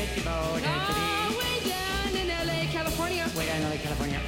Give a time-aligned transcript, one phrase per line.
[0.00, 3.24] And forget about All way down in LA, California.
[3.36, 4.20] Way down in LA, California.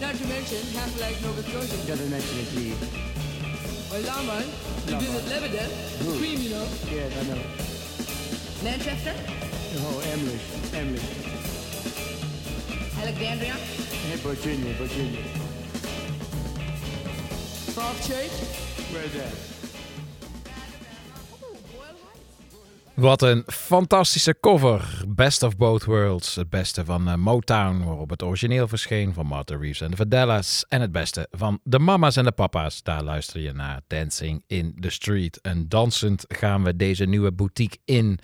[0.00, 1.76] Not to mention half like Nova Scotia.
[1.86, 2.80] Doesn't mention it, please.
[3.90, 4.50] Well, London,
[4.86, 5.70] you visit Lebanon,
[6.18, 6.66] Queen, you know.
[6.90, 7.42] Yes, I know.
[8.64, 9.14] Manchester,
[9.78, 10.38] Oh, Emily.
[10.74, 11.02] Emily.
[13.00, 15.22] Alexandria, Hey, Virginia, Virginia.
[17.74, 18.34] Falls Church.
[18.92, 19.59] Where's that?
[23.00, 25.02] Wat een fantastische cover.
[25.08, 26.34] Best of Both Worlds.
[26.34, 30.64] Het beste van eh, Motown, waarop het origineel verscheen van Martha Reeves en de Vandellas.
[30.68, 32.82] En het beste van de mama's en de papa's.
[32.82, 35.40] Daar luister je naar Dancing in the Street.
[35.40, 38.18] En dansend gaan we deze nieuwe boutique in.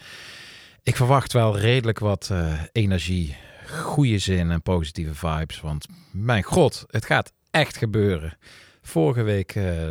[0.82, 3.36] Ik verwacht wel redelijk wat eh, energie,
[3.66, 5.60] goede zin en positieve vibes.
[5.60, 8.38] Want mijn god, het gaat echt gebeuren.
[8.86, 9.90] Vorige week eh,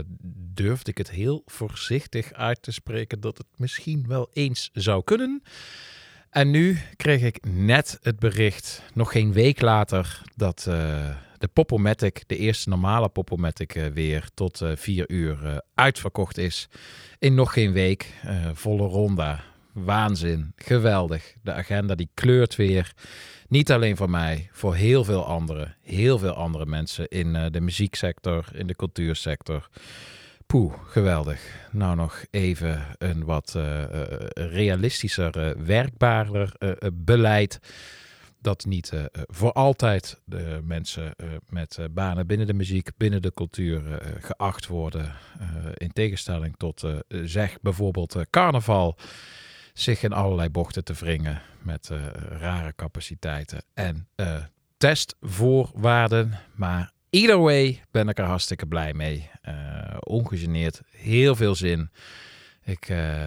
[0.54, 5.44] durfde ik het heel voorzichtig uit te spreken dat het misschien wel eens zou kunnen.
[6.30, 12.24] En nu kreeg ik net het bericht, nog geen week later, dat eh, de Popomatic,
[12.28, 16.70] de eerste normale Popomatic, eh, weer tot vier uur uitverkocht is.
[17.20, 18.14] In nog geen week,
[18.54, 19.44] volle ronda.
[19.76, 21.36] Waanzin, geweldig.
[21.42, 22.94] De agenda die kleurt weer.
[23.48, 25.76] Niet alleen voor mij, voor heel veel anderen.
[25.82, 29.70] Heel veel andere mensen in eh, de muzieksector, in de cultuursector.
[30.46, 31.68] Poeh, geweldig.
[31.72, 36.52] Nou nog even een wat eh, eh, realistischer, werkbaarder
[36.94, 37.60] beleid.
[38.42, 41.16] Dat niet voor altijd de mensen
[41.50, 45.16] met banen binnen de muziek, binnen de cultuur geacht worden.
[45.74, 48.98] in tegenstelling tot, zeg bijvoorbeeld, carnaval.
[49.76, 51.98] Zich in allerlei bochten te wringen met eh,
[52.40, 54.36] rare capaciteiten en eh,
[54.78, 56.40] testvoorwaarden.
[56.54, 59.30] Maar either way ben ik er hartstikke blij mee.
[59.42, 59.54] Eh,
[60.00, 61.90] ongegeneerd, heel veel zin.
[62.64, 62.86] Ik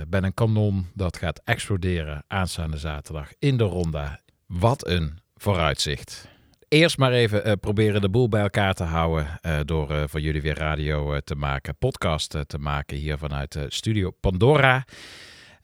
[0.08, 4.20] ben een kanon dat gaat exploderen aanstaande zaterdag in de ronda.
[4.46, 6.28] Wat een vooruitzicht.
[6.68, 10.58] Eerst maar even proberen de boel bij elkaar te houden door eh, voor jullie weer
[10.58, 14.84] radio te maken, podcast te maken hier vanuit Studio Pandora.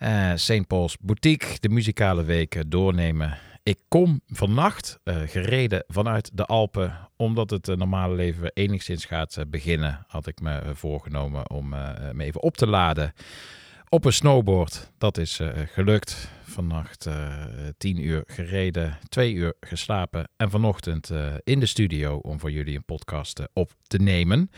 [0.05, 0.67] Eh St.
[0.67, 3.39] Paul's Boutique, de muzikale weken doornemen.
[3.63, 9.45] Ik kom vannacht eh, gereden vanuit de Alpen, omdat het eh, normale leven enigszins gaat
[9.49, 10.05] beginnen.
[10.09, 11.69] Had ik me voorgenomen om
[12.13, 13.13] me even op te laden
[13.89, 14.93] op een snowboard.
[14.99, 15.41] Dat is
[15.73, 16.29] gelukt.
[16.43, 17.09] Vannacht
[17.79, 21.11] tien uur gereden, twee uur geslapen en vanochtend
[21.45, 24.51] in de studio om voor jullie een podcast op te nemen.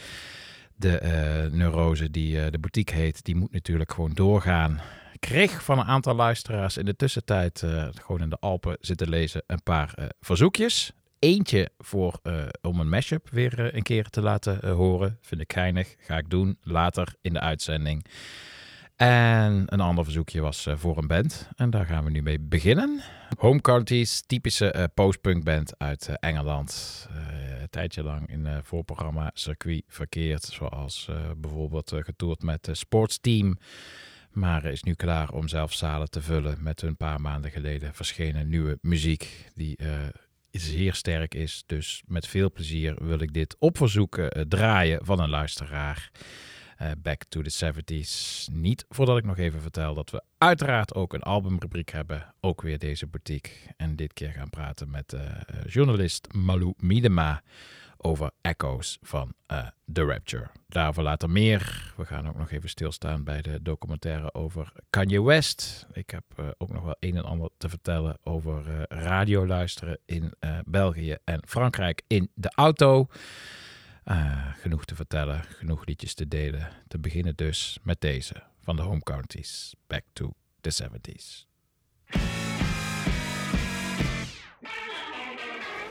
[0.76, 4.80] De eh, neurose die de boutique heet, die moet natuurlijk gewoon doorgaan.
[5.26, 9.42] Kreeg van een aantal luisteraars in de tussentijd eh, gewoon in de Alpen zitten lezen
[9.46, 10.92] een paar eh, verzoekjes.
[11.18, 15.18] Eentje voor, eh, om een mashup weer een keer te laten horen.
[15.20, 15.94] Vind ik geinig.
[15.98, 18.06] Ga ik doen later in de uitzending.
[18.96, 21.48] En een ander verzoekje was voor een band.
[21.56, 23.00] En daar gaan we nu mee beginnen.
[23.38, 27.06] Home Counties, typische postpunk band uit Engeland.
[27.60, 30.42] Een tijdje lang in voorprogramma circuit verkeerd.
[30.42, 33.58] Zoals bijvoorbeeld getoerd met Sportsteam.
[34.36, 38.48] Maar is nu klaar om zelf zalen te vullen met hun paar maanden geleden verschenen
[38.48, 39.50] nieuwe muziek.
[39.54, 39.92] Die eh,
[40.50, 41.62] zeer sterk is.
[41.66, 46.10] Dus met veel plezier wil ik dit op verzoek eh, draaien van een luisteraar.
[46.76, 48.44] Eh, back to the 70s.
[48.52, 52.34] Niet voordat ik nog even vertel dat we uiteraard ook een albumrubriek hebben.
[52.40, 53.52] Ook weer deze boutique.
[53.76, 55.16] En dit keer gaan praten met
[55.66, 57.42] journalist Malou Miedema
[58.06, 60.46] over echo's van eh, The Rapture.
[60.68, 61.92] Daarover later meer.
[61.96, 65.86] We gaan ook nog even stilstaan bij de documentaire over Kanye West.
[65.92, 69.98] Ik heb eh, ook nog wel een en ander te vertellen over eh, radio luisteren
[70.04, 73.06] in België en Frankrijk in de auto.
[74.60, 76.68] Genoeg te vertellen, genoeg liedjes te delen.
[76.88, 81.46] Te beginnen dus met deze van de Home Counties, Back to the 70s.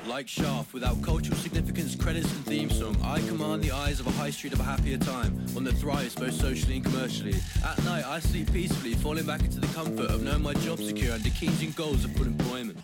[0.08, 4.12] Like Shaft, without cultural significance, credits, and theme song, I command the eyes of a
[4.12, 7.36] high street of a happier time, one that thrives both socially and commercially.
[7.66, 11.16] At night, I sleep peacefully, falling back into the comfort of knowing my job's secure
[11.16, 12.78] and the keys and goals of full employment.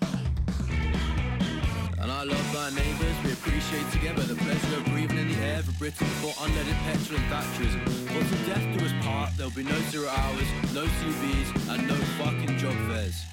[2.00, 5.62] And I love my neighbours, we appreciate together the pleasure of breathing in the air
[5.62, 8.08] for Britain before unleaded petrol and Thatcherism.
[8.08, 11.96] But till death do us part, there'll be no zero hours, no CVs, and no
[12.18, 13.24] fucking job fairs.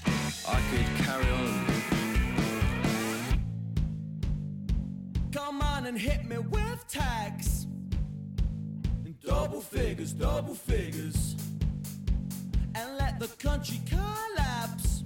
[0.46, 1.77] I could carry on.
[5.88, 7.66] And hit me with tax.
[9.06, 11.34] In double figures, double figures.
[12.74, 15.02] And let the country collapse.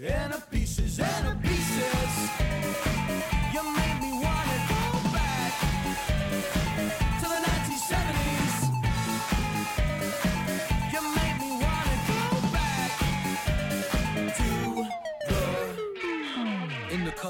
[0.00, 2.12] Into pieces, into pieces.
[3.52, 4.57] You make me wanna go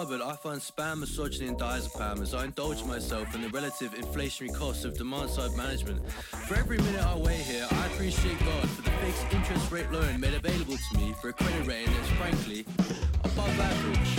[0.09, 4.55] cupboard, I find spam, misogyny, and diazepam as I indulge myself in the relative inflationary
[4.55, 6.01] costs of demand side management.
[6.49, 10.21] For every minute I wait here, I appreciate God for the fixed interest rate loan
[10.21, 12.65] made available to me for a credit rating that's frankly
[13.25, 14.13] above average.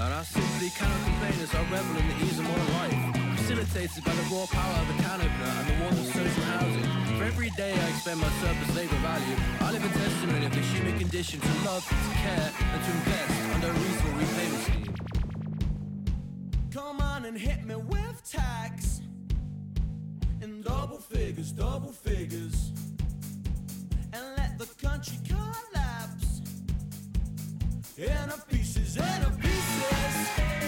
[0.00, 4.04] And I simply cannot complain as I revel in the ease of modern life, facilitated
[4.04, 6.86] by the raw power of a can opener and the warmth of social housing.
[7.18, 10.64] For every day I expend my surplus labor value, I live a testimony of the
[10.72, 14.85] human condition to love, to care, and to invest under a reasonable repayment scheme.
[17.36, 19.02] And hit me with tax.
[20.40, 22.72] In double figures, double figures,
[24.14, 26.40] and let the country collapse.
[27.98, 30.65] Into pieces, into pieces.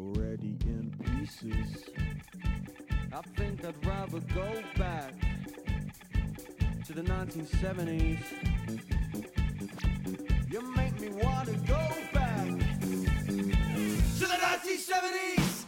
[0.00, 1.84] already in pieces.
[3.12, 5.12] I think I'd rather go back
[6.86, 8.22] to the 1970s.
[10.50, 15.59] You make me want to go back to the 1970s.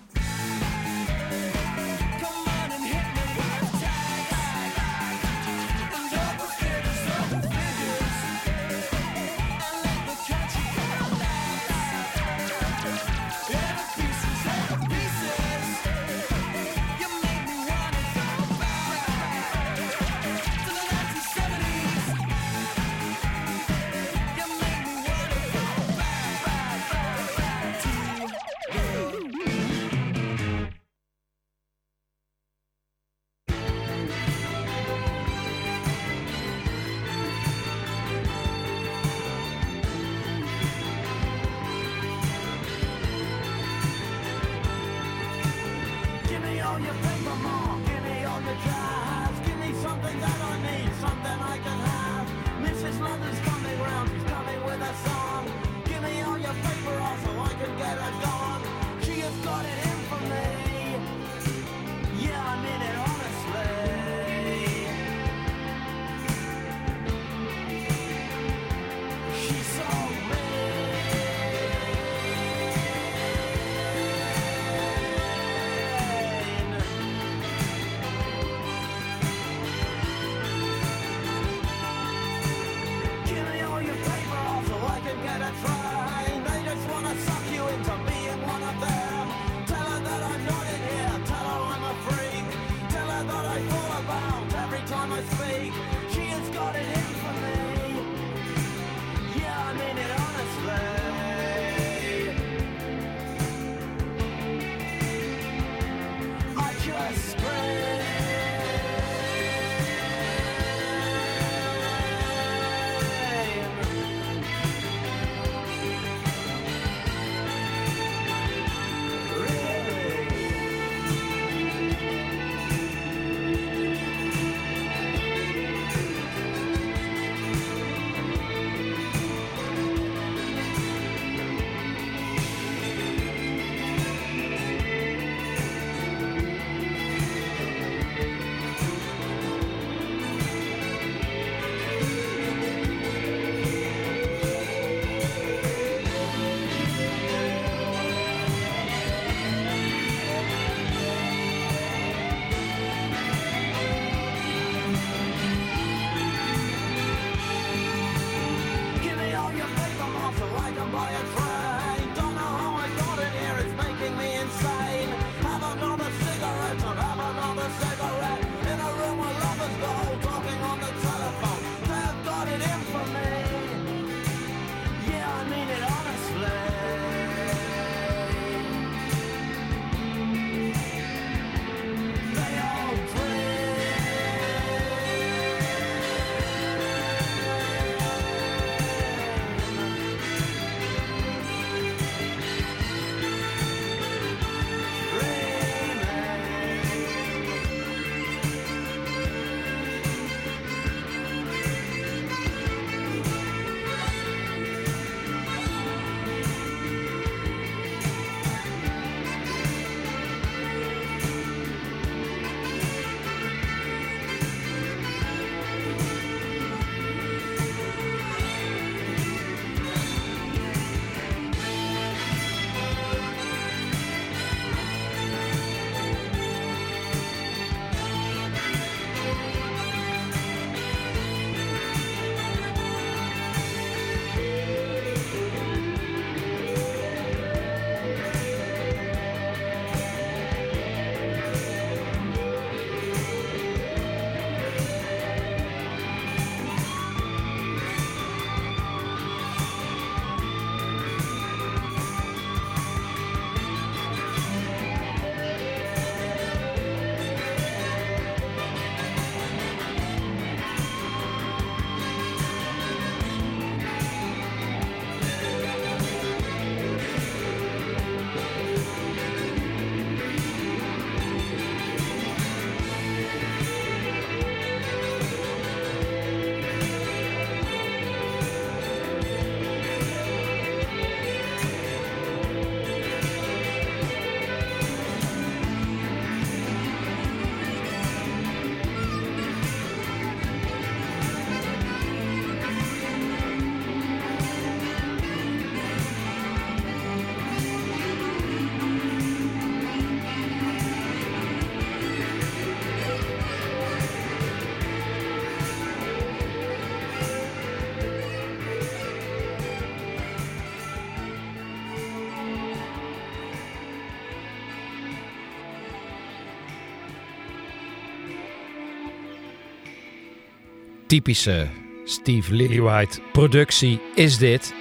[321.12, 321.68] Typische
[322.04, 324.74] Steve Lillywhite productie is dit.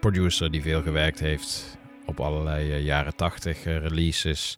[0.00, 4.54] Producer die veel gewerkt heeft op allerlei eh, jaren 80 eh, releases.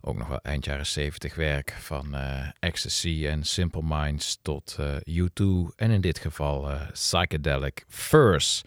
[0.00, 4.96] Ook nog wel eind jaren 70 werk van eh, Ecstasy en Simple Minds tot eh,
[4.96, 5.44] U2
[5.76, 8.62] en in dit geval Psychedelic Furs.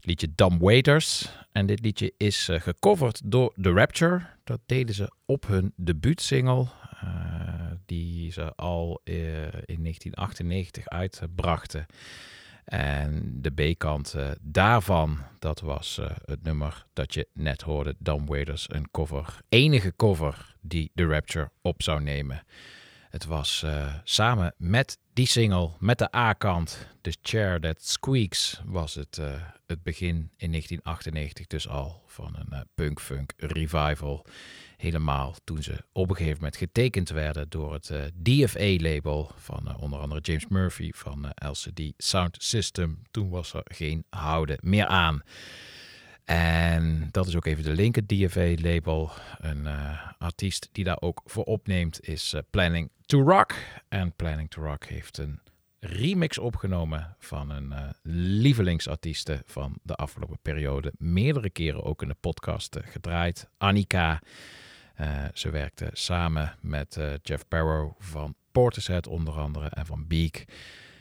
[0.00, 1.28] Liedje Dumb Waiters.
[1.52, 4.26] En dit liedje is gecoverd door The Rapture.
[4.44, 6.66] Dat deden ze op hun debuutsingle.
[7.06, 11.86] Eh, die ze al eh, in 1998 uitbrachten.
[12.64, 18.66] En de B-kant daarvan, dat was eh, het nummer dat je net hoorde, Dumb Waiters,
[18.68, 19.38] een cover.
[19.48, 22.42] Enige cover die The Rapture op zou nemen.
[23.10, 23.64] Het was
[24.04, 29.20] samen met die single, met de A-kant, The Chair That Squeaks, was het
[29.66, 34.26] het begin in 1998 dus al van een punk-funk revival.
[34.76, 39.82] Helemaal toen ze op een gegeven moment getekend werden door het eh, DFA-label van eh,
[39.82, 43.02] onder andere James Murphy van eh, LCD Sound System.
[43.10, 45.22] Toen was er geen houden meer aan.
[46.24, 49.10] En dat is ook even de link, het DFA-label.
[49.38, 49.66] Een
[50.18, 53.54] artiest die daar ook voor opneemt is Planning to Rock.
[53.88, 55.40] En Planning to Rock heeft een
[55.86, 60.92] remix opgenomen van een eh, lievelingsartieste van de afgelopen periode.
[60.98, 63.48] Meerdere keren ook in de podcast gedraaid.
[63.58, 64.20] Annika.
[64.96, 70.44] Eh, ze werkte samen met eh, Jeff Barrow van Portishead onder andere en van Beak.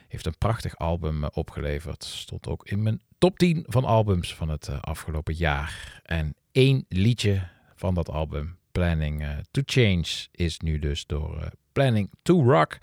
[0.07, 2.03] Heeft een prachtig album eh, opgeleverd.
[2.03, 6.01] Stond ook in mijn top 10 van albums van het afgelopen jaar.
[6.03, 12.43] En één liedje van dat album, Planning to Change, is nu dus door Planning to
[12.43, 12.79] Rock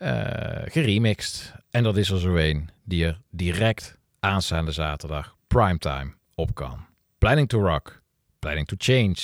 [0.00, 1.54] eh, geremixed.
[1.70, 6.86] En dat is er zo een die er direct aanstaande zaterdag primetime op kan.
[7.18, 8.02] Planning to Rock,
[8.38, 9.16] Planning to Change,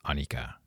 [0.00, 0.58] Annika.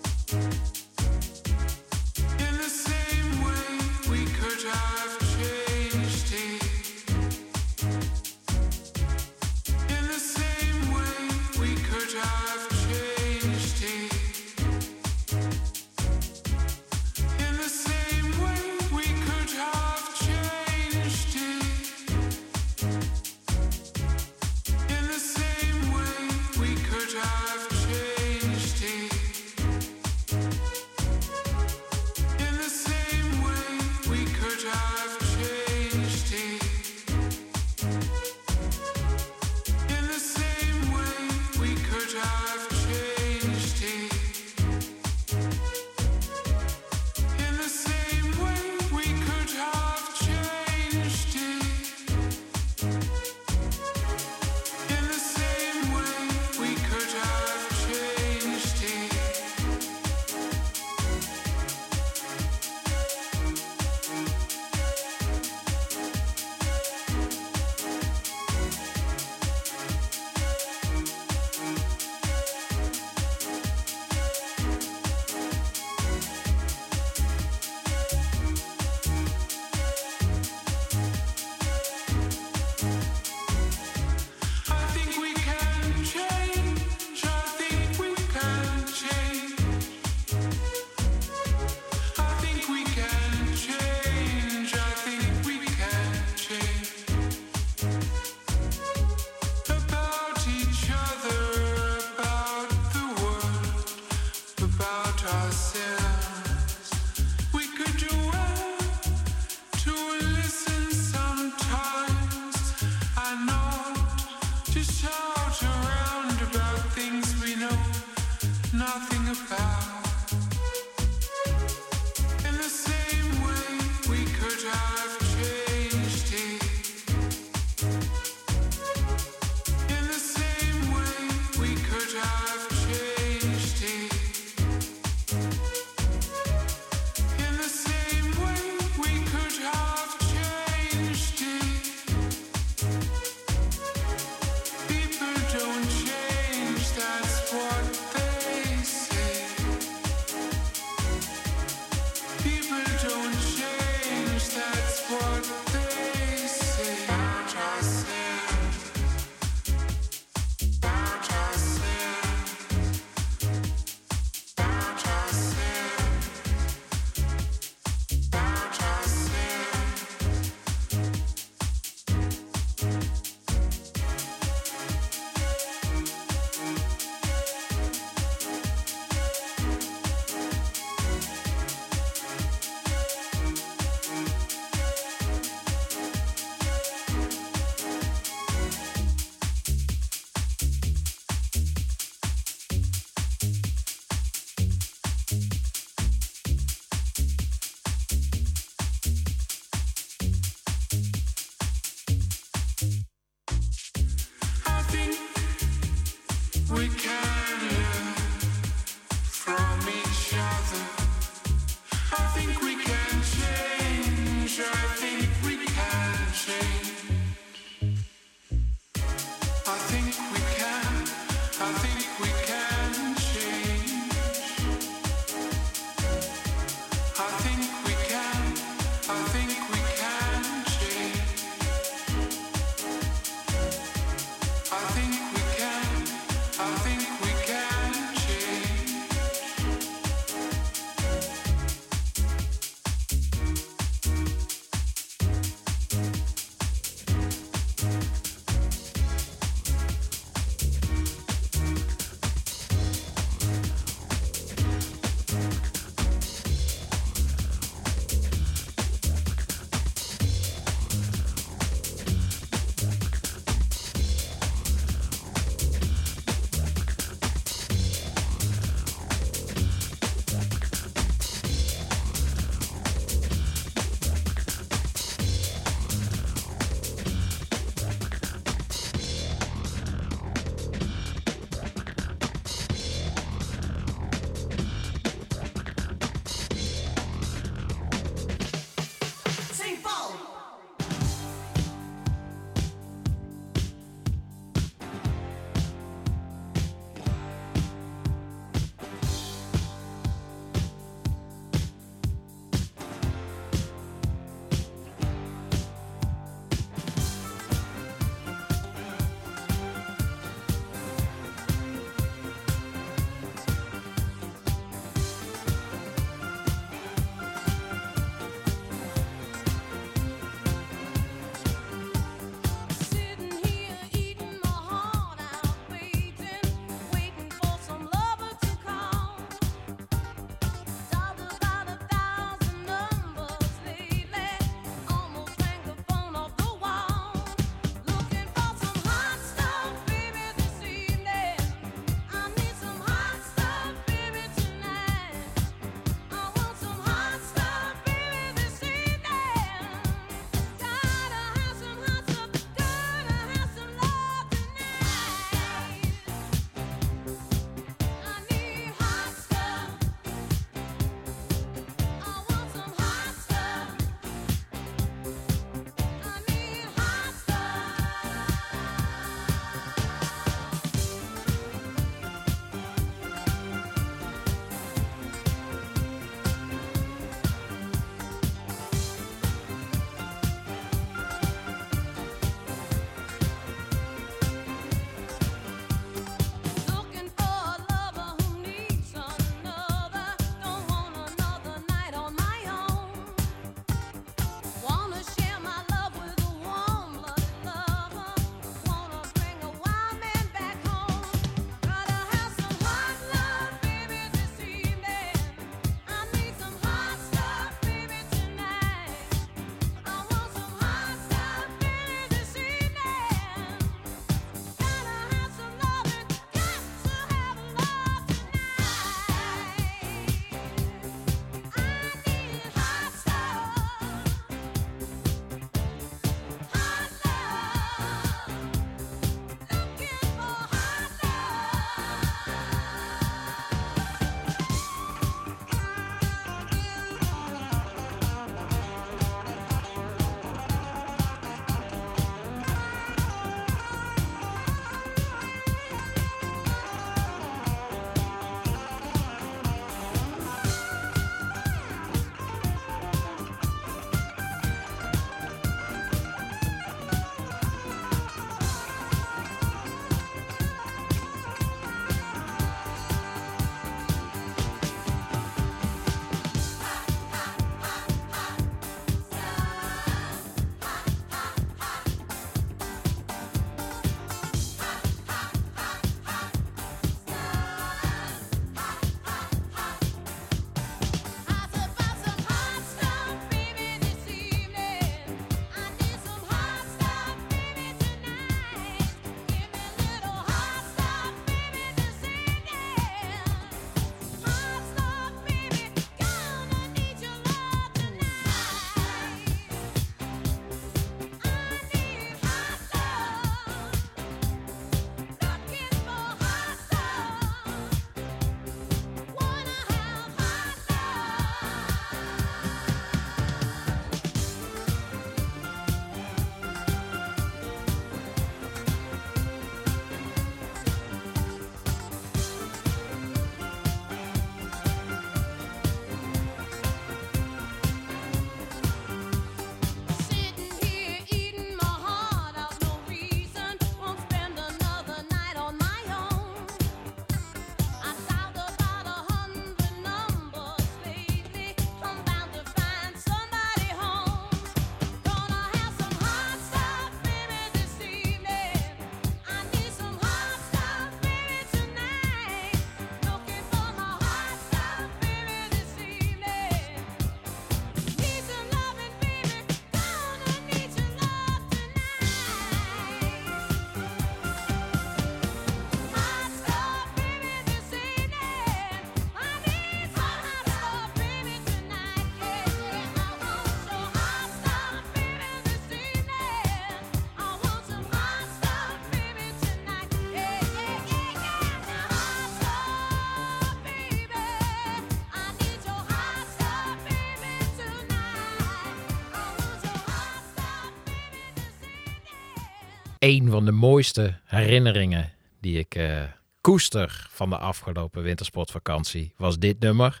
[593.06, 596.02] Een van de mooiste herinneringen die ik eh,
[596.40, 600.00] koester van de afgelopen wintersportvakantie was dit nummer.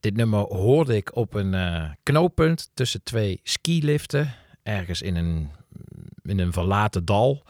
[0.00, 4.34] Dit nummer hoorde ik op een eh, knooppunt tussen twee skiliften.
[4.62, 5.50] Ergens in een,
[6.22, 7.42] in een verlaten dal.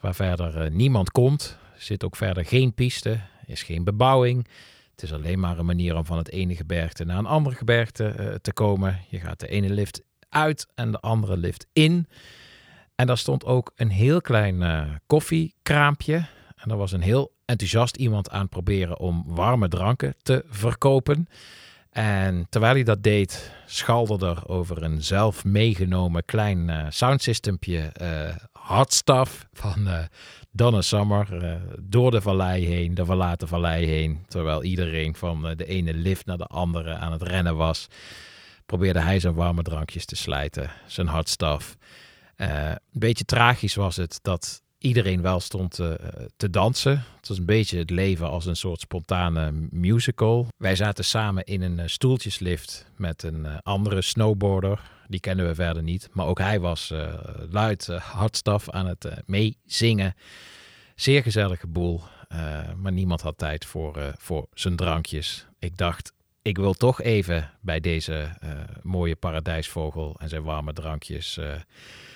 [0.00, 1.58] Waar verder eh, niemand komt.
[1.74, 3.20] Er zit ook verder geen piste.
[3.46, 4.46] Is geen bebouwing.
[4.90, 8.38] Het is alleen maar een manier om van het ene gebergte naar een ander gebergte
[8.42, 9.00] te komen.
[9.08, 12.06] Je gaat de ene lift uit en de andere lift in.
[12.94, 16.26] En daar stond ook een heel klein eh, koffiekraampje.
[16.56, 21.26] En er was een heel enthousiast iemand aan het proberen om warme dranken te verkopen.
[21.90, 28.36] En terwijl hij dat deed, schalde er over een zelf meegenomen klein eh soundsystempje eh
[28.52, 29.88] hard stuff van
[30.50, 34.24] Donna Summer door de vallei heen, de verlaten vallei heen.
[34.28, 37.86] Terwijl iedereen van de ene lift naar de andere aan het rennen was,
[38.66, 41.28] probeerde hij zijn warme drankjes te slijten, zijn hard
[42.36, 45.92] Eh, een beetje tragisch was het dat iedereen wel stond eh,
[46.36, 47.04] te dansen.
[47.16, 50.48] Het was een beetje het leven als een soort spontane musical.
[50.56, 54.80] Wij zaten samen in een eh, stoeltjeslift met een andere snowboarder.
[55.08, 56.08] Die kennen we verder niet.
[56.12, 56.92] Maar ook hij was
[57.50, 60.14] luid hardstaf aan het meezingen.
[60.94, 62.00] Zeer gezellige boel.
[62.76, 65.46] maar niemand had tijd voor, voor zijn drankjes.
[65.58, 68.28] Ik dacht, ik wil toch even bij deze
[68.82, 71.38] mooie paradijsvogel en zijn warme drankjes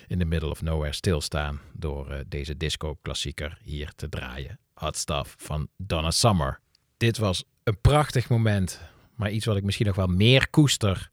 [0.08, 4.58] in the middle of nowhere stilstaan door eh, deze disco-klassieker hier te draaien.
[4.74, 6.60] Hot Stuff van Donna Summer.
[6.96, 8.80] Dit was een prachtig moment,
[9.14, 11.08] maar iets wat ik misschien nog wel meer koester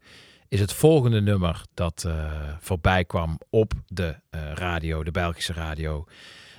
[0.48, 6.06] is het volgende nummer dat eh, voorbij kwam op de eh, radio, de Belgische radio.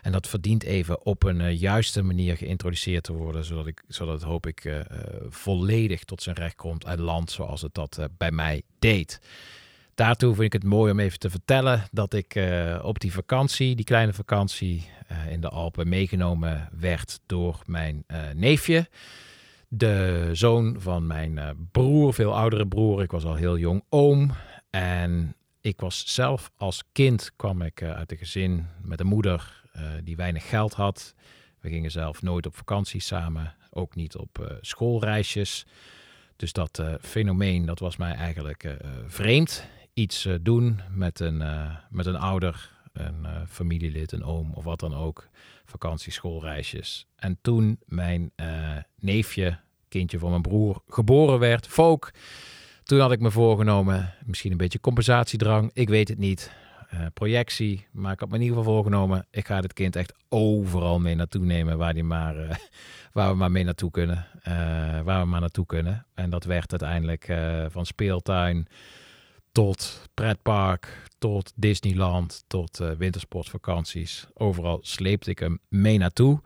[0.03, 4.47] En dat verdient even op een juiste manier geïntroduceerd te worden, zodat, ik, zodat hoop
[4.47, 4.85] ik
[5.29, 9.21] volledig tot zijn recht komt en landt zoals het dat bij mij deed.
[9.97, 13.77] Daartoe vind ik het mooi om even te vertellen dat ik eh, op die vakantie,
[13.77, 18.89] die kleine vakantie eh, in de Alpen, meegenomen werd door mijn eh, neefje.
[19.69, 21.41] De zoon van mijn
[21.73, 23.03] broer, veel oudere broer.
[23.03, 24.31] Ik was al heel jong oom.
[24.71, 29.63] En ik was zelf als kind, kwam ik uit een gezin met een moeder
[30.05, 31.15] die weinig geld had.
[31.61, 35.67] We gingen zelf nooit op vakantie samen, ook niet op schoolreisjes.
[36.37, 39.69] Dus dat fenomeen, dat was mij eigenlijk vreemd.
[39.97, 44.65] Iets eh, doen met een, eh, met een ouder, een eh, familielid, een oom of
[44.65, 45.29] wat dan ook.
[45.65, 47.07] Vakantie, schoolreisjes.
[47.17, 48.33] En toen mijn
[49.01, 52.11] neefje, kindje van mijn broer, geboren werd, Volk.
[52.83, 56.51] Toen had ik me voorgenomen, misschien een beetje compensatiedrang, ik weet het niet.
[57.15, 60.99] projectie, maar ik had me in ieder geval voorgenomen, ik ga dit kind echt overal
[60.99, 62.35] mee naartoe nemen waar, die maar,
[63.13, 64.27] waar we maar mee naartoe kunnen.
[65.05, 66.07] waar we maar naartoe kunnen.
[66.15, 67.27] En dat werd uiteindelijk
[67.71, 68.69] van speeltuin
[69.57, 74.27] tot pretpark, tot Disneyland, tot eh, wintersportvakanties.
[74.35, 76.41] Overal sleepte ik hem mee naartoe.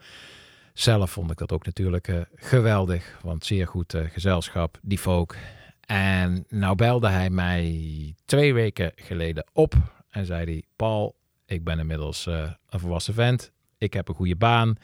[0.73, 5.37] Zelf vond ik dat ook natuurlijk eh, geweldig, want zeer goed eh, gezelschap, die folk.
[5.81, 9.75] En nou belde hij mij twee weken geleden op
[10.11, 11.15] en zei hij, Paul,
[11.47, 13.53] ik ben inmiddels een volwassen vent.
[13.79, 14.75] Ik heb een goede baan.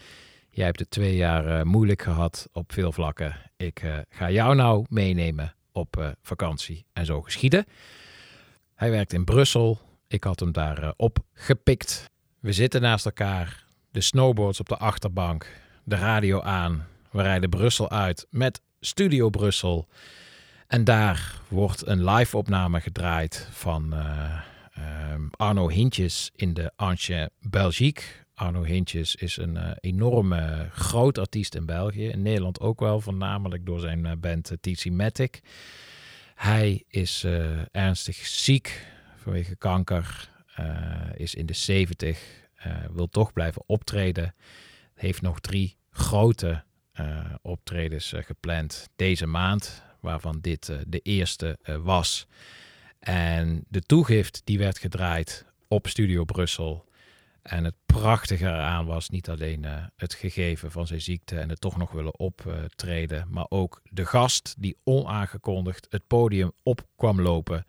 [0.50, 3.36] Jij hebt het twee jaar moeilijk gehad op veel vlakken.
[3.56, 6.86] Ik ga jou nou meenemen op vakantie.
[6.92, 7.64] En zo geschieden.
[8.76, 9.80] Hij werkt in Brussel.
[10.08, 12.10] Ik had hem daar eh, op gepikt.
[12.40, 13.64] We zitten naast elkaar.
[13.90, 15.60] De snowboards op de achterbank.
[15.84, 16.86] De radio aan.
[17.10, 19.88] We rijden Brussel uit met Studio Brussel.
[20.66, 24.40] En daar wordt een live opname gedraaid van eh,
[24.72, 28.02] ehm, Arno Hintjes in de Ancien Belgique.
[28.34, 32.08] Arno Hintjes is een eh, enorme groot artiest in België.
[32.08, 35.40] In Nederland ook wel, voornamelijk door zijn eh, band uh, Matic.
[36.36, 40.30] Hij is eh, ernstig ziek vanwege kanker.
[40.54, 42.44] eh, is in de 70.
[42.54, 44.34] eh, wil toch blijven optreden.
[44.94, 46.64] Heeft nog drie grote
[47.42, 49.82] optredens gepland deze maand.
[50.00, 52.26] Waarvan dit de eerste was.
[52.98, 56.88] En de toegift die werd gedraaid op Studio Brussel.
[57.46, 61.60] En het prachtige eraan was niet alleen eh, het gegeven van zijn ziekte en het
[61.60, 67.64] toch nog willen optreden, maar ook de gast die onaangekondigd het podium op kwam lopen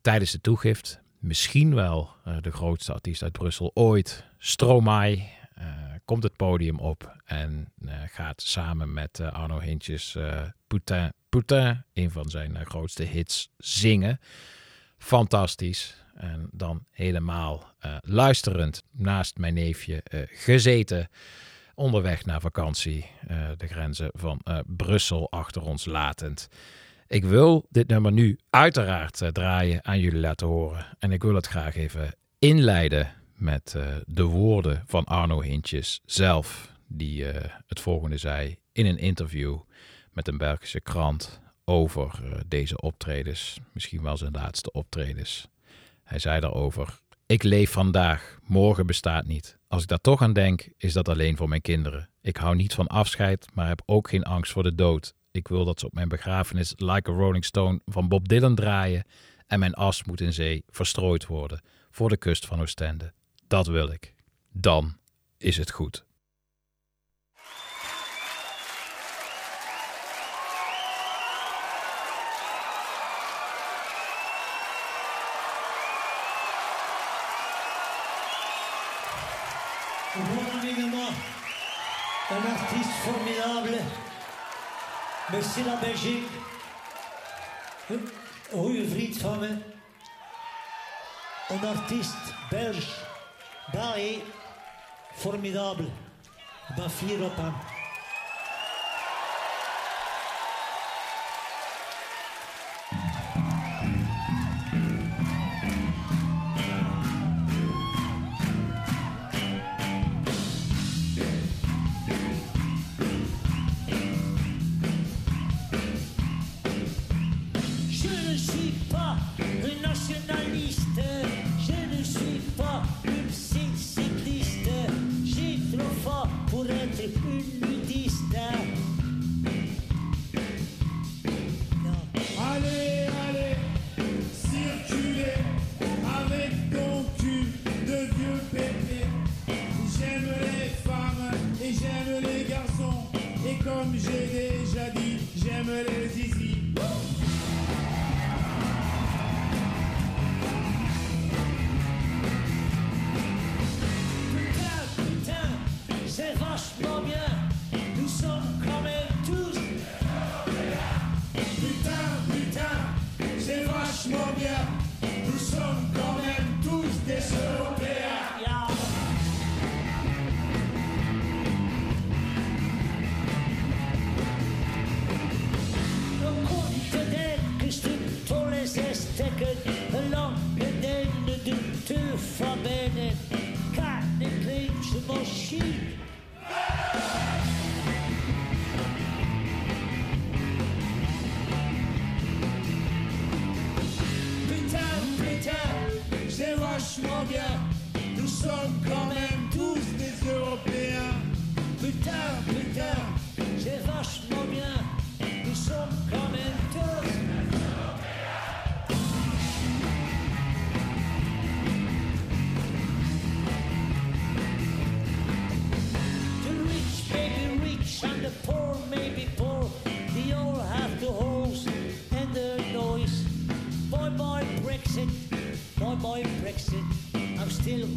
[0.00, 1.00] tijdens de toegift.
[1.18, 5.66] Misschien wel eh, de grootste artiest uit Brussel ooit, Stromae, eh,
[6.04, 7.72] komt het podium op en
[8.06, 10.16] gaat samen met Arno Hintjes
[10.66, 14.20] Poutin, Poutin, een van zijn grootste hits, zingen.
[15.04, 16.04] Fantastisch.
[16.14, 21.08] En dan helemaal eh, luisterend naast mijn neefje eh, gezeten.
[21.74, 23.06] Onderweg naar vakantie.
[23.26, 26.48] eh, de grenzen van Brussel achter ons latend.
[27.06, 30.86] Ik wil dit nummer nu uiteraard draaien aan jullie laten horen.
[30.98, 37.24] En ik wil het graag even inleiden met de woorden van Arno Hintjes zelf, die
[37.66, 39.58] het volgende zei in een interview
[40.12, 45.48] met een Belgische krant over eh, deze optredens, misschien wel zijn laatste optredens.
[46.04, 49.58] Hij zei daarover: Ik leef vandaag, morgen bestaat niet.
[49.68, 52.08] Als ik daar toch aan denk, is dat alleen voor mijn kinderen.
[52.20, 55.14] Ik hou niet van afscheid, maar heb ook geen angst voor de dood.
[55.30, 59.04] Ik wil dat ze op mijn begrafenis Like a Rolling Stone van Bob Dylan draaien
[59.46, 63.12] en mijn as moet in zee verstrooid worden voor de kust van Oostende.
[63.46, 64.14] Dat wil ik.
[64.52, 64.96] Dan
[65.38, 66.04] is het goed.
[85.34, 86.28] La Belgique,
[87.88, 88.08] een
[88.50, 89.58] goede vriend van me,
[91.48, 92.90] een artiest Belge,
[93.72, 94.22] België,
[95.14, 95.88] formidable,
[96.76, 97.73] ik ben.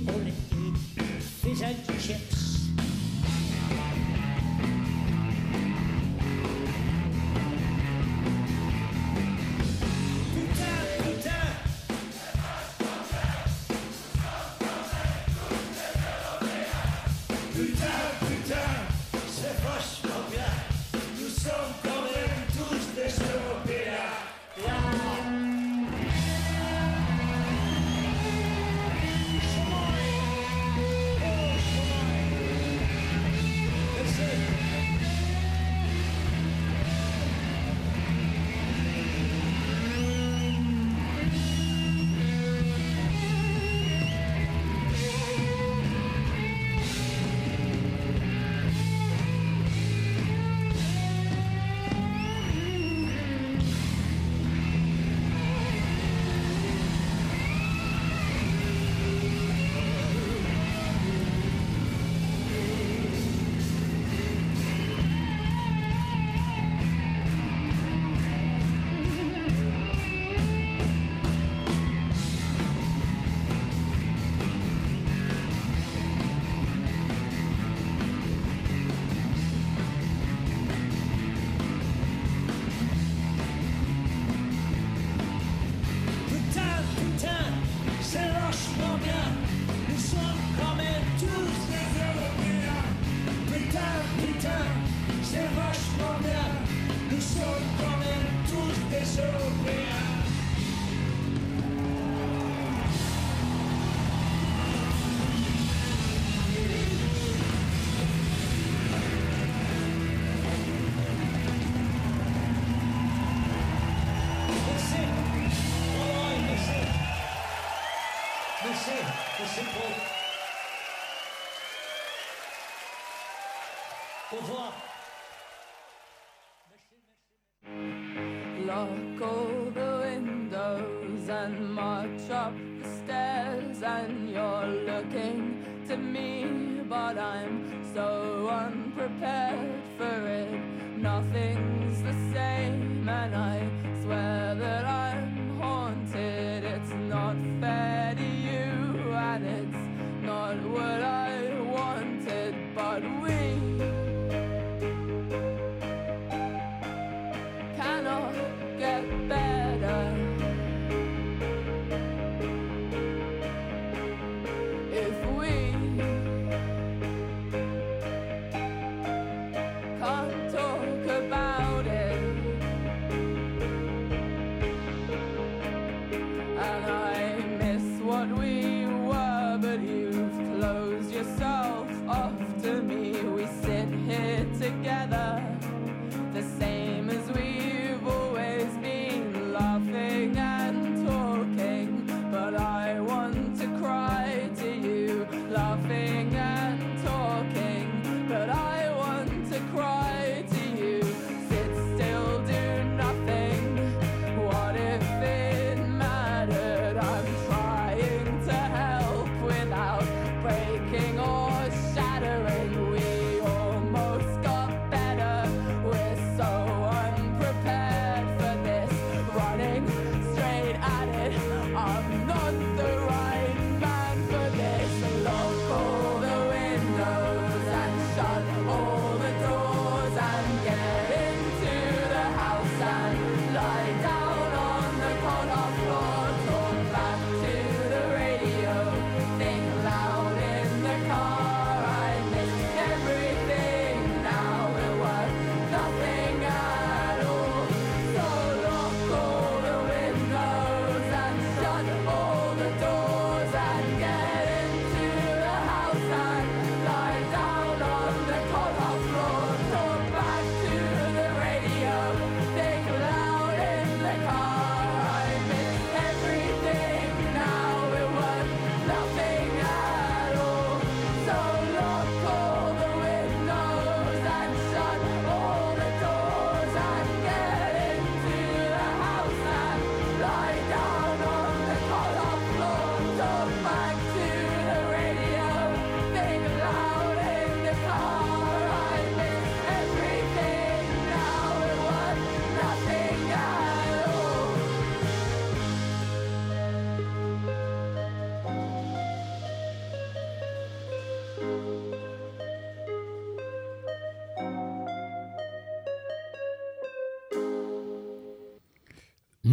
[0.09, 2.56] Only eat fish and chips.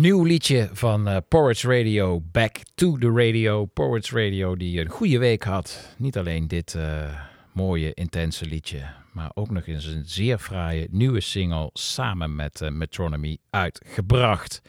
[0.04, 3.64] Nieuw liedje van eh Porridge Radio, Back to the Radio.
[3.64, 5.94] Porridge Radio die een goede week had.
[5.98, 7.20] Niet alleen dit eh,
[7.52, 8.82] mooie, intense liedje,
[9.12, 14.62] maar ook nog eens een zeer fraaie nieuwe single samen met eh, Metronomy uitgebracht.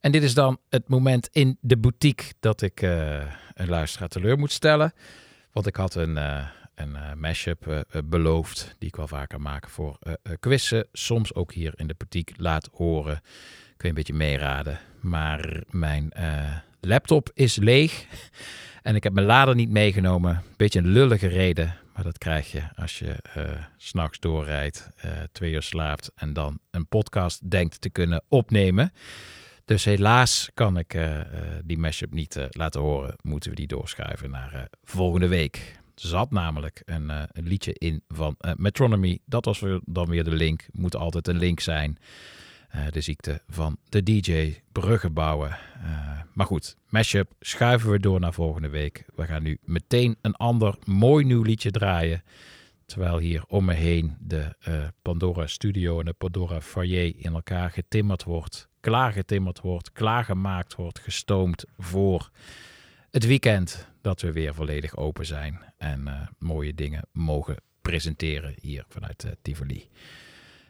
[0.00, 2.82] En dit is dan het moment in de boutique dat ik
[3.54, 4.92] een luisteraar teleur moet stellen.
[5.52, 6.16] Want ik had een,
[6.74, 9.98] een mashup beloofd, die ik wel vaker maak voor
[10.40, 10.88] quizzen.
[10.92, 13.20] Soms ook hier in de boutique laat horen.
[13.78, 14.78] Kun je een beetje meeraden.
[15.00, 18.04] Maar mijn eh, laptop is leeg.
[18.82, 20.42] En ik heb mijn lader niet meegenomen.
[20.56, 21.74] Beetje een lullige reden.
[21.94, 23.16] Maar dat krijg je als je
[23.76, 28.92] s s'nachts doorrijdt, eh, twee uur slaapt en dan een podcast denkt te kunnen opnemen.
[29.64, 30.98] Dus helaas kan ik
[31.64, 33.16] die mashup niet laten horen.
[33.22, 35.56] Moeten we die doorschuiven naar volgende week.
[35.94, 39.18] Er zat namelijk een, een liedje in van Metronomy.
[39.24, 40.66] Dat was dan weer de link.
[40.72, 41.98] Moet altijd een link zijn.
[42.68, 45.50] Eh, de ziekte van de DJ bruggen bouwen.
[45.50, 49.04] Eh, maar goed, mashup schuiven we door naar volgende week.
[49.14, 52.22] We gaan nu meteen een ander mooi nieuw liedje draaien.
[52.86, 57.70] Terwijl hier om me heen de eh, Pandora Studio en de Pandora Foyer in elkaar
[57.70, 58.68] getimmerd wordt.
[58.80, 62.30] Klaargetimmerd wordt, klaargemaakt wordt, gestoomd voor
[63.10, 65.60] het weekend dat we weer volledig open zijn.
[65.76, 69.88] En mooie dingen mogen presenteren hier vanuit Tivoli.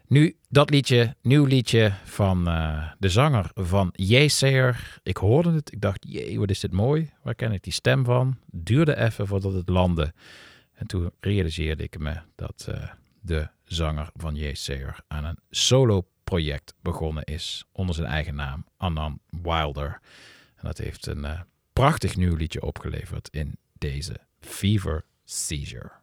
[0.09, 5.01] Nu dat liedje, nieuw liedje van eh, de zanger van Jezeer.
[5.03, 7.11] Ik hoorde het, ik dacht, jee, wat is dit mooi.
[7.23, 8.39] Waar ken ik die stem van?
[8.47, 10.13] Duurde even voordat het landde.
[10.73, 12.91] En toen realiseerde ik me dat eh,
[13.21, 17.65] de zanger van Jezeer aan een solo project begonnen is.
[17.73, 20.01] Onder zijn eigen naam, Anand Wilder.
[20.57, 21.41] En dat heeft een eh,
[21.73, 25.98] prachtig nieuw liedje opgeleverd in deze Fever Seizure.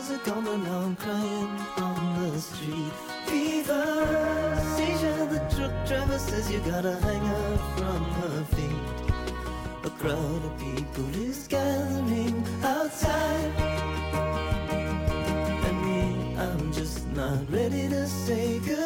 [0.00, 2.92] How's it going on, crying on the street?
[3.26, 5.26] Fever seizure.
[5.26, 9.10] the truck driver says you gotta hang up from her feet
[9.84, 13.52] A crowd of people is gathering outside
[15.66, 18.79] And me, I'm just not ready to say goodbye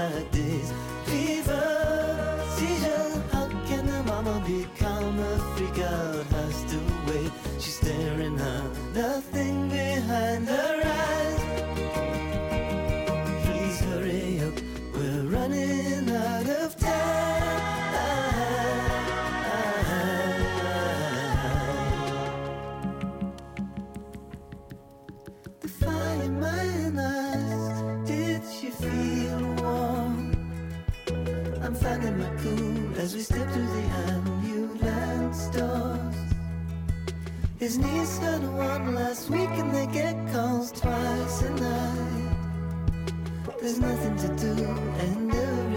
[0.00, 1.79] like this.
[37.70, 38.42] his knees hurt.
[38.42, 42.36] one last week and they get calls twice a night.
[43.60, 44.64] There's nothing to do
[45.04, 45.69] and do.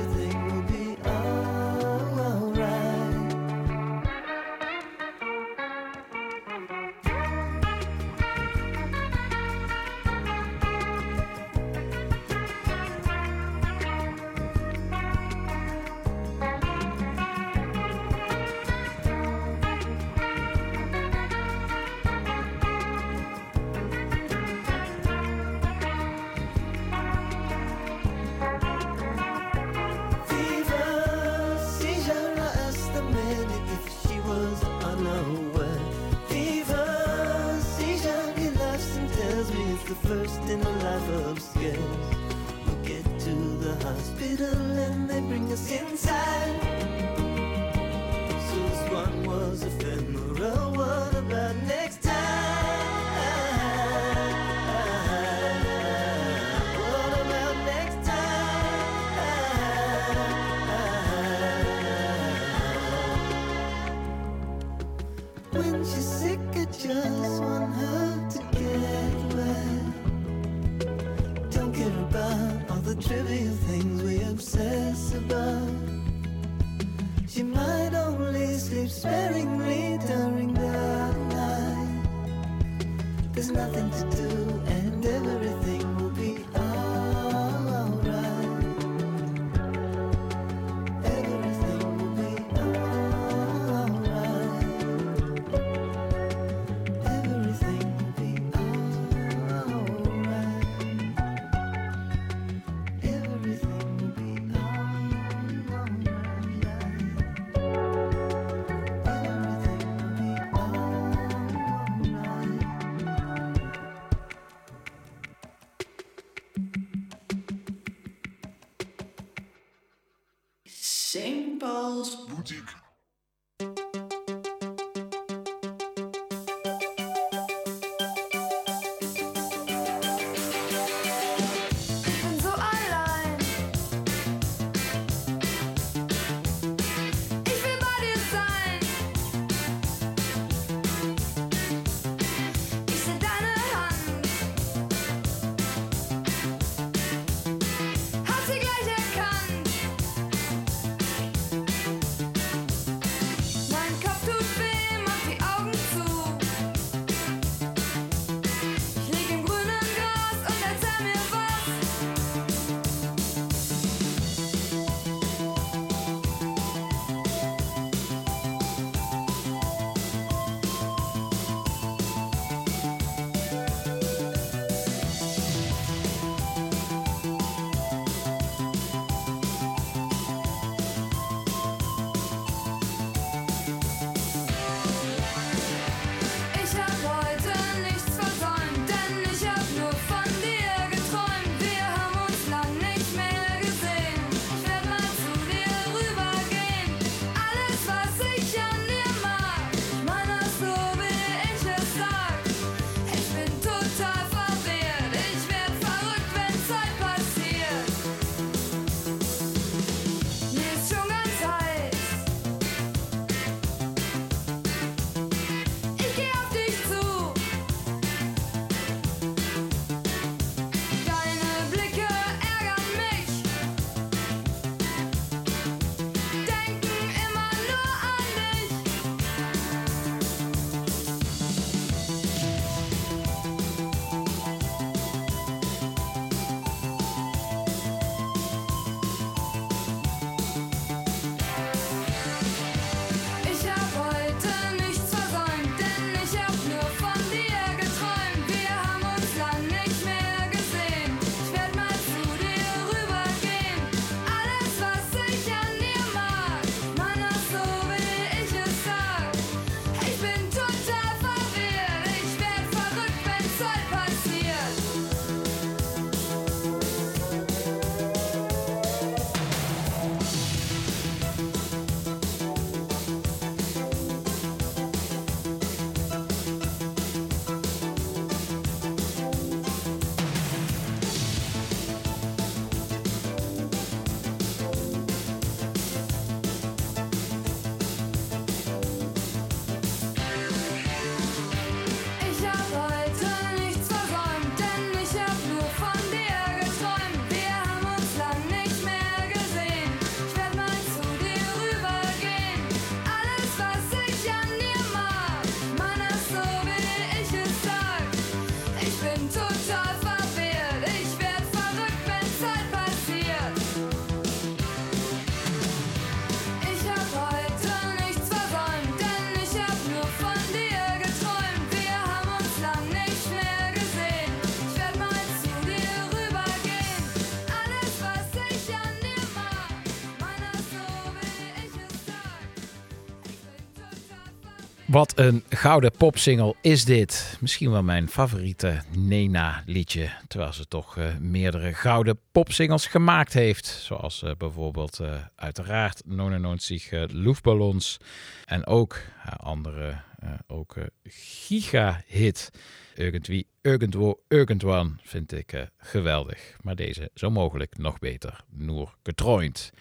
[334.93, 337.37] Wat een gouden popsingle is dit.
[337.39, 340.09] Misschien wel mijn favoriete Nena-liedje.
[340.27, 343.65] Terwijl ze toch eh, meerdere gouden popsingles gemaakt heeft.
[343.67, 347.97] Zoals eh, bijvoorbeeld uh, uiteraard 99 uh, Luftballons.
[348.45, 350.01] En ook haar andere,
[350.47, 352.49] ook giga-hit.
[352.95, 356.55] Irgendwie, irgendwo, irgendwann vind ik geweldig.
[356.61, 358.39] Maar deze zo mogelijk nog beter.
[358.49, 359.71] Noor geträumt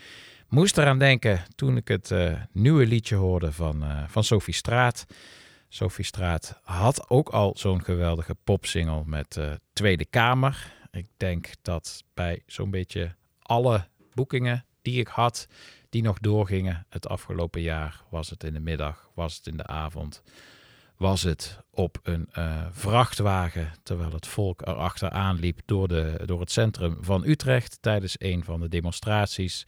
[0.53, 5.07] moest eraan denken toen ik het uh, nieuwe liedje hoorde van, uh, van Sophie Straat.
[5.69, 10.73] Sophie Straat had ook al zo'n geweldige popsingle met uh, Tweede Kamer.
[10.91, 15.47] Ik denk dat bij zo'n beetje alle boekingen die ik had,
[15.89, 19.67] die nog doorgingen het afgelopen jaar, was het in de middag, was het in de
[19.67, 20.23] avond,
[20.97, 22.29] was het op een
[22.71, 28.45] vrachtwagen, terwijl het volk erachteraan liep door, de, door het centrum van Utrecht tijdens een
[28.45, 29.67] van de demonstraties.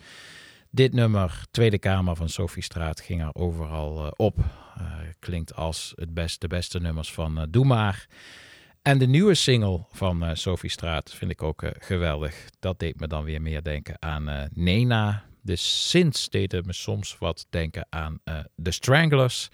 [0.75, 4.39] Dit nummer, Tweede Kamer van Sophie Straat, ging er overal uh, op.
[4.39, 8.07] Uh, klinkt als het best, de beste nummers van uh, Doe Maar.
[8.83, 12.45] En de nieuwe single van Sophie Straat vind ik ook geweldig.
[12.59, 15.25] Dat deed me dan weer meer denken aan Nena.
[15.41, 18.21] De synths deden me soms wat denken aan
[18.63, 19.49] The Stranglers.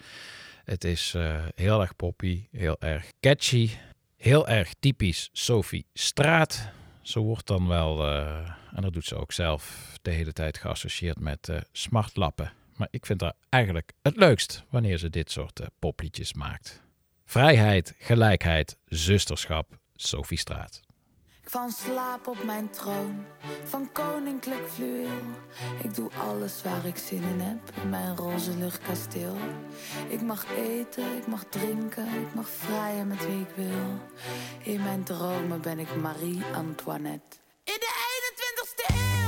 [0.63, 1.15] Het is
[1.55, 3.69] heel erg poppy, heel erg catchy.
[4.17, 6.71] Heel erg typisch Sophie Straat.
[7.01, 8.07] Zo wordt dan wel,
[8.75, 12.53] en dat doet ze ook zelf, de hele tijd geassocieerd met uh, smartlappen.
[12.75, 16.81] Maar ik vind haar eigenlijk het leukst wanneer ze dit soort uh, popliedjes maakt.
[17.25, 20.81] Vrijheid, gelijkheid, zusterschap, Sophie Straat.
[21.51, 23.25] Van slaap op mijn troon,
[23.63, 25.21] van koninklijk fluweel.
[25.83, 29.35] Ik doe alles waar ik zin in heb, in mijn roze luchtkasteel.
[30.07, 33.99] Ik mag eten, ik mag drinken, ik mag vrijen met wie ik wil.
[34.73, 37.37] In mijn dromen ben ik Marie Antoinette.
[37.63, 37.91] In de
[38.35, 39.20] 21ste eeuw!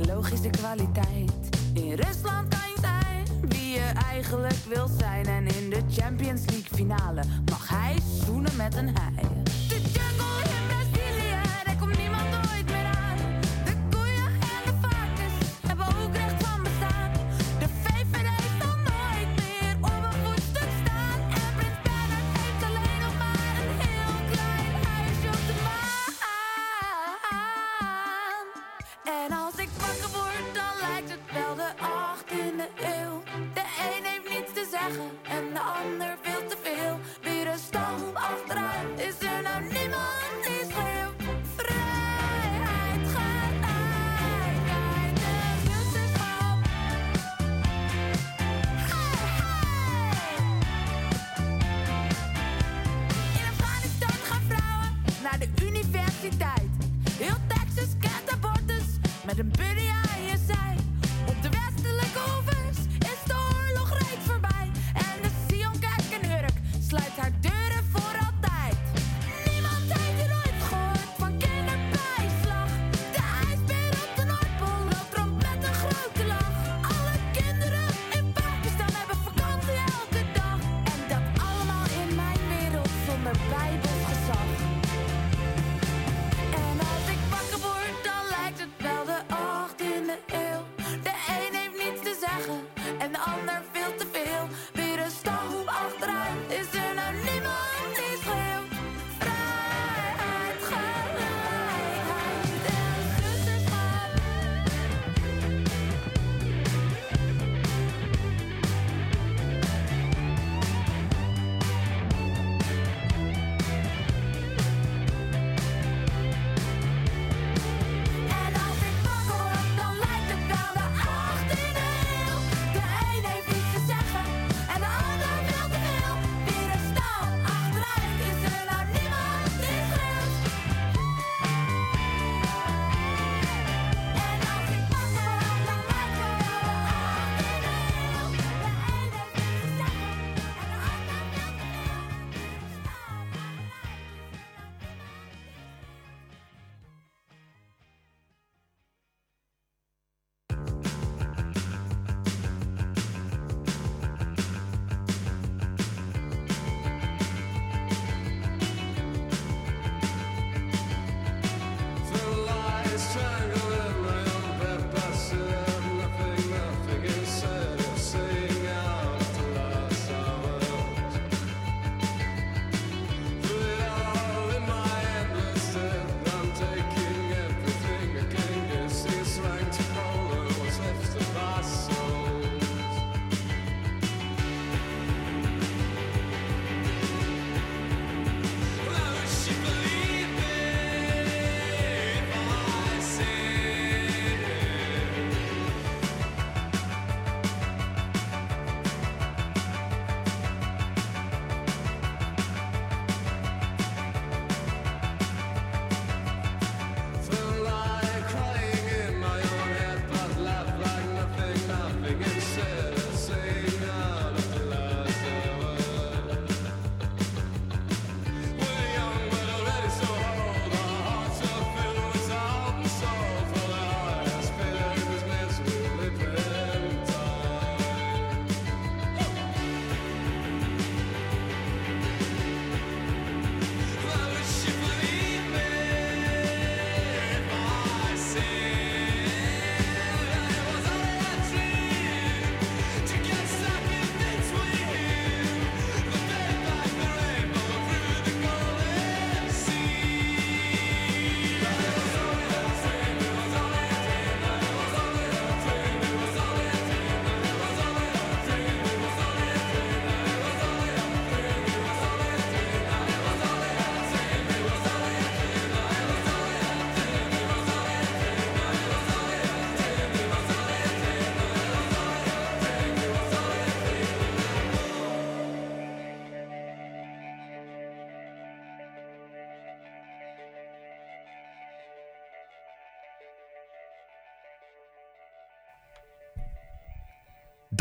[0.00, 1.32] Biologische kwaliteit.
[1.72, 5.26] In Rusland kan je zijn wie je eigenlijk wil zijn.
[5.26, 9.43] En in de Champions League finale mag hij zoenen met een hij.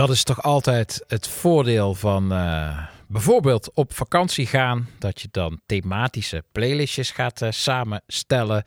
[0.04, 4.88] Dat is toch altijd het voordeel van eh, bijvoorbeeld op vakantie gaan.
[5.00, 8.64] Dat je dan thematische playlistjes gaat eh, samenstellen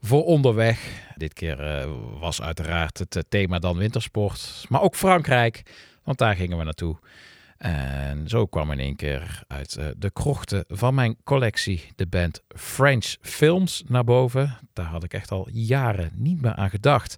[0.00, 1.04] voor onderweg.
[1.14, 4.64] Dit keer eh, was uiteraard het thema dan wintersport.
[4.68, 5.62] Maar ook Frankrijk,
[6.04, 6.98] want daar gingen we naartoe.
[7.58, 13.16] En zo kwam in één keer uit de krochten van mijn collectie de band French
[13.20, 14.58] Films naar boven.
[14.72, 17.16] Daar had ik echt al jaren niet meer aan gedacht.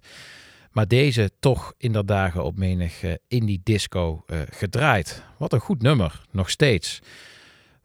[0.71, 5.23] Maar deze toch in de dagen op menig eh, indie disco eh, gedraaid.
[5.37, 6.99] Wat een goed nummer, nog steeds.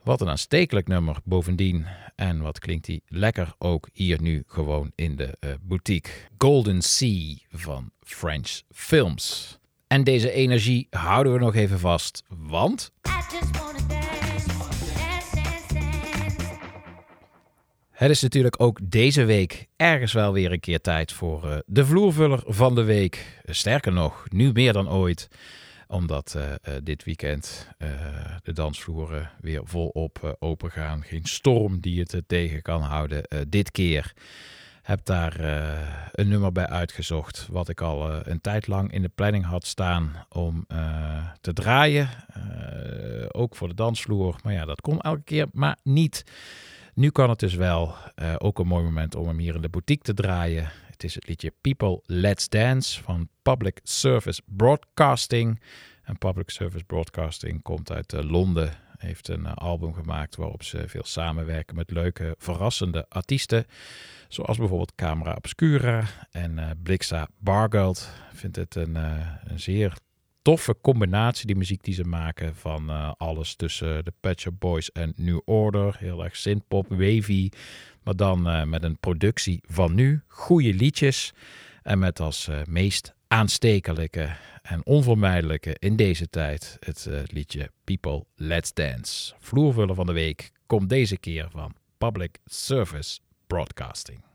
[0.02, 1.86] Wat een aanstekelijk nummer bovendien.
[2.14, 6.10] En wat klinkt die lekker ook hier nu gewoon in de eh, boutique.
[6.38, 9.58] Golden Sea van French Films.
[9.86, 12.92] En deze energie houden we nog even vast, want
[18.04, 21.86] het is natuurlijk ook deze week ergens wel weer een keer tijd voor eh, de
[21.86, 23.40] vloervuller van de week.
[23.44, 25.28] Sterker nog, nu meer dan ooit
[25.88, 27.88] omdat eh, eh, dit weekend eh,
[28.42, 31.02] de dansvloeren weer volop eh, open gaan.
[31.02, 33.24] Geen storm die het eh, tegen kan houden.
[33.24, 34.12] Eh, dit keer
[34.82, 35.78] heb daar eh,
[36.12, 37.46] een nummer bij uitgezocht.
[37.50, 41.52] Wat ik al eh, een tijd lang in de planning had staan om eh, te
[41.52, 42.08] draaien.
[42.34, 44.36] Eh, ook voor de dansvloer.
[44.42, 46.24] Maar ja, dat kon elke keer maar niet.
[46.94, 47.94] Nu kan het dus wel.
[48.14, 50.70] Eh, ook een mooi moment om hem hier in de boutique te draaien.
[50.86, 55.60] Het is het liedje People Let's Dance van Public Service Broadcasting.
[56.02, 58.72] En Public Service Broadcasting komt uit eh, Londen.
[58.98, 63.66] Heeft een eh, album gemaakt waarop ze veel samenwerken met leuke, verrassende artiesten.
[64.28, 68.10] Zoals bijvoorbeeld Camera Obscura en Blixa Bargeld.
[68.32, 69.94] Ik vind het een, een zeer
[70.44, 72.56] toffe combinatie, die muziek die ze maken.
[72.56, 75.96] Van eh, alles tussen de Pet Shop Boys en New Order.
[75.98, 77.50] Heel erg synthpop, wavy.
[78.02, 80.22] Maar dan eh, met een productie van nu.
[80.26, 81.32] Goede liedjes.
[81.82, 88.72] En met als eh, meest aanstekelijke en onvermijdelijke in deze tijd het liedje People Let's
[88.72, 89.34] Dance.
[89.38, 94.33] Vloervuller van de week komt deze keer van Public Service Broadcasting.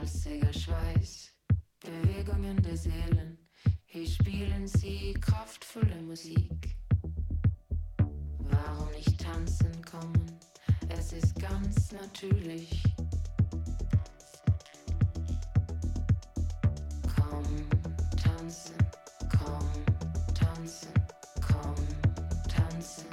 [0.00, 1.30] Salziger Schweiß,
[1.80, 3.36] Bewegungen der Seelen.
[3.84, 6.74] Hier spielen sie kraftvolle Musik.
[7.98, 10.40] Warum nicht tanzen kommen?
[10.88, 12.82] Es ist ganz natürlich.
[17.14, 17.68] Komm,
[18.16, 18.76] tanzen,
[19.38, 19.70] komm,
[20.34, 20.94] tanzen,
[21.46, 21.74] komm,
[22.48, 23.06] tanzen,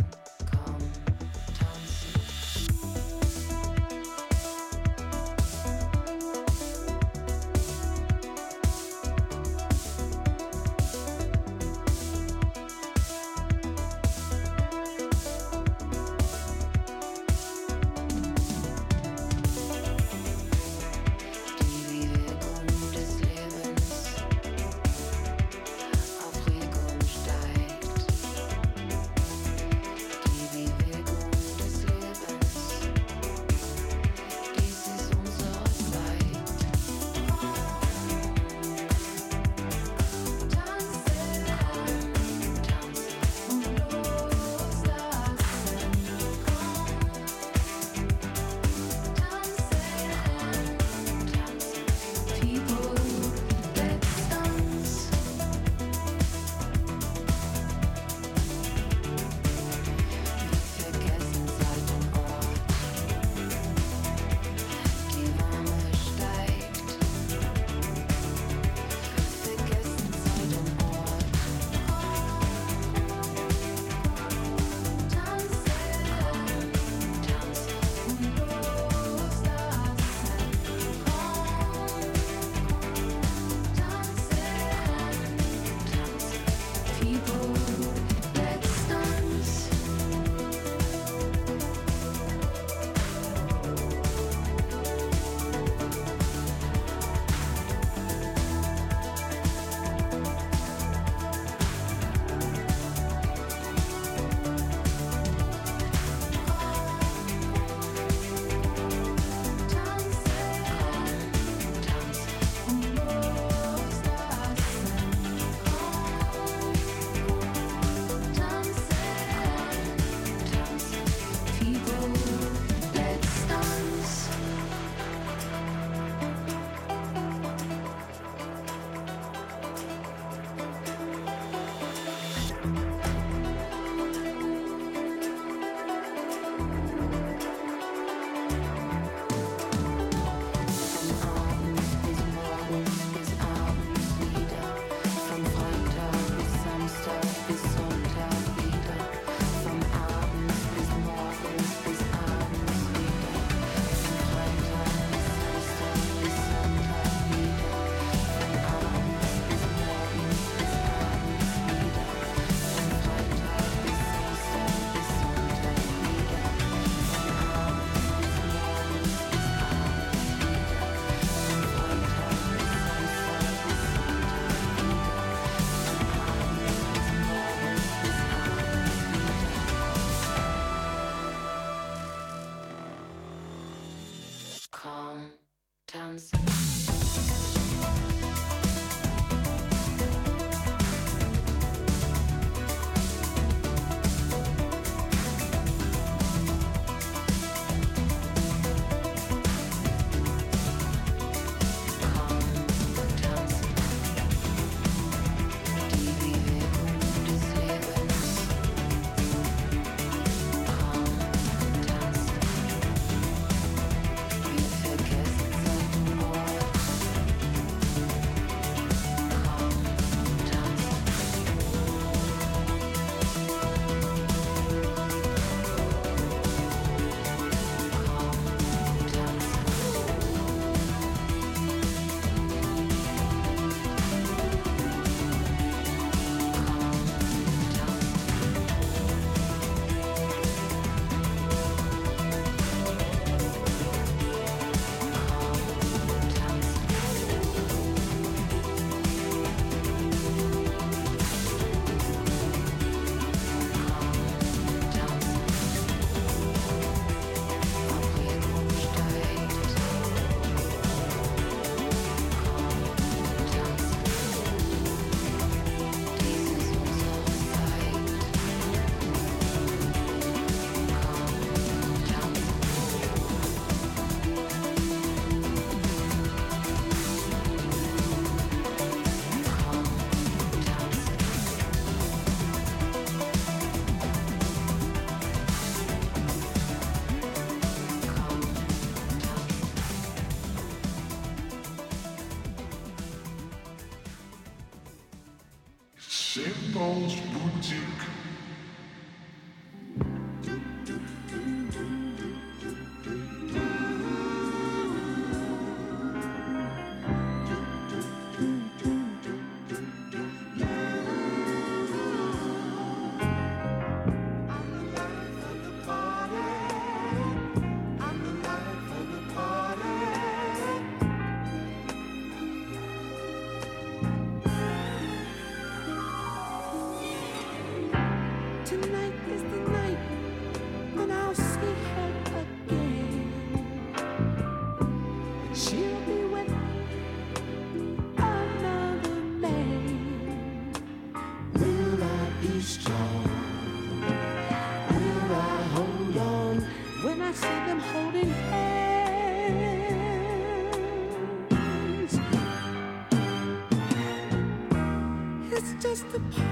[356.17, 356.46] the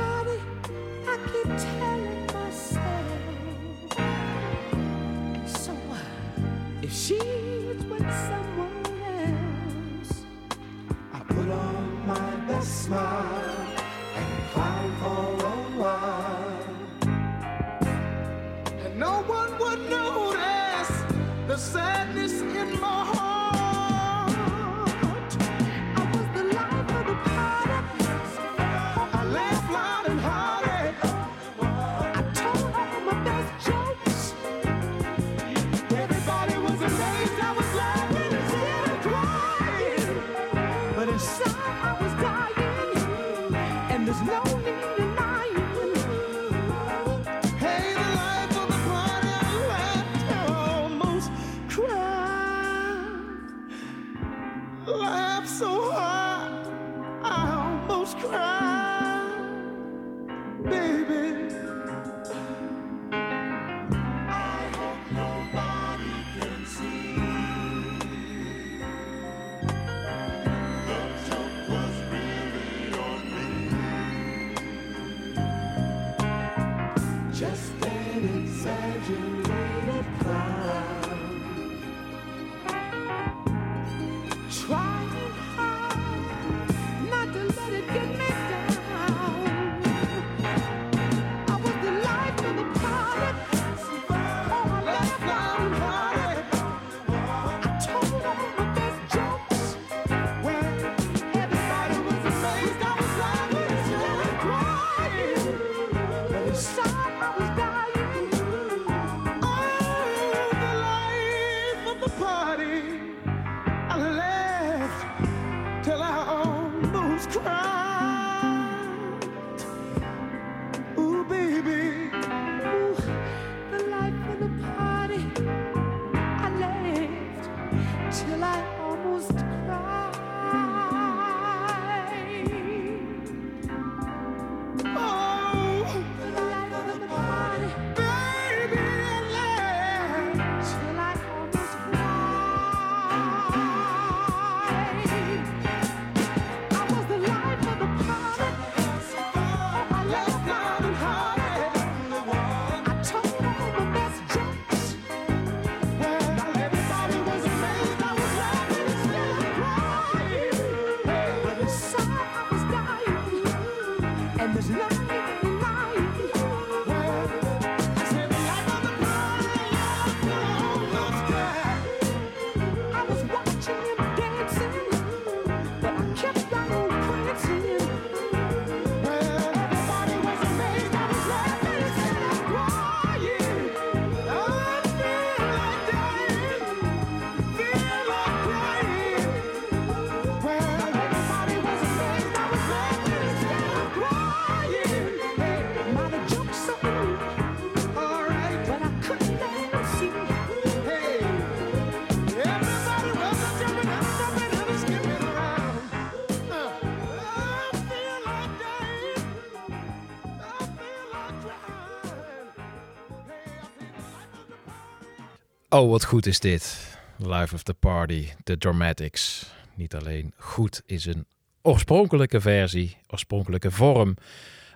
[215.75, 216.97] Oh, wat goed is dit.
[217.17, 219.51] Life of the Party, The Dramatics.
[219.73, 221.25] Niet alleen goed in zijn
[221.61, 224.15] oorspronkelijke versie, oorspronkelijke vorm,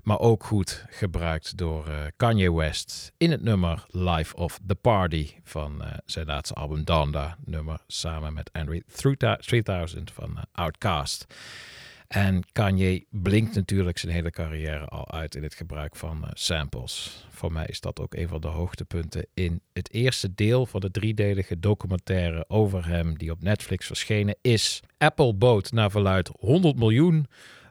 [0.04, 5.30] maar ook goed gebruikt door eh, Kanye West in het nummer Life of the Party
[5.44, 8.84] van eh, zijn laatste album Donda, nummer samen met Andre
[9.40, 11.26] 3000 van eh, Outkast.
[12.10, 17.26] En Kanye blinkt natuurlijk zijn hele carrière al uit in het gebruik van eh, samples.
[17.30, 20.92] Voor mij is dat ook een van de hoogtepunten in het eerste deel van de
[20.92, 24.80] driedelige documentaire over hem die op Netflix verschenen is.
[24.98, 27.28] Apple bood naar verluid 100 miljoen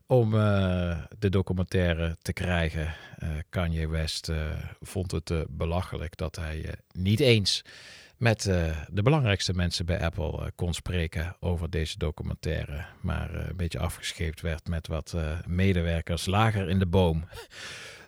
[0.06, 2.94] om eh, de documentaire te krijgen.
[3.16, 4.32] Eh, Kanye West
[4.80, 7.64] vond het belachelijk dat hij niet eens
[8.18, 12.84] met eh, de belangrijkste mensen bij Apple eh, kon spreken over deze documentaire.
[13.00, 15.16] Maar eh, een beetje afgescheept werd met wat
[15.46, 17.24] medewerkers lager in de boom.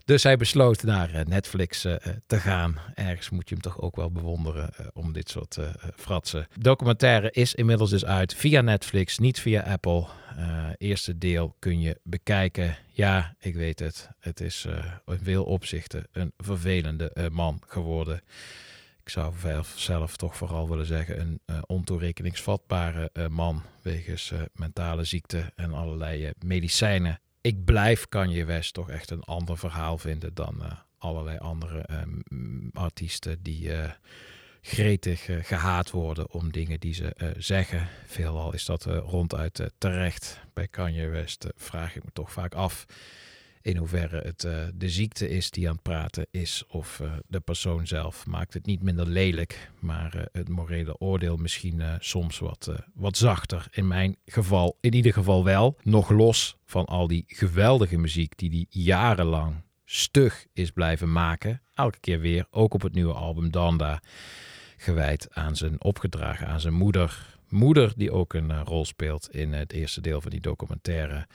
[0.04, 1.80] Dus hij besloot naar Netflix
[2.26, 2.78] te gaan.
[2.94, 5.58] Ergens moet je hem toch ook wel bewonderen om dit soort
[5.96, 6.46] fratsen.
[6.58, 10.06] documentaire is inmiddels dus uit via Netflix, niet via Apple.
[10.78, 12.76] Eerste deel kun je bekijken.
[12.88, 14.08] Ja, ik weet het.
[14.18, 14.66] Het is
[15.06, 18.20] in veel opzichten een vervelende man geworden.
[19.02, 19.34] Ik zou
[19.76, 25.72] zelf, toch vooral willen zeggen een eh, ontoerekeningsvatbare eh, man wegens eh, mentale ziekte en
[25.72, 27.20] allerlei medicijnen.
[27.40, 30.62] Ik blijf Kanye West toch echt een ander verhaal vinden dan
[30.98, 31.86] allerlei andere
[32.72, 33.70] artiesten die
[34.62, 37.88] gretig eh, gehaat worden om dingen die ze zeggen.
[38.06, 40.40] Veelal is dat ronduit terecht.
[40.52, 42.86] Bij Kanye West vraag ik me toch vaak af
[43.62, 47.40] in hoeverre het eh, de ziekte is die aan het praten is of eh, de
[47.40, 48.26] persoon zelf.
[48.26, 53.66] Maakt het niet minder lelijk, maar eh, het morele oordeel misschien soms wat, wat zachter.
[53.70, 55.76] In mijn geval, in ieder geval wel.
[55.82, 61.62] Nog los van al die geweldige muziek die hij jarenlang stug is blijven maken.
[61.74, 64.02] Elke keer weer, ook op het nieuwe album Danda,
[64.76, 67.38] gewijd aan zijn opgedragen, aan zijn moeder.
[67.48, 71.26] Moeder die ook een rol speelt in het eerste deel van die documentaire.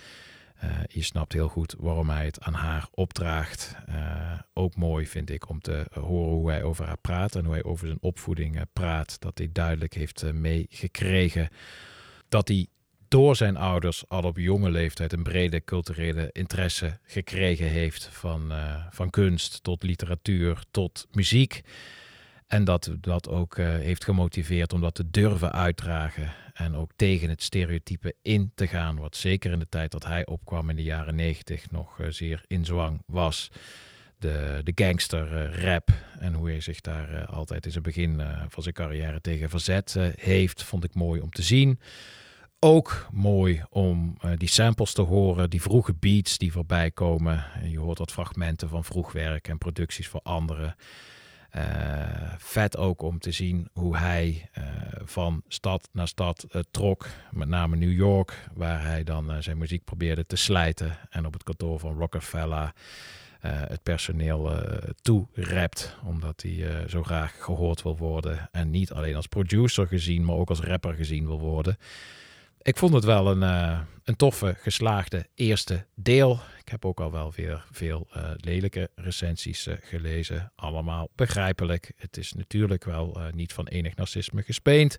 [0.56, 3.76] Eh, je snapt heel goed waarom hij het aan haar opdraagt.
[3.86, 7.54] Eh, ook mooi vind ik om te horen hoe hij over haar praat en hoe
[7.54, 9.22] hij over zijn opvoeding eh, praat.
[9.22, 11.50] Dat hij duidelijk heeft meegekregen
[12.30, 12.68] dat hij
[13.08, 18.10] door zijn ouders al op jonge leeftijd een brede culturele interesse gekregen heeft.
[18.12, 18.54] Van,
[18.90, 21.62] van kunst tot literatuur tot muziek.
[22.48, 26.34] En dat dat ook eh, heeft gemotiveerd om dat te durven uitdragen.
[26.54, 28.98] En ook tegen het stereotype in te gaan.
[28.98, 32.44] Wat zeker in de tijd dat hij opkwam in de jaren negentig nog eh, zeer
[32.48, 33.52] in zwang was.
[34.18, 35.90] De, de gangster eh, rap.
[36.20, 40.64] En hoe hij zich daar altijd in het begin van zijn carrière tegen verzet heeft.
[40.64, 41.80] Vond ik mooi om te zien.
[42.60, 47.46] Ook mooi om die samples te horen, die vroege beats die voorbij komen.
[47.54, 50.76] En je hoort wat fragmenten van vroeg werk en producties voor anderen.
[51.56, 54.64] Eh, vet ook om te zien hoe hij eh,
[55.04, 57.08] van stad naar stad eh, trok.
[57.32, 60.98] Met name New York, waar hij dan zijn muziek probeerde te slijten.
[61.10, 62.72] En op het kantoor van Rockefeller
[63.46, 64.52] het personeel
[65.02, 65.98] toe-rapt.
[66.04, 68.50] Omdat hij zo graag gehoord wil worden.
[68.52, 71.78] En niet alleen als producer gezien, maar ook als rapper gezien wil worden.
[72.66, 76.40] Ik vond het wel een, eh, een toffe, geslaagde eerste deel.
[76.60, 80.52] Ik heb ook al wel weer veel eh, lelijke recensies eh, gelezen.
[80.56, 81.92] Allemaal begrijpelijk.
[81.98, 84.94] Het is natuurlijk wel niet van enig narcisme gespeend.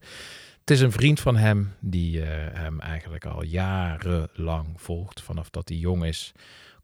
[0.61, 5.23] Het is een vriend van hem die hem eigenlijk al jarenlang volgt.
[5.23, 6.33] Vanaf dat hij jong is,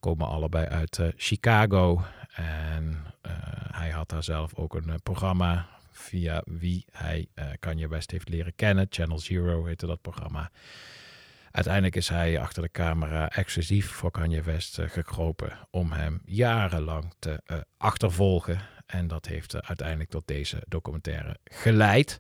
[0.01, 2.05] komen allebei uit Chicago.
[2.35, 3.05] En
[3.73, 5.69] hij had daar zelf ook een programma
[6.03, 8.87] via wie hij eh, Kanye West heeft leren kennen.
[8.91, 10.51] Channel Zero heette dat programma.
[11.51, 17.15] Uiteindelijk is hij achter de camera exclusief voor Kanye West eh, gekropen om hem jarenlang
[17.19, 18.61] te eh, achtervolgen.
[18.87, 22.19] En dat heeft uiteindelijk tot deze documentaire geleid.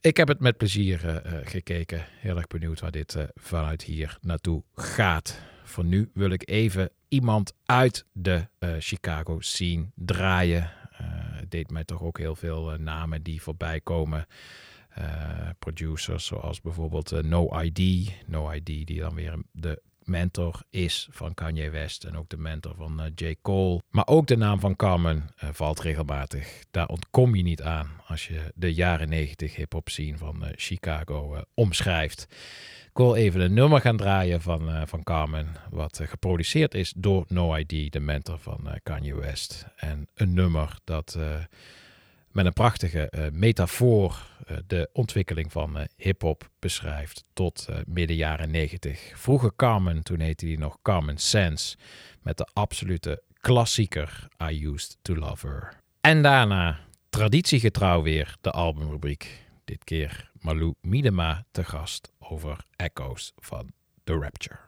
[0.00, 2.04] Ik heb het met plezier gekeken.
[2.20, 5.40] Heel erg benieuwd waar dit vanuit hier naartoe gaat.
[5.62, 8.46] Voor nu wil ik even iemand uit de
[8.78, 10.83] Chicago scene draaien.
[11.44, 14.26] Eh, deed mij toch ook heel veel eh, namen die voorbij komen.
[14.88, 18.10] Eh, producers zoals bijvoorbeeld No ID.
[18.26, 22.74] No ID die dan weer de mentor is van Kanye West en ook de mentor
[22.74, 23.34] van eh, J.
[23.42, 23.82] Cole.
[23.90, 26.62] Maar ook de naam van Carmen valt regelmatig.
[26.70, 32.26] Daar ontkom je niet aan als je de jaren 90 hip-hop scene van Chicago omschrijft.
[32.94, 37.24] Wil even een nummer gaan draaien van, eh, van Carmen, wat eh, geproduceerd is door
[37.28, 39.66] No ID, de mentor van eh, Kanye West.
[39.76, 41.18] En een nummer dat
[42.30, 44.26] met een prachtige metafoor
[44.66, 49.12] de ontwikkeling van hip-hop beschrijft tot midden jaren 90.
[49.14, 51.76] Vroeger Carmen, toen heette hij nog Carmen Sense,
[52.22, 55.80] met de absolute klassieker I Used to Love Her.
[56.00, 59.43] En daarna traditiegetrouw weer de albumrubriek.
[59.64, 63.72] Dit keer Malou Miedema te gast over Echoes van
[64.04, 64.58] The Rapture.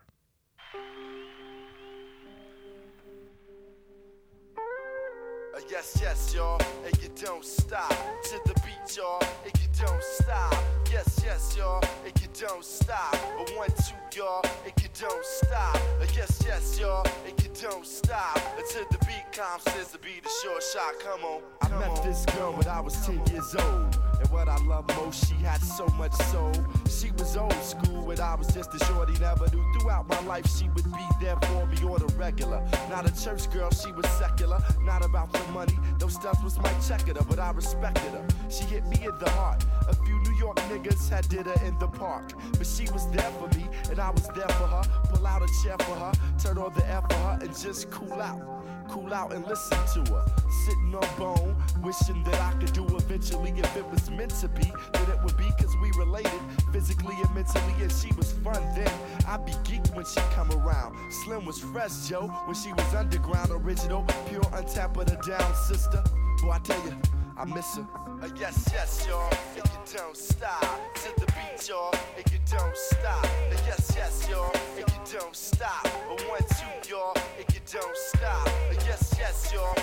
[5.54, 7.88] Uh, yes, yes, y'all, and you don't stop
[8.22, 10.54] to the beat, y'all, and you don't stop.
[10.90, 13.14] Yes, yes, y'all, and you don't stop.
[13.14, 15.76] A one, two, y'all, and you don't stop.
[16.00, 18.34] Uh, yes, yes, y'all, and you don't stop.
[18.72, 20.94] To the beat, calm says to be the short shot.
[21.00, 21.40] Come on.
[21.62, 23.96] I met this girl when I was 10 years old.
[24.20, 26.52] And what I love most, she had so much soul.
[26.88, 29.64] She was old school, and I was just a shorty, never knew.
[29.78, 32.62] Throughout my life, she would be there for me on a regular.
[32.88, 34.58] Not a church girl, she was secular.
[34.82, 38.26] Not about the money, those stuff was my checker, but I respected her.
[38.48, 39.64] She hit me in the heart.
[39.88, 42.32] A few New York niggas had did her in the park.
[42.52, 44.82] But she was there for me, and I was there for her.
[45.10, 48.20] Pull out a chair for her, turn on the air for her, and just cool
[48.20, 48.42] out.
[48.88, 50.24] Cool out and listen to her.
[50.64, 53.52] Sitting on bone, wishing that I could do eventually.
[53.56, 56.40] If it was meant to be, then it would be cause we related
[56.72, 57.74] physically and mentally.
[57.80, 58.90] And she was fun then.
[59.26, 60.96] I'd be geeked when she come around.
[61.24, 66.02] Slim was fresh, Joe, when she was underground, original, pure, untapped, but a down sister.
[66.42, 66.96] Boy, I tell you,
[67.36, 67.86] I miss her.
[68.22, 70.94] Uh, yes, yes, y'all, and you don't stop.
[70.94, 73.24] To the beat, y'all, and you don't stop.
[73.24, 75.84] Uh, yes, yes, y'all, and you don't stop.
[75.84, 78.46] Uh, one, two, y'all, and you don't stop.
[78.46, 79.74] Uh, yes, yes, y'all,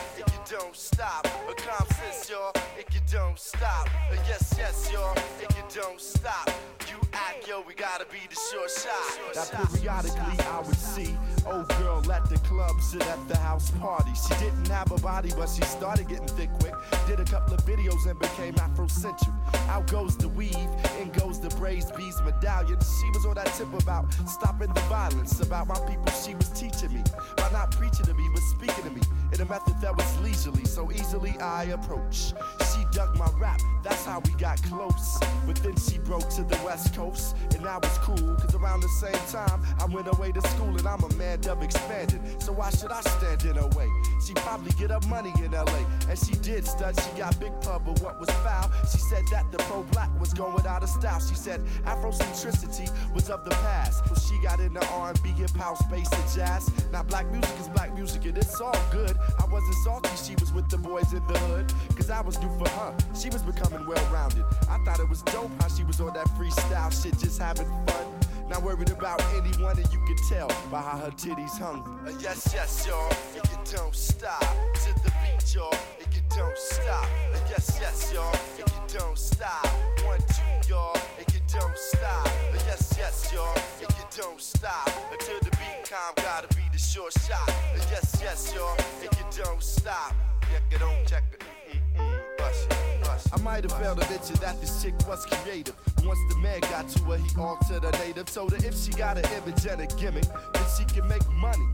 [0.50, 1.28] don't stop.
[1.58, 3.88] Calm sense, y'all, if you don't stop.
[4.12, 6.50] Uh, yes, yes, y'all, and you don't stop.
[6.90, 9.34] You act, yo, we gotta be the short shot.
[9.34, 11.16] That periodically I would see
[11.46, 14.12] old girl at the club sit at the house party.
[14.28, 16.74] She didn't have a body, but she started getting thick quick.
[17.08, 19.34] Did a couple of videos and became Afrocentric.
[19.70, 20.56] Out goes the weave,
[21.02, 22.80] in goes the braids, beads, medallion.
[22.80, 26.94] She was on that tip about stopping the violence, about my people she was teaching
[26.94, 27.04] me.
[27.38, 29.02] By not preaching to me, but speaking to me
[29.34, 32.34] in a method that was leisurely, so easily I approach.
[32.74, 35.20] She dug my rap, that's how we got close.
[35.46, 38.88] But then she broke to the west coast, and I was cool, cause around the
[38.88, 42.22] same time I went away to school and I'm a man dub expanded.
[42.42, 43.90] So why should I stand in her way?
[44.26, 47.84] She probably get her money in LA, and she did stud, she got big pub,
[47.86, 48.72] but what was foul?
[48.92, 51.20] She said that the pro black was going out of style.
[51.20, 54.04] She said Afrocentricity was of the past.
[54.28, 56.72] She got into R&B, hip hop, space, and jazz.
[56.92, 59.18] Now black music is black music, and it's all good.
[59.40, 62.50] I wasn't salty, she was with the boys in the hood, cause I was new
[62.58, 62.96] for her.
[63.16, 64.44] She was becoming well rounded.
[64.70, 68.06] I thought it was dope how she was on that freestyle shit, just having fun.
[68.50, 71.82] Not worried about anyone, and you can tell by how her titties hung.
[72.06, 75.74] Uh, yes, yes, y'all, and you don't stop to the beat, y'all,
[76.04, 77.06] and you don't stop.
[77.34, 79.66] Uh, yes, yes, y'all, and you don't stop.
[80.06, 82.28] One, two, y'all, and you don't stop.
[82.28, 84.90] Uh, yes, yes, y'all, and you don't stop.
[85.12, 87.50] Until the beat calm, gotta be the short shot.
[87.50, 90.14] Uh, yes, yes, y'all, and you don't stop.
[90.52, 91.42] Check it on, check it.
[91.42, 95.76] Mm-mm, I might have failed to mention that this chick was creative.
[96.04, 98.26] Once the man got to her, he altered her native.
[98.32, 101.68] Told her if she got an image and a gimmick, then she can make money.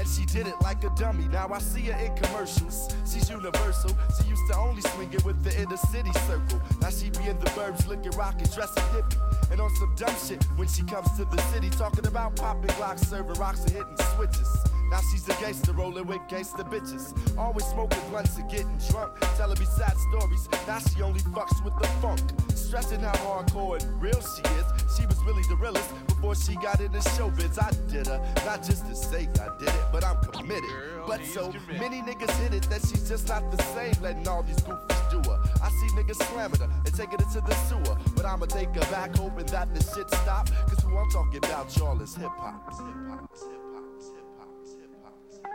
[0.00, 1.28] And she did it like a dummy.
[1.28, 2.88] Now I see her in commercials.
[3.04, 3.90] She's universal.
[4.16, 6.58] She used to only swing it with the inner city circle.
[6.80, 9.52] Now she be in the burbs looking rockin', dressing hippie.
[9.52, 13.04] And on some dumb shit when she comes to the city, talking about popping glocks,
[13.04, 14.48] serving rocks, and hitting switches.
[14.90, 17.12] Now she's a gangster rolling with gangster bitches.
[17.38, 19.12] Always smoking blunts and getting drunk.
[19.36, 20.48] Telling me sad stories.
[20.66, 22.20] Now she only fucks with the funk.
[22.54, 24.96] Stressing how hardcore and real she is.
[24.96, 27.62] She was really the realest before she got into showbiz.
[27.62, 30.70] I did her, not just to say I did it, but I'm committed.
[31.06, 33.94] but so many niggas hit it that she's just not the same.
[34.02, 35.40] Letting all these goofies do her.
[35.62, 37.96] I see niggas slamming her and taking her to the sewer.
[38.16, 40.48] But I'ma take her back, hoping that this shit stop.
[40.68, 42.72] Cause who I'm talking about, y'all, is hip hop.
[42.72, 43.69] Hip hop,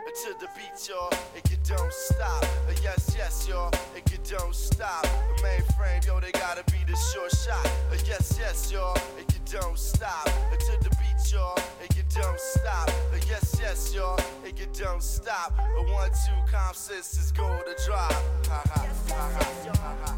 [0.06, 2.42] To the beat, y'all, and you don't stop.
[2.42, 5.02] Uh, yes, yes, y'all, and you don't stop.
[5.02, 7.66] The mainframe, yo, they gotta be the short shot.
[7.92, 10.24] Uh, yes, yes, y'all, and you don't stop.
[10.24, 12.88] To the beat, y'all, and you don't stop.
[12.88, 15.52] Uh, yes, yes, y'all, and you don't stop.
[15.58, 18.10] A one, two, calm sisters go to drop.
[18.48, 19.44] Ha ha, ha ha,
[19.76, 20.16] ha ha.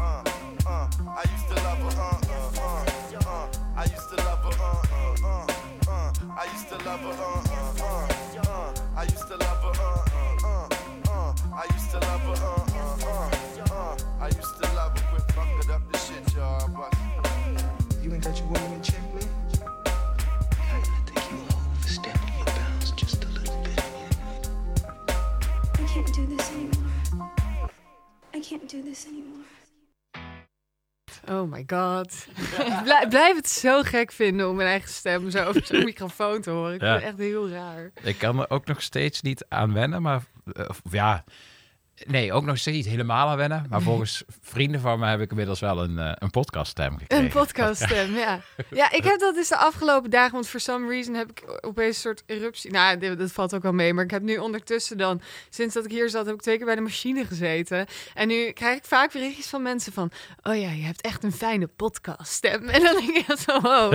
[0.00, 0.24] Uh,
[0.66, 3.48] uh, I used to love her, uh, uh, uh, uh.
[3.76, 6.12] I used to love her, uh, uh, uh, uh.
[6.38, 8.09] I used to love her, uh, uh, uh.
[9.00, 10.04] I used to love her, uh,
[10.44, 10.68] uh,
[11.08, 11.34] uh, uh.
[11.54, 13.96] I used to love her, uh, uh, uh, uh.
[14.20, 16.94] I used to love her, quit fucking up the shit, y'all, but.
[18.02, 19.24] You ain't got your woman in check, man?
[20.52, 21.38] I, I think you
[21.78, 24.50] overstepping your bounds just a little bit.
[25.78, 27.30] I can't do this anymore.
[28.34, 29.46] I can't do this anymore.
[31.28, 32.26] Oh my god.
[32.58, 36.40] ik blij- blijf het zo gek vinden om mijn eigen stem zo over zo'n microfoon
[36.40, 36.74] te horen.
[36.74, 36.90] Ik Ja.
[36.90, 37.90] vind het echt heel raar.
[38.02, 40.22] Ik kan er ook nog steeds niet aan wennen, maar
[40.52, 41.24] eh, ja,
[42.06, 43.66] Nee, ook nog steeds niet helemaal aan wennen.
[43.68, 47.24] Maar volgens vrienden van me heb ik inmiddels wel een, eh, een podcaststem gekregen.
[47.24, 48.40] Een podcaststem, ja.
[48.70, 51.94] Ja, ik heb dat dus de afgelopen dagen, want for some reason heb ik opeens
[51.96, 52.70] een soort eruptie.
[52.70, 55.90] Nou, dat valt ook wel mee, maar ik heb nu ondertussen dan, sinds dat ik
[55.90, 57.86] hier zat, heb ik twee keer bij de machine gezeten.
[58.14, 60.10] En nu krijg ik vaak berichtjes van mensen van,
[60.42, 62.68] oh ja, je hebt echt een fijne podcaststem.
[62.68, 63.92] En dan denk ik echt zo, oh,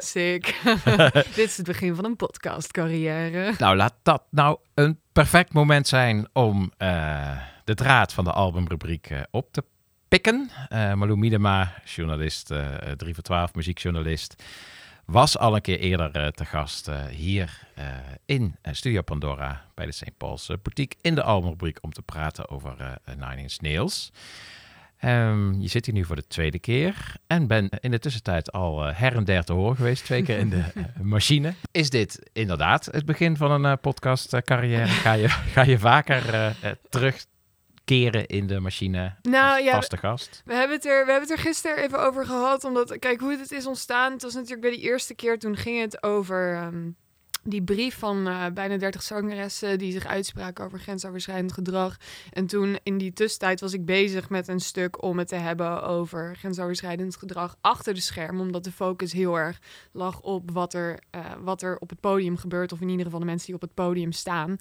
[0.14, 0.60] sick.
[1.34, 3.54] dit is het begin van een podcastcarrière.
[3.58, 9.10] Nou, laat dat nou een perfect moment zijn om eh, de draad van de albumrubriek
[9.10, 9.64] eh, op te
[10.08, 10.50] pikken.
[10.68, 14.42] Eh Malou Miedema, journalist, eh 3 voor 12, muziekjournalist,
[15.04, 17.60] was al een keer eerder te gast hier
[18.24, 20.16] in Studio Pandora bij de St.
[20.16, 24.12] Paul's Boutique in de albumrubriek om te praten over Nine Inch Nails.
[25.02, 28.86] Ehm, je zit hier nu voor de tweede keer en ben in de tussentijd al
[28.86, 31.54] eh, her en der te horen geweest, twee keer in de eh, machine.
[31.72, 34.86] Is dit inderdaad het begin van een eh, podcastcarrière?
[34.86, 36.54] Ga je, ga je vaker
[36.88, 40.42] terugkeren in de machine Nou, als ja, vaste gast?
[40.44, 42.64] We hebben, het er, we hebben het er gisteren even over gehad.
[42.64, 44.12] Omdat, kijk, hoe het is ontstaan.
[44.12, 45.38] Het was natuurlijk bij die eerste keer.
[45.38, 46.90] Toen ging het over ehm,
[47.42, 49.78] die brief van eh, bijna 30 zangeressen.
[49.78, 51.96] die zich uitspraken over grensoverschrijdend gedrag.
[52.30, 55.82] En toen in die tussentijd was ik bezig met een stuk om het te hebben
[55.82, 58.40] over grensoverschrijdend gedrag achter de schermen.
[58.40, 59.58] Omdat de focus heel erg
[59.92, 62.72] lag op wat er, eh, wat er op het podium gebeurt.
[62.72, 64.56] Of in ieder geval de mensen die op het podium staan.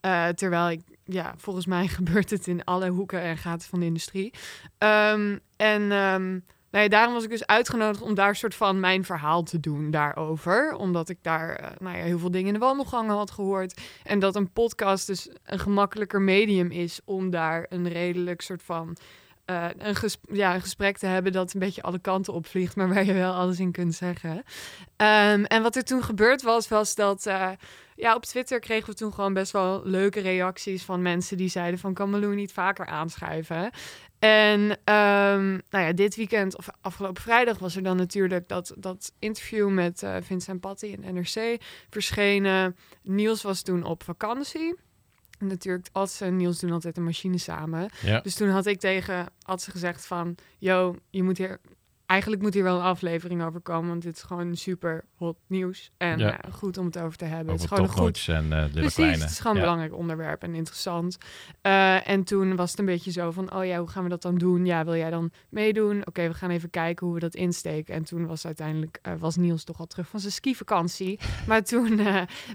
[0.00, 3.86] Eh, terwijl ik, ja, volgens mij gebeurt het in alle hoeken en gaten van de
[3.86, 4.32] industrie.
[4.78, 6.38] Ehm, en ehm,
[6.82, 10.74] ja, daarom was ik dus uitgenodigd om daar soort van mijn verhaal te doen daarover.
[10.74, 13.80] Omdat ik daar eh, nou ja, heel veel dingen in de wandelgangen had gehoord.
[14.02, 18.96] En dat een podcast dus een gemakkelijker medium is om daar een redelijk soort van...
[19.44, 19.96] eh, een,
[20.32, 23.60] ja, gesprek te hebben dat een beetje alle kanten opvliegt, maar waar je wel alles
[23.60, 24.42] in kunt zeggen.
[24.96, 27.48] Ehm, en wat er toen gebeurd was, was dat eh,
[27.96, 31.80] ja, op Twitter kregen we toen gewoon best wel leuke reacties van mensen die zeiden
[31.80, 33.70] van kan Malou niet vaker aanschuiven.
[34.24, 39.12] En ehm, nou ja, dit weekend of afgelopen vrijdag was er dan natuurlijk dat, dat
[39.18, 42.76] interview met eh, Vincent Patty in NRC verschenen.
[43.02, 44.74] Niels was toen op vakantie.
[45.38, 47.88] En natuurlijk, Adse en Niels doen altijd een machine samen.
[48.02, 48.20] Ja.
[48.20, 50.34] Dus toen had ik tegen Adse gezegd van...
[50.58, 51.60] Yo, je moet hier...
[52.06, 55.90] Eigenlijk moet hier wel een aflevering over komen, want dit is gewoon super hot nieuws.
[55.96, 56.40] En Ja.
[56.40, 57.52] eh, goed om het over te hebben.
[57.52, 58.24] het is gewoon een goed...
[58.28, 59.22] en Lille Precies, Kleine.
[59.22, 59.68] het is gewoon een Ja.
[59.68, 61.18] belangrijk onderwerp en interessant.
[61.60, 64.22] Eh, en toen was het een beetje zo van, oh ja, hoe gaan we dat
[64.22, 64.66] dan doen?
[64.66, 66.06] Ja, wil jij dan meedoen?
[66.06, 67.94] Oké, we gaan even kijken hoe we dat insteken.
[67.94, 71.18] En toen was uiteindelijk, was Niels toch al terug van zijn skivakantie.
[71.48, 72.00] maar toen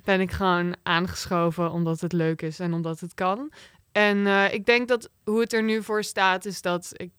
[0.03, 3.51] ben ik gewoon aangeschoven omdat het leuk is en omdat het kan.
[3.91, 7.11] En eh, ik denk dat hoe het er nu voor staat, is dat ik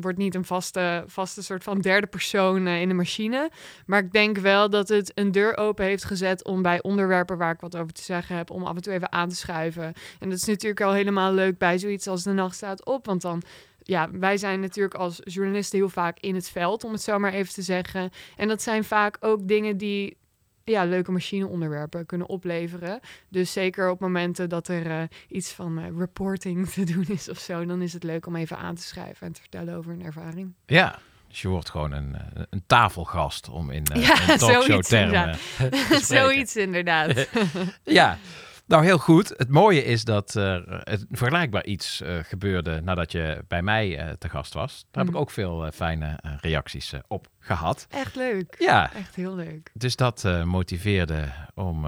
[0.00, 3.50] word niet een vaste, vaste soort van derde persoon eh, in de machine.
[3.86, 7.52] Maar ik denk wel dat het een deur open heeft gezet om bij onderwerpen waar
[7.52, 9.92] ik wat over te zeggen heb, om af en toe even aan te schuiven.
[10.18, 13.06] En dat is natuurlijk al helemaal leuk bij zoiets als de nacht staat op.
[13.06, 13.42] Want dan
[13.82, 17.32] ja, wij zijn natuurlijk als journalisten heel vaak in het veld, om het zo maar
[17.32, 18.10] even te zeggen.
[18.36, 20.16] En dat zijn vaak ook dingen die
[20.64, 23.00] ja, leuke machineonderwerpen kunnen opleveren.
[23.28, 27.38] Dus zeker op momenten dat er eh, iets van eh, reporting te doen is of
[27.38, 30.04] zo, dan is het leuk om even aan te schrijven en te vertellen over een
[30.04, 30.54] ervaring.
[30.66, 30.98] Ja,
[31.32, 36.02] dus je wordt gewoon een, eh, een tafelgast om in uh, Ja, talkshow termen inderdaad.
[36.12, 37.28] Zoiets inderdaad.
[37.84, 38.18] ja,
[38.66, 39.28] nou heel goed.
[39.36, 44.10] Het mooie is dat er het vergelijkbaar iets eh, gebeurde nadat je bij mij eh,
[44.18, 44.72] te gast was.
[44.90, 45.14] Daar heb Mhm.
[45.14, 47.86] ik ook veel fijne reacties op gehad.
[47.90, 48.56] Echt leuk.
[48.58, 48.92] Ja.
[48.94, 49.70] Echt heel leuk.
[49.74, 51.24] Dus dat motiveerde
[51.54, 51.86] om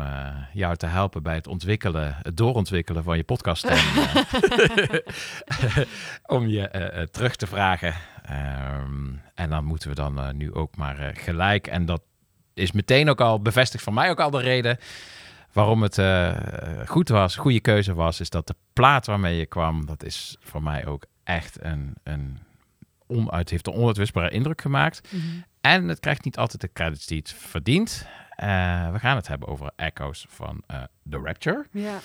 [0.52, 3.64] jou te helpen bij het ontwikkelen, het doorontwikkelen van je podcast.
[3.64, 3.78] En,
[6.36, 7.94] om je terug te vragen.
[8.22, 11.66] Ehm, en dan moeten we dan nu ook maar gelijk.
[11.66, 12.02] En dat
[12.55, 14.78] is meteen ook al bevestigd van mij ook al de reden
[15.55, 16.36] waarom het eh,
[16.86, 18.20] goed was, goede keuze was.
[18.20, 22.39] Is dat de plaat waarmee je kwam, dat is voor mij ook echt een, een
[23.06, 25.12] onuit, heeft een onuitwisbare indruk gemaakt.
[25.12, 25.22] Mhm.
[25.60, 28.06] En het krijgt niet altijd de credits die het verdient.
[28.31, 31.66] Eh, we gaan het hebben over Echoes van eh, The Rapture.
[31.70, 31.98] Ja.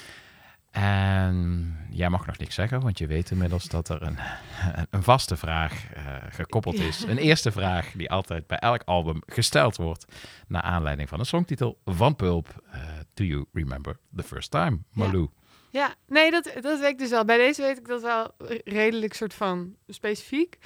[0.71, 4.17] En jij mag nog niks zeggen, want je weet inmiddels dat er een,
[4.89, 7.03] een vaste vraag eh, gekoppeld is.
[7.03, 10.05] Een eerste vraag die altijd bij elk album gesteld wordt.
[10.47, 12.63] Naar aanleiding van een songtitel van Pulp.
[12.71, 12.79] eh,
[13.13, 15.29] Do you remember the first time, Malou?
[15.71, 17.25] Ja, nee, dat, dat weet ik dus wel.
[17.25, 20.57] Bij deze weet ik dat wel redelijk soort van specifiek.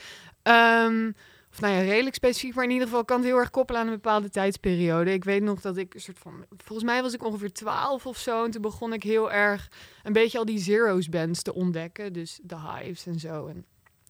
[0.42, 1.12] Ehm,
[1.54, 3.88] of nou ja, redelijk specifiek, maar in ieder geval kan het heel erg koppelen aan
[3.88, 5.14] een bepaalde tijdsperiode.
[5.14, 8.18] Ik weet nog dat ik een soort van, volgens mij was ik ongeveer 12 of
[8.18, 8.44] zo.
[8.44, 9.72] En toen begon ik heel erg
[10.04, 12.14] een beetje al die zeros bands te ontdekken.
[12.14, 13.48] Dus de Hives en zo.
[13.48, 13.66] En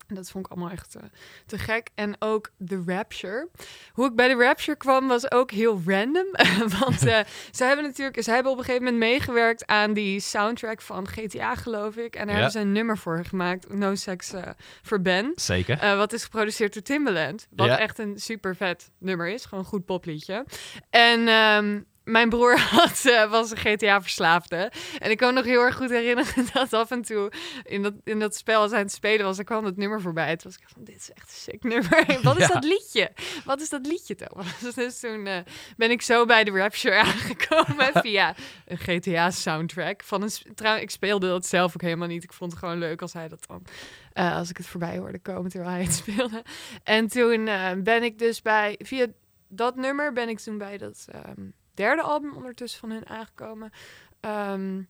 [0.07, 1.01] dat vond ik allemaal echt eh,
[1.45, 1.89] te gek.
[1.95, 3.49] En ook The Rapture.
[3.91, 6.25] Hoe ik bij The Rapture kwam was ook heel random.
[6.79, 7.19] Want eh
[7.51, 11.55] ze hebben natuurlijk, ze hebben op een gegeven moment meegewerkt aan die soundtrack van GTA,
[11.55, 12.15] geloof ik.
[12.15, 12.41] En daar Ja.
[12.41, 14.41] hebben ze een nummer voor gemaakt, No Sex eh,
[14.81, 15.31] for Ben.
[15.35, 15.97] Zeker.
[15.97, 17.47] Wat is geproduceerd door Timbaland.
[17.55, 17.79] Wat Ja.
[17.79, 19.45] echt een super vet nummer is.
[19.45, 20.45] Gewoon een goed popliedje.
[20.89, 24.71] En ehm, mijn broer had, eh, was een GTA-verslaafde.
[24.99, 27.31] En ik kan me nog heel erg goed herinneren dat af en toe
[27.63, 30.01] in dat, in dat spel, als hij aan het spelen was, dan kwam dat nummer
[30.01, 30.35] voorbij.
[30.37, 32.05] Toen was ik van, dit is echt een sick nummer.
[32.23, 32.53] Wat is Ja.
[32.53, 33.11] dat liedje?
[33.45, 34.59] Wat is dat liedje, Thomas?
[34.75, 35.37] Dus toen eh,
[35.77, 38.35] ben ik zo bij de Rapture aangekomen via
[38.65, 40.03] een GTA-soundtrack.
[40.03, 42.23] Van een, s- trouw, ik speelde dat zelf ook helemaal niet.
[42.23, 43.63] Ik vond het gewoon leuk als hij dat dan
[44.13, 46.43] eh, als ik het voorbij hoorde komen terwijl hij het speelde.
[46.83, 47.45] En toen
[47.83, 49.07] ben ik dus bij, via
[49.47, 53.71] dat nummer ben ik toen bij dat ehm, derde album ondertussen van hun aangekomen.
[54.19, 54.81] Ehm,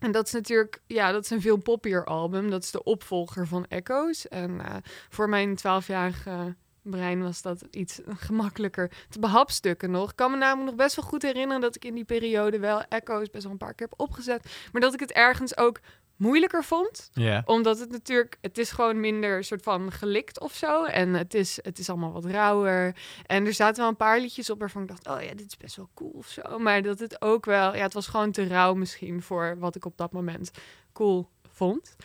[0.00, 2.50] en dat is natuurlijk, ja, dat is een veel poppier album.
[2.50, 4.28] Dat is de opvolger van Echoes.
[4.28, 4.76] En eh,
[5.08, 10.10] voor mijn twaalfjarige brein was dat iets gemakkelijker te behapstukken nog.
[10.10, 12.82] Ik kan me namelijk nog best wel goed herinneren dat ik in die periode wel
[12.88, 14.68] Echoes best wel een paar keer heb opgezet.
[14.72, 15.80] Maar dat ik het ergens ook
[16.20, 17.10] moeilijker vond.
[17.44, 20.84] Omdat het natuurlijk, het is gewoon minder soort van gelikt of zo.
[20.84, 22.96] En het is, het is allemaal wat rauwer.
[23.26, 25.56] En er zaten wel een paar liedjes op waarvan ik dacht, oh ja, dit is
[25.56, 26.58] best wel cool of zo.
[26.58, 29.84] Maar dat het ook wel, ja, het was gewoon te rauw misschien voor wat ik
[29.84, 30.50] op dat moment
[30.92, 31.96] cool vond.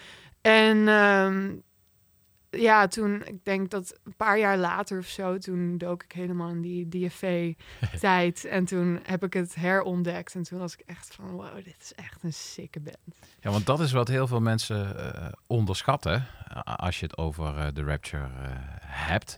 [0.41, 1.55] En ehm,
[2.57, 6.49] ja, toen, ik denk dat een paar jaar later of zo, toen dook ik helemaal
[6.49, 8.45] in die DFV-tijd.
[8.55, 10.35] en toen heb ik het herontdekt.
[10.35, 12.97] En toen was ik echt van, wow, dit is echt een sikke band.
[13.41, 17.57] Ja, want dat is wat heel veel mensen eh, onderschatten a- als je het over
[17.57, 18.49] eh, de Rapture eh,
[18.81, 19.37] hebt.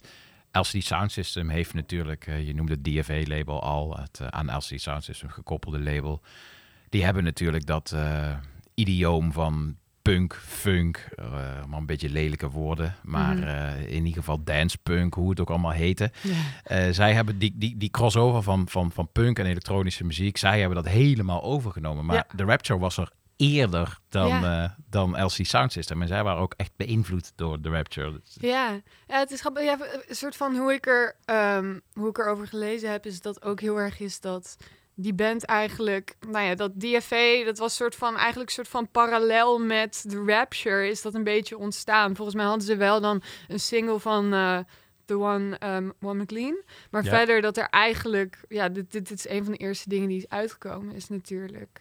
[0.52, 4.81] LCD Sound System heeft natuurlijk, eh, je noemde het DFA-label al, het eh, aan LCD
[4.81, 6.22] Sound System gekoppelde label.
[6.89, 8.38] Die hebben natuurlijk dat eh,
[8.73, 9.77] idioom van
[10.14, 11.26] punk, funk, eh,
[11.68, 13.44] maar een beetje lelijke woorden, maar Mhm.
[13.48, 16.12] eh, in ieder geval dance punk, hoe het ook allemaal heette.
[16.64, 20.60] Eh, zij hebben die, die, die crossover van, van, van punk en elektronische muziek, zij
[20.60, 22.06] hebben dat helemaal overgenomen.
[22.06, 22.28] Maar Ja.
[22.36, 24.76] de Rapture was er eerder dan, Ja.
[24.90, 26.02] dan LC Sound System.
[26.02, 28.12] En zij waren ook echt beïnvloed door de Rapture.
[28.12, 29.64] Dus- Ja, ja het is grappig.
[29.64, 29.78] Ja,
[30.08, 33.60] een soort van hoe ik, er, ehm, hoe ik erover gelezen heb, is dat ook
[33.62, 34.58] heel erg is dat
[34.99, 38.90] die band eigenlijk, nou ja, dat DFA, dat was soort van eigenlijk een soort van
[38.91, 42.15] parallel met de Rapture, is dat een beetje ontstaan.
[42.15, 44.60] Volgens mij hadden ze wel dan een single van eh
[45.06, 46.61] The One, um, One McLean.
[46.91, 47.10] Maar Ja.
[47.10, 50.18] verder dat er eigenlijk, ja, dit, dit, dit is een van de eerste dingen die
[50.18, 51.80] is uitgekomen, is natuurlijk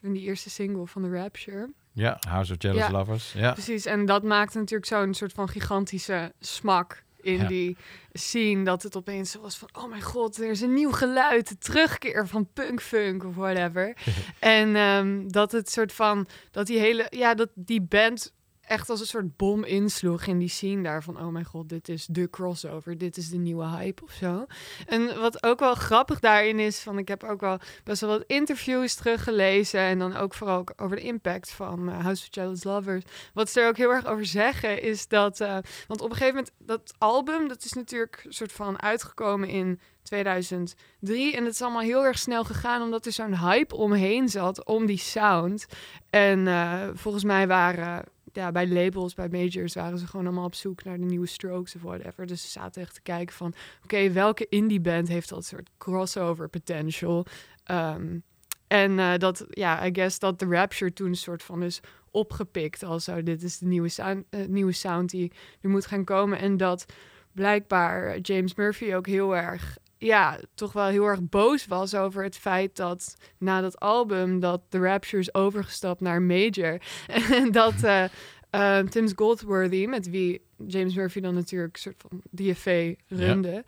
[0.00, 1.70] van die eerste single van de Rapture.
[1.92, 3.32] Ja, House of Jealous Ja, Lovers.
[3.32, 3.52] Ja.
[3.52, 7.46] Precies, en dat maakt natuurlijk zo'n soort van gigantische smak in Ja.
[7.46, 7.76] die
[8.12, 8.64] scene.
[8.64, 11.48] Dat het opeens zo was van, oh mijn god, er is een nieuw geluid.
[11.48, 13.96] De terugkeer van punkfunk of whatever.
[14.38, 18.32] en ehm, dat het soort van, dat die hele, ja, dat die band
[18.68, 21.88] echt als een soort bom insloeg in die scene daar van, oh mijn god, dit
[21.88, 24.46] is de crossover, dit is de nieuwe hype of zo.
[24.86, 28.24] En wat ook wel grappig daarin is, van ik heb ook wel best wel wat
[28.26, 33.04] interviews teruggelezen en dan ook vooral over de impact van eh, House of Jealous Lovers.
[33.34, 36.34] Wat ze er ook heel erg over zeggen is dat, eh, want op een gegeven
[36.34, 41.82] moment dat album, dat is natuurlijk soort van uitgekomen in 2003 en het is allemaal
[41.82, 45.66] heel erg snel gegaan omdat er zo'n hype omheen zat om die sound.
[46.10, 48.04] En eh, volgens mij waren
[48.38, 51.74] ja, bij labels, bij majors, waren ze gewoon allemaal op zoek naar de nieuwe strokes
[51.74, 52.26] of whatever.
[52.26, 53.54] Dus ze zaten echt te kijken van,
[53.84, 57.26] oké, welke indie band heeft dat soort crossover potential?
[57.64, 58.18] Ehm,
[58.66, 62.82] en eh, dat, ja, I guess dat de Rapture toen een soort van is opgepikt
[62.82, 66.38] als zo, dit is de nieuwe sound, eh, nieuwe sound die er moet gaan komen.
[66.38, 66.86] En dat
[67.32, 72.36] blijkbaar James Murphy ook heel erg, ja, toch wel heel erg boos was over het
[72.36, 76.80] feit dat na dat album dat de Rapture is overgestapt naar Major.
[77.30, 78.04] En dat eh
[78.50, 83.64] eh, Tim Goldworthy, met wie James Murphy dan natuurlijk een soort van DFA runde.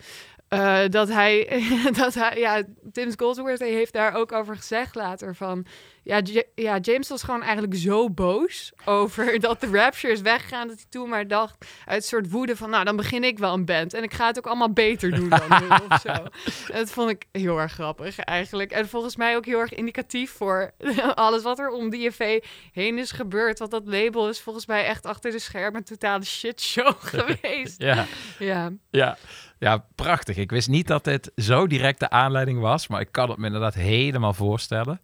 [0.49, 1.63] eh, dat hij,
[2.01, 2.63] dat hij, ja,
[2.93, 5.67] Tim Goldsworthy heeft daar ook over gezegd later van,
[6.03, 10.67] ja, J- ja, James was gewoon eigenlijk zo boos over dat de Rapture is weggegaan,
[10.69, 13.65] dat hij toen maar dacht uit soort woede van, nou, dan begin ik wel een
[13.65, 16.09] band en ik ga het ook allemaal beter doen dan hun of zo.
[16.09, 18.71] En dat vond ik heel erg grappig eigenlijk.
[18.71, 20.71] En volgens mij ook heel erg indicatief voor
[21.15, 22.39] alles wat er om DFA
[22.73, 23.59] heen is gebeurd.
[23.59, 27.81] Want dat label is volgens mij echt achter de schermen een totale shitshow geweest.
[27.83, 28.07] Ja.
[28.39, 28.73] Ja.
[28.91, 29.17] Ja.
[29.59, 30.37] ja, prachtig.
[30.37, 33.47] Ik wist niet dat dit zo direct de aanleiding was, maar ik kan het me
[33.47, 35.01] inderdaad helemaal voorstellen.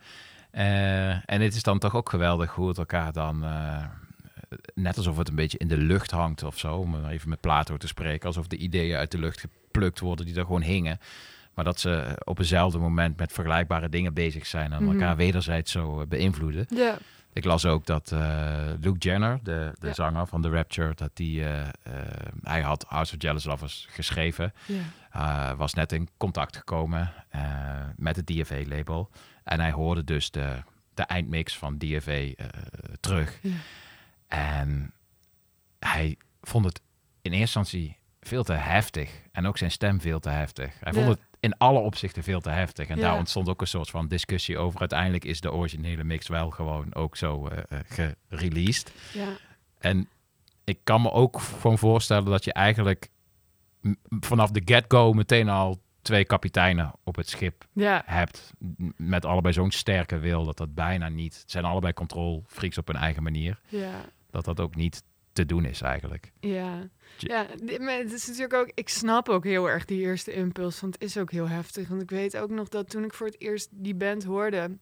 [0.57, 3.85] Eh, en het is dan toch ook geweldig hoe het elkaar dan, eh,
[4.75, 7.77] net alsof het een beetje in de lucht hangt of zo, om even met Plato
[7.77, 10.99] te spreken, alsof de ideeën uit de lucht geplukt worden die er gewoon hingen.
[11.55, 14.93] Maar dat ze op eenzelfde moment met vergelijkbare dingen bezig zijn en Mhm.
[14.93, 16.67] elkaar wederzijds zo eh, beïnvloeden.
[16.69, 16.99] Ja.
[17.33, 18.11] Ik las ook dat
[18.81, 19.93] Luke Jenner, de, de Ja.
[19.95, 21.43] zanger van The Rapture, dat die,
[22.43, 24.53] hij had House of Jealous Lovers geschreven.
[25.13, 25.57] Ja.
[25.57, 27.13] Was net in contact gekomen
[27.97, 29.11] met het DFA-label.
[29.47, 30.63] En hij hoorde dus de,
[30.95, 32.35] de eindmix van DFA eh,
[33.01, 33.39] terug.
[33.43, 33.51] Ja.
[34.27, 34.93] En
[35.79, 36.81] hij vond het
[37.23, 39.11] in eerste instantie veel te heftig.
[39.33, 40.75] En ook zijn stem veel te heftig.
[40.81, 42.89] Hij vond het in alle opzichten veel te heftig.
[42.89, 43.03] En Ja.
[43.03, 44.81] daar ontstond ook een soort van discussie over.
[44.81, 48.93] Uiteindelijk is de originele mix wel gewoon ook zo eh, gereleased.
[49.13, 49.29] Ja.
[49.79, 50.09] En
[50.65, 53.09] ik kan me ook gewoon voorstellen dat je eigenlijk
[54.21, 58.03] vanaf de get-go meteen al twee kapiteinen op het schip Ja.
[58.07, 58.53] hebt.
[58.97, 61.39] Met allebei zo'n sterke wil dat dat bijna niet...
[61.41, 63.61] Het zijn allebei control freaks op hun eigen manier.
[63.69, 64.05] Ja.
[64.31, 65.03] Dat dat ook niet
[65.33, 66.33] te doen is eigenlijk.
[66.41, 67.47] Ja, ja
[67.79, 71.03] maar het is natuurlijk ook, ik snap ook heel erg die eerste impuls, want het
[71.03, 71.89] is ook heel heftig.
[71.89, 74.79] Want ik weet ook nog dat toen ik voor het eerst die band hoorde,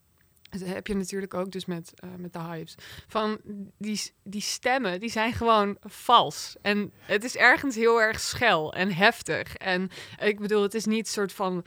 [0.60, 2.74] dat heb je natuurlijk ook dus met, eh, met de hypes,
[3.06, 3.40] van
[3.78, 6.56] die, die stemmen, die zijn gewoon vals.
[6.62, 9.56] En het is ergens heel erg schel en heftig.
[9.56, 9.90] En
[10.20, 11.64] ik bedoel, het is niet soort van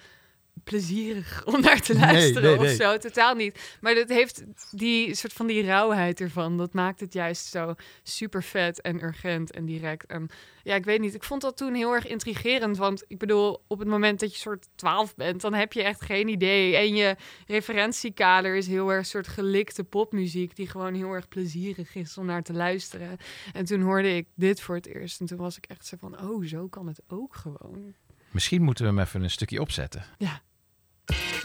[0.63, 2.97] plezierig om naar te Nee, luisteren nee, of zo.
[2.97, 3.77] Totaal niet.
[3.81, 6.57] Maar dat heeft die soort van die rauwheid ervan.
[6.57, 10.05] Dat maakt het juist zo super vet en urgent en direct.
[10.05, 10.29] En
[10.63, 11.13] ja, ik weet niet.
[11.13, 12.77] Ik vond dat toen heel erg intrigerend.
[12.77, 16.01] Want ik bedoel, op het moment dat je soort 12 bent, dan heb je echt
[16.01, 16.75] geen idee.
[16.75, 17.15] En je
[17.47, 20.55] referentiekader is heel erg soort gelikte popmuziek.
[20.55, 23.17] Die gewoon heel erg plezierig is om naar te luisteren.
[23.53, 25.19] En toen hoorde ik dit voor het eerst.
[25.19, 27.93] En toen was ik echt zo van, oh, zo kan het ook gewoon.
[28.31, 30.05] Misschien moeten we hem even een stukje opzetten.
[30.17, 30.41] Ja.
[31.09, 31.36] Thank you.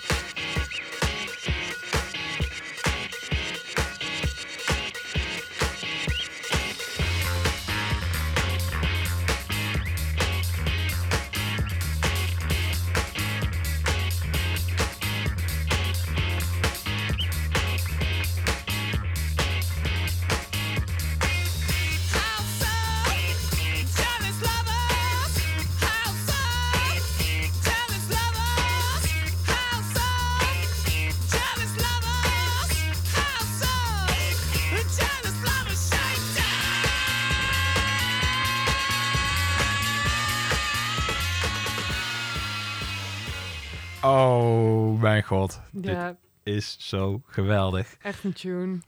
[45.43, 45.61] God.
[45.73, 47.97] Dit is zo geweldig.
[48.03, 48.79] Echt een tune.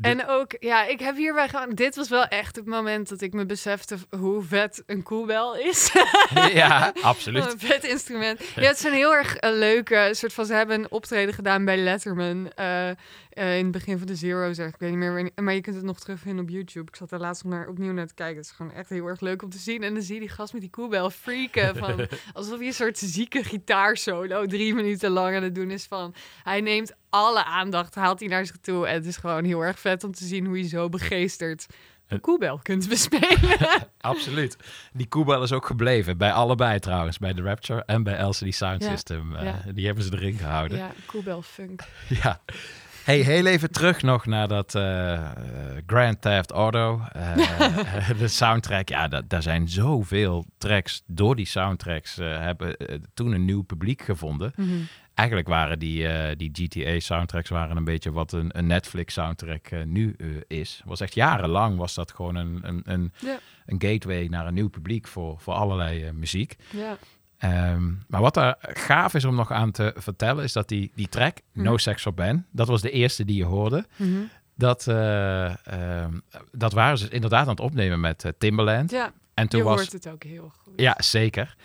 [0.00, 1.70] En ook, ja, ik heb hierbij gewoon...
[1.70, 5.90] Dit was wel echt het moment dat ik me besefte hoe vet een koelbel is.
[6.52, 7.52] Ja, absoluut.
[7.52, 8.40] Een vet instrument.
[8.54, 10.46] Ja, het is een heel erg eh, leuke soort van...
[10.46, 12.96] Ze hebben een optreden gedaan bij Letterman eh, eh,
[13.34, 14.74] in het begin van de Zero, zeg ik.
[14.78, 16.86] weet niet meer wanneer, maar je kunt het nog terugvinden op YouTube.
[16.88, 18.36] Ik zat er laatst nog naar, opnieuw naar te kijken.
[18.36, 19.82] Het is gewoon echt heel erg leuk om te zien.
[19.82, 21.76] En dan zie je die gast met die koelbel freaken.
[21.76, 26.14] Van, alsof hij een soort zieke gitaarsolo drie minuten lang aan het doen is van...
[26.42, 28.86] Hij neemt alle aandacht, haalt hij naar zich toe.
[28.86, 31.66] En het is gewoon heel erg vet om te zien hoe je zo begeesterd
[32.08, 33.58] een koelbel kunt bespelen.
[34.00, 34.56] Absoluut.
[34.92, 36.18] Die koebel is ook gebleven.
[36.18, 37.18] Bij allebei trouwens.
[37.18, 39.36] Bij The Rapture en bij LCD Sound Ja, System.
[39.36, 39.54] Eh.
[39.74, 40.78] Die hebben ze erin gehouden.
[40.78, 40.90] ja,
[41.42, 41.80] funk.
[42.22, 42.40] Ja.
[43.04, 45.30] Hey, heel even terug nog naar dat eh,
[45.86, 47.00] Grand Theft Auto.
[47.12, 47.36] eh,
[48.18, 48.88] de soundtrack.
[48.88, 51.02] Ja, da- daar zijn zoveel tracks.
[51.06, 52.76] Door die soundtracks hebben
[53.14, 54.52] toen een nieuw publiek gevonden.
[54.56, 54.70] Mhm.
[55.14, 60.14] Eigenlijk waren die, eh, die GTA-soundtracks waren een beetje wat een, een Netflix-soundtrack eh, nu
[60.18, 60.26] eh,
[60.58, 60.82] is.
[60.84, 63.38] Was echt jarenlang was dat gewoon een, een, een, Ja.
[63.66, 66.56] een gateway naar een nieuw publiek voor, voor allerlei muziek.
[66.70, 66.96] Ja.
[67.38, 71.08] Ehm, maar wat daar gaaf is om nog aan te vertellen, is dat die, die
[71.08, 71.78] track, No Mhm.
[71.78, 73.84] Sex for Ben, dat was de eerste die je hoorde.
[73.96, 74.18] Mhm.
[74.56, 76.18] Dat, eh, ehm,
[76.52, 78.90] dat waren ze inderdaad aan het opnemen met Timbaland.
[78.90, 80.72] Ja, en toen je was, hoort het ook heel goed.
[80.76, 81.56] Ja, zeker.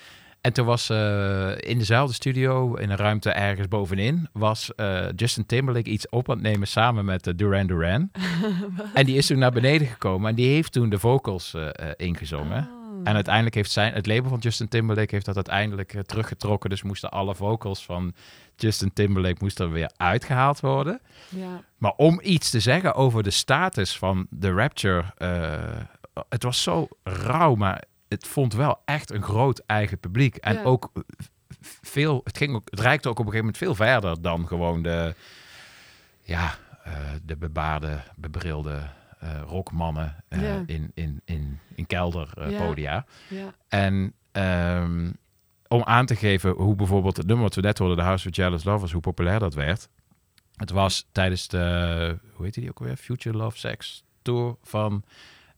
[0.49, 5.45] En toen was eh, in dezelfde studio, in een ruimte ergens bovenin, was eh, Justin
[5.45, 8.11] Timberlake iets op aan het nemen samen met eh, Duran Duran.
[8.93, 11.55] en die is toen naar beneden gekomen en die heeft toen de vocals
[11.95, 12.69] ingezongen.
[12.71, 13.01] Oh.
[13.03, 16.69] En uiteindelijk heeft zijn, het label van Justin Timberlake heeft dat uiteindelijk teruggetrokken.
[16.69, 18.13] Dus moesten alle vocals van
[18.55, 21.01] Justin Timberlake moesten er weer uitgehaald worden.
[21.29, 21.61] Ja.
[21.77, 25.03] Maar om iets te zeggen over de status van The Rapture,
[26.29, 30.35] het was zo rauw, maar het vond wel echt een groot eigen publiek.
[30.35, 30.63] En Ja.
[30.63, 30.91] ook
[31.81, 34.81] veel, het, ging ook, het reikte ook op een gegeven moment veel verder dan gewoon
[34.81, 35.15] de,
[36.21, 38.81] ja, eh, de bebaarde, bebrilde
[39.19, 40.63] eh, rockmannen eh, Ja.
[40.65, 43.05] in, in, in, in kelderpodia.
[43.27, 43.53] Ja.
[43.67, 45.11] En ehm,
[45.67, 48.35] om aan te geven hoe bijvoorbeeld het nummer wat we net hoorden, The House of
[48.35, 49.89] Jealous Lovers, hoe populair dat werd.
[50.55, 52.95] Het was tijdens de, hoe heet die ook alweer?
[52.97, 55.03] Future Love Sex Tour van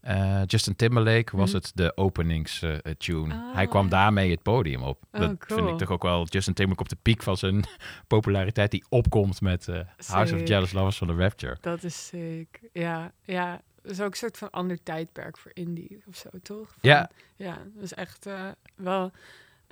[0.02, 1.56] Eh, Justin Timberlake was Mhm.
[1.58, 3.34] het de openingstune.
[3.34, 3.54] Ah.
[3.54, 5.02] Hij kwam daarmee het podium op.
[5.12, 7.64] Oh, dat vind ik toch ook wel Justin Timberlake op de piek van zijn
[8.06, 10.48] populariteit die opkomt met eh, House of.
[10.48, 11.56] Jealous Lovers van The Rapture.
[11.60, 12.60] Dat is sick.
[12.72, 13.60] Ja, ja.
[13.82, 16.68] Dat is ook een soort van ander tijdperk voor indie of zo, toch?
[16.68, 17.10] Van- Ja.
[17.36, 19.12] Ja, dat is echt eh, wel...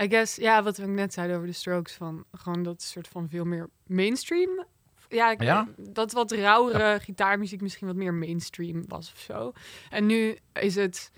[0.02, 3.28] I guess, ja, wat we net zeiden over de Strokes, van gewoon dat soort van
[3.28, 4.65] veel meer mainstream...
[5.11, 5.69] Ja, ik- Ja.
[5.77, 9.53] dat wat rauwere gitaarmuziek misschien wat meer mainstream was of zo.
[9.91, 11.11] En nu is het...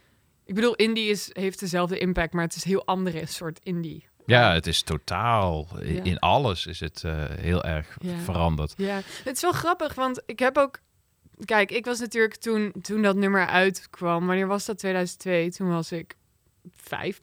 [0.45, 4.07] Ik bedoel, indie is, heeft dezelfde impact, maar het is een heel andere soort indie.
[4.27, 6.03] Ja, het is totaal, in, Ja.
[6.03, 8.19] in alles is het eh, heel erg Ja.
[8.19, 8.75] veranderd.
[8.77, 10.79] Ja, het is wel grappig, want ik heb ook...
[11.45, 14.79] Kijk, ik was natuurlijk toen, toen dat nummer uitkwam, wanneer was dat?
[14.79, 16.15] 2002, toen was ik
[16.77, 17.21] vijf.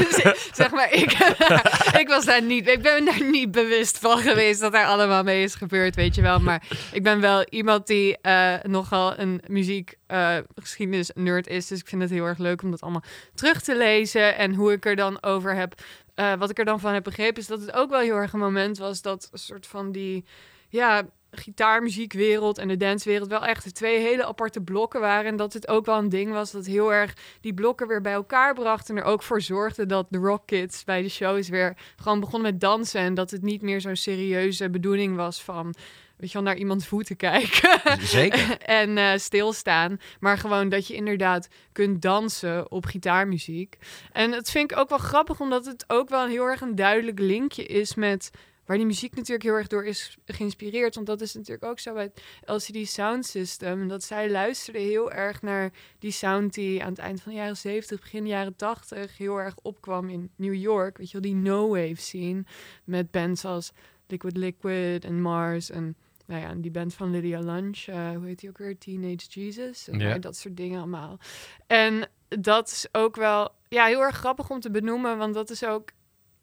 [0.60, 1.12] zeg maar, ik,
[2.00, 2.68] ik was daar niet...
[2.68, 6.22] Ik ben daar niet bewust van geweest dat daar allemaal mee is gebeurd, weet je
[6.22, 6.38] wel.
[6.38, 11.66] Maar ik ben wel iemand die eh, nogal een muziek eh, geschiedenis nerd is.
[11.66, 13.04] Dus ik vind het heel erg leuk om dat allemaal
[13.34, 14.36] terug te lezen.
[14.36, 15.74] En hoe ik er dan over heb...
[16.14, 18.32] eh, wat ik er dan van heb begrepen, is dat het ook wel heel erg
[18.32, 20.24] een moment was dat een soort van die...
[20.68, 21.02] Ja,
[21.40, 25.30] gitaarmuziekwereld en de dancewereld wel echt twee hele aparte blokken waren.
[25.30, 28.12] En dat het ook wel een ding was dat heel erg die blokken weer bij
[28.12, 28.88] elkaar bracht.
[28.88, 32.50] En er ook voor zorgde dat de Rock Kids bij de shows weer gewoon begonnen
[32.50, 33.00] met dansen.
[33.00, 35.74] En dat het niet meer zo'n serieuze bedoeling was van...
[36.16, 37.80] Weet je wel, naar iemands voeten kijken.
[38.00, 38.58] Zeker.
[38.82, 40.00] en eh, stilstaan.
[40.20, 43.78] Maar gewoon dat je inderdaad kunt dansen op gitaarmuziek.
[44.12, 47.18] En dat vind ik ook wel grappig, omdat het ook wel heel erg een duidelijk
[47.18, 48.30] linkje is met
[48.66, 50.94] waar die muziek natuurlijk heel erg door is geïnspireerd.
[50.94, 53.88] Want dat is natuurlijk ook zo bij het LCD Sound System.
[53.88, 57.56] Dat zij luisterden heel erg naar die sound die aan het eind van de jaren
[57.56, 60.98] 70, begin jaren 80 heel erg opkwam in New York.
[60.98, 62.44] Weet je wel, die no-wave scene.
[62.84, 63.72] Met bands als
[64.06, 68.26] Liquid Liquid en Mars en nou ja, en die band van Lydia Lunch, eh, hoe
[68.26, 68.78] heet die ook weer?
[68.78, 69.88] Teenage Jesus.
[69.88, 71.18] En dat soort dingen allemaal.
[71.66, 75.64] En dat is ook wel ja, heel erg grappig om te benoemen, want dat is
[75.64, 75.90] ook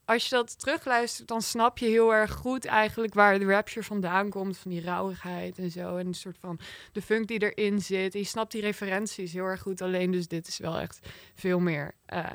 [0.05, 4.29] als je dat terugluistert, dan snap je heel erg goed eigenlijk waar de rapture vandaan
[4.29, 4.57] komt.
[4.57, 5.97] Van die rauwigheid en zo.
[5.97, 6.59] En een soort van
[6.91, 8.13] de funk die erin zit.
[8.13, 9.81] Je snapt die referenties heel erg goed.
[9.81, 10.99] Alleen dus dit is wel echt
[11.35, 11.95] veel meer...
[12.05, 12.25] eh,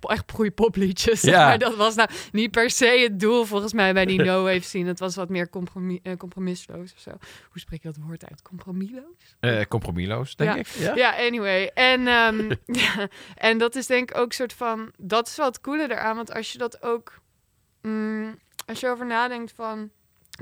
[0.00, 1.20] echt goede popliedjes.
[1.20, 1.46] Ja.
[1.46, 4.86] Maar dat was nou niet per se het doel volgens mij bij die no-wave scene.
[4.88, 7.10] Het was wat meer compromis, eh, compromisloos of zo.
[7.48, 8.42] Hoe spreek je dat woord uit?
[8.42, 9.36] Compromisloos?
[9.40, 10.56] Eh compromisloos, denk ja.
[10.56, 10.66] ik.
[10.66, 10.94] Ja.
[10.94, 11.70] Ja, anyway.
[11.74, 13.08] En, ehm, ja,
[13.48, 14.92] en dat is denk ik ook soort van...
[14.96, 16.16] Dat is wel het coole eraan.
[16.16, 17.20] Want als je dat ook...
[17.82, 19.90] mm, als je over nadenkt van...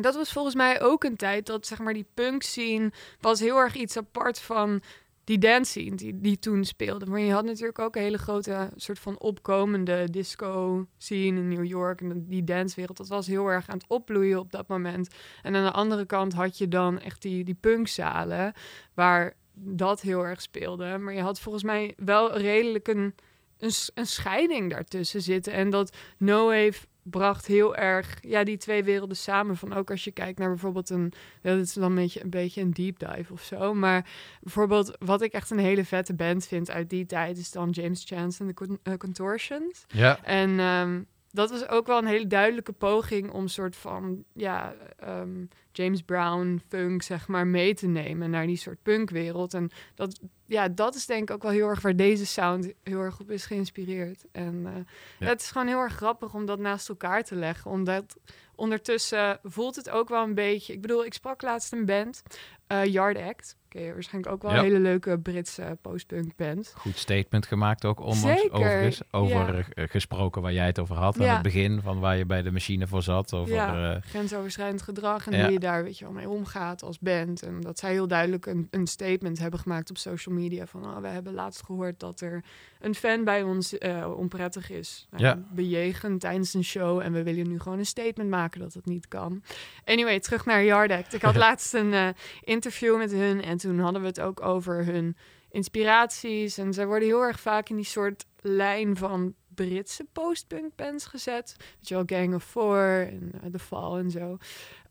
[0.01, 2.93] Dat was volgens mij ook een tijd dat zeg maar die punk scene...
[3.21, 4.83] was heel erg iets apart van
[5.27, 7.07] die dance scene die, die toen speelde.
[7.07, 11.65] Maar je had natuurlijk ook een hele grote soort van opkomende disco scene in New
[11.65, 12.01] York.
[12.01, 15.15] En die dancewereld, dat was heel erg aan het opbloeien op dat moment.
[15.43, 18.53] En aan de andere kant had je dan echt die, die punkzalen
[18.95, 20.99] waar dat heel erg speelde.
[20.99, 23.15] Maar je had volgens mij wel redelijk een,
[23.59, 25.53] een, een scheiding daartussen zitten.
[25.53, 29.57] En dat No Wave bracht heel erg ja, die twee werelden samen.
[29.57, 31.13] Van ook als je kijkt naar bijvoorbeeld een...
[31.43, 33.75] Ja, dat is dan een beetje, een beetje een deep dive of zo.
[33.75, 34.07] Maar
[34.41, 37.39] bijvoorbeeld wat ik echt een hele vette band vind uit die tijd...
[37.39, 39.85] is dan James Chance en de eh, Contortions.
[39.89, 40.25] Ja.
[40.25, 41.01] En ehm,
[41.37, 44.25] dat was ook wel een hele duidelijke poging om soort van...
[44.33, 49.55] ja, ehm, James Brown funk, zeg maar, mee te nemen naar die soort punkwereld.
[49.55, 53.01] En dat, ja, dat is denk ik ook wel heel erg waar deze sound heel
[53.01, 54.25] erg op is geïnspireerd.
[54.33, 54.73] En eh,
[55.19, 55.27] Ja.
[55.27, 57.71] het is gewoon heel erg grappig om dat naast elkaar te leggen.
[57.71, 58.17] Omdat
[58.55, 60.73] ondertussen voelt het ook wel een beetje...
[60.73, 62.23] Ik bedoel, ik sprak laatst een band,
[62.67, 63.57] eh, Yard Act.
[63.69, 64.59] Je waarschijnlijk ook wel Ja.
[64.59, 66.73] een hele leuke Britse postpunk band.
[66.77, 69.01] Goed statement gemaakt ook onlangs Zeker, overigens.
[69.11, 69.65] Over ja.
[69.75, 71.33] eh, gesproken waar jij het over had aan Ja.
[71.33, 71.81] het begin.
[71.83, 73.33] Van waar je bij de machine voor zat.
[73.35, 77.43] Over, eh, grensoverschrijdend gedrag en hoe je daar weet je wel mee omgaat als band.
[77.43, 80.99] En dat zij heel duidelijk een, een statement hebben gemaakt op social media van oh,
[81.01, 82.45] we hebben laatst gehoord dat er
[82.81, 83.79] een fan bij ons
[84.17, 85.07] onprettig is.
[85.11, 85.39] Nou, Ja.
[85.51, 89.09] Bejegend tijdens een show en we willen nu gewoon een statement maken dat het niet
[89.09, 89.43] kan.
[89.85, 91.15] Anyway, terug naar Yard Act.
[91.15, 91.95] Ik had laatst een
[92.57, 95.17] interview met hun en toen hadden we het ook over hun
[95.51, 96.59] inspiraties.
[96.59, 101.55] En zij worden heel erg vaak in die soort lijn van Britse postpunk bands gezet.
[101.59, 104.39] Weet je wel, Gang of Four en eh, The Fall en zo.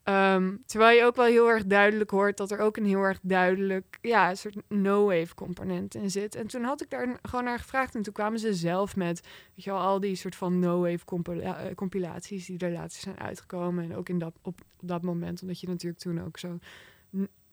[0.03, 3.19] Ehm, terwijl je ook wel heel erg duidelijk hoort dat er ook een heel erg
[3.21, 6.35] duidelijk, ja, een soort no-wave component in zit.
[6.35, 9.21] En toen had ik daar gewoon naar gevraagd en toen kwamen ze zelf met,
[9.55, 13.83] weet je wel, al die soort van no-wave eh, compilaties die er laatst zijn uitgekomen.
[13.83, 16.59] En ook in dat, op, dat moment, omdat je natuurlijk toen ook zo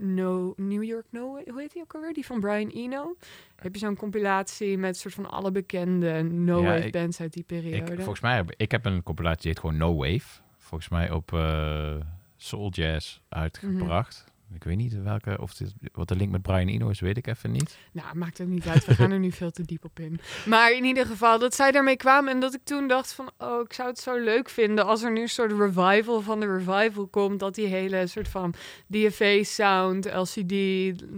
[0.05, 2.13] No, New York No, hoe heet die ook alweer?
[2.13, 3.17] Die van Brian Eno.
[3.57, 7.43] Heb je zo'n compilatie met soort van alle bekende no-wave Ja, ik- bands uit die
[7.43, 7.97] ik, periode?
[7.97, 10.41] volgens mij heb ik heb een compilatie die heet gewoon No Wave.
[10.59, 11.95] Volgens mij op eh,
[12.37, 14.25] Soul Jazz uitgebracht.
[14.55, 17.27] Ik weet niet welke, of dit, wat de link met Brian Eno is, weet ik
[17.27, 17.79] even niet.
[17.93, 18.85] Nou, maakt ook niet uit.
[18.85, 20.21] We gaan er nu veel te diep op in.
[20.47, 23.31] Maar in ieder geval, dat zij daarmee kwamen en dat ik toen dacht van...
[23.39, 26.57] oh, ik zou het zo leuk vinden als er nu een soort revival van de
[26.57, 27.41] revival komt.
[27.41, 28.55] Dat die hele soort van
[28.87, 30.49] DFA-sound, LCD,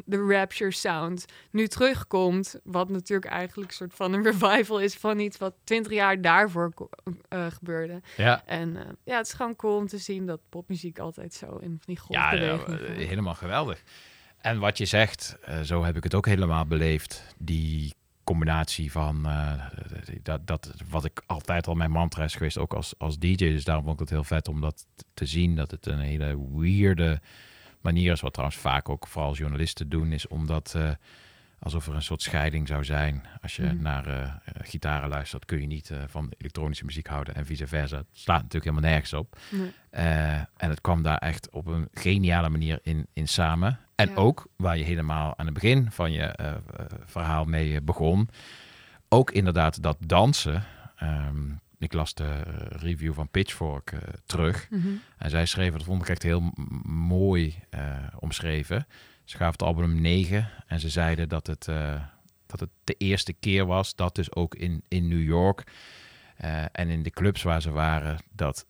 [0.05, 2.61] de Rapture sound nu terugkomt.
[2.65, 6.73] Wat natuurlijk eigenlijk een soort van een revival is van iets wat twintig jaar daarvoor
[7.28, 8.01] eh, gebeurde.
[8.16, 8.43] Ja.
[8.47, 11.81] En eh, ja, het is gewoon cool om te zien dat popmuziek altijd zo in
[11.85, 12.81] van die Ja, ja, gaat.
[13.24, 13.82] Helemaal geweldig.
[14.38, 17.34] En wat je zegt, eh, zo heb ik het ook helemaal beleefd.
[17.38, 17.94] Die
[18.24, 19.52] combinatie van eh,
[20.22, 23.34] dat, dat, wat ik altijd al mijn mantra is geweest, ook als, als DJ.
[23.34, 25.56] Dus daarom vond ik het heel vet om dat te zien.
[25.56, 27.20] Dat het een hele weirde
[27.80, 30.90] manier is, wat trouwens vaak ook vooral journalisten doen, is omdat eh,
[31.65, 33.24] alsof er een soort scheiding zou zijn.
[33.43, 33.82] Als je Mhm.
[33.82, 37.97] naar eh, gitaren luistert, kun je niet eh, van elektronische muziek houden en vice versa.
[37.97, 39.39] Het slaat natuurlijk helemaal nergens op.
[39.51, 39.73] Nee.
[40.57, 43.78] En het kwam daar echt op een geniale manier in, in samen.
[43.95, 44.15] En Ja.
[44.15, 46.59] ook, waar je helemaal aan het begin van je
[47.05, 48.28] verhaal mee begon,
[49.09, 50.62] ook inderdaad dat dansen.
[50.97, 53.93] Ehm, ik las de review van Pitchfork
[54.27, 54.66] terug.
[54.70, 54.89] Mhm.
[55.19, 56.53] En zij schreven, dat vond ik echt heel
[56.86, 57.55] mooi
[58.19, 58.86] omschreven.
[59.24, 62.02] Ze gaven het album 9 en ze zeiden dat het, eh,
[62.46, 65.62] dat het de eerste keer was dat dus ook in, in New York
[66.36, 68.66] eh, en in de clubs waar ze waren, dat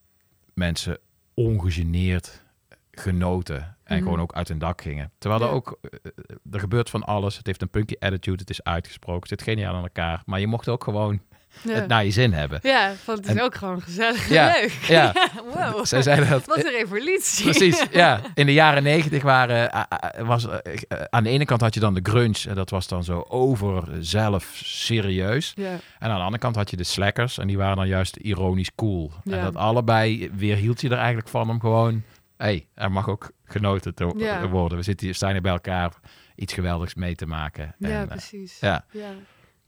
[0.55, 0.99] mensen
[1.35, 2.43] ongegeneerd
[2.91, 4.03] genoten en Mhm.
[4.03, 5.11] gewoon ook uit hun dak gingen.
[5.19, 6.11] Terwijl er ook, eh,
[6.53, 7.37] er gebeurt van alles.
[7.37, 10.23] Het heeft een punky attitude, het is uitgesproken, het zit geniaal aan elkaar.
[10.27, 11.21] Maar je mocht ook gewoon
[11.63, 11.73] Ja.
[11.75, 12.59] het naar je zin hebben.
[12.63, 14.71] Ja, want het is En- ook gewoon gezellig en Ja, leuk.
[14.97, 15.13] ja.
[15.55, 15.85] wow.
[15.87, 17.45] Zij zeiden dat- Wat een revolutie.
[17.45, 18.21] Precies, ja.
[18.35, 20.59] In de jaren negentig waren, eh, eh, was, eh,
[20.89, 23.25] eh, aan de ene kant had je dan de grunge, en dat was dan zo
[23.29, 25.53] over zelf serieus.
[25.55, 25.71] Ja.
[25.99, 28.75] En aan de andere kant had je de slackers, en die waren dan juist ironisch
[28.75, 29.11] cool.
[29.25, 31.93] En dat allebei weer hield je er eigenlijk van om gewoon,
[32.37, 34.49] hé, hey, er mag ook genoten te Ja.
[34.49, 34.79] worden.
[34.79, 35.93] We zitten hier, staan hier bij elkaar
[36.37, 37.75] iets geweldigs mee te maken.
[37.79, 38.57] Ja, En, precies.
[38.61, 38.85] ja.
[38.91, 39.11] Ja.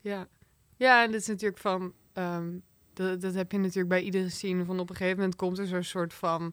[0.01, 0.27] Ja.
[0.77, 1.93] Ja, en dat is natuurlijk van...
[2.13, 2.59] ehm,
[2.93, 4.65] dat, dat heb je natuurlijk bij iedere scene.
[4.65, 6.53] Van op een gegeven moment komt er zo'n soort van...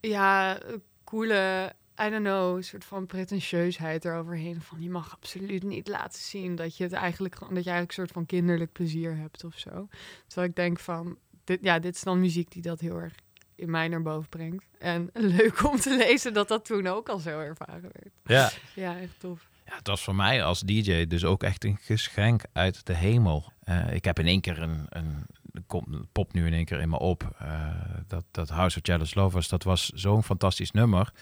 [0.00, 0.58] Ja,
[1.04, 1.72] coole...
[2.00, 4.60] I don't know, een soort van pretentieusheid eroverheen.
[4.60, 7.38] Van je mag absoluut niet laten zien dat je het eigenlijk.
[7.38, 9.88] Dat je eigenlijk een soort van kinderlijk plezier hebt of zo.
[10.26, 11.18] Terwijl ik denk van...
[11.44, 13.14] Dit, ja, dit is dan muziek die dat heel erg
[13.54, 14.64] in mij naar boven brengt.
[14.78, 18.10] En leuk om te lezen dat dat toen ook al zo ervaren werd.
[18.24, 18.50] Ja.
[18.74, 19.48] Ja, echt tof.
[19.66, 23.52] Ja, het was voor mij als DJ dus ook echt een geschenk uit de hemel.
[23.62, 25.26] Eh, ik heb in één keer een, een
[25.66, 27.34] komt popt nu in één keer in me op.
[27.38, 27.70] eh,
[28.06, 31.12] dat, dat House of Jealous Lovers, dat was zo'n fantastisch nummer.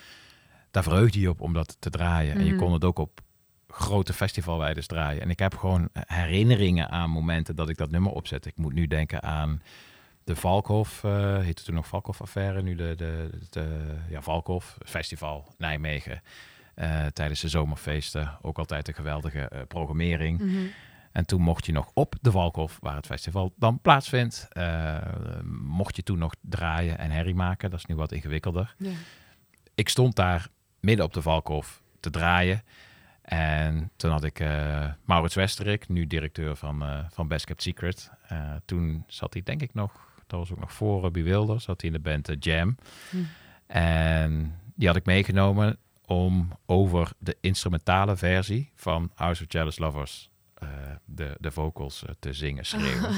[0.71, 2.37] Daar verheugde je op om dat te draaien.
[2.37, 2.61] En je Mhm.
[2.63, 3.21] kon het ook op
[3.69, 5.23] grote festivalwijders draaien.
[5.23, 8.47] En ik heb gewoon herinneringen aan momenten dat ik dat nummer opzet.
[8.47, 9.63] Ik moet nu denken aan
[10.25, 16.23] de Valkhof, eh heette toen nog Valkhof-affaire, nu de, de, de, ja, Valkhof Festival Nijmegen.
[16.75, 20.39] Eh, tijdens de zomerfeesten ook altijd een geweldige eh, programmering.
[20.39, 20.67] Mhm.
[21.13, 24.97] En toen mocht je nog op de Valkhof, waar het festival dan plaatsvindt, eh,
[25.63, 27.71] mocht je toen nog draaien en herrie maken.
[27.71, 28.75] Dat is nu wat ingewikkelder.
[28.79, 28.91] Ja.
[29.75, 30.49] Ik stond daar
[30.81, 32.63] midden op de Valkhof te draaien.
[33.23, 34.45] En toen had ik
[35.05, 38.11] Maurits Westerik, nu directeur van, van Best Kept Secret.
[38.65, 39.93] Toen zat hij denk ik nog,
[40.27, 42.77] dat was ook nog voor Robbie Wilder, zat hij in de band Jam.
[43.11, 43.17] Hm.
[43.67, 50.31] En die had ik meegenomen om over de instrumentale versie van House of Jealous Lovers
[50.55, 50.69] eh,
[51.05, 53.11] de, de vocals eh, te zingen, schreeuwen.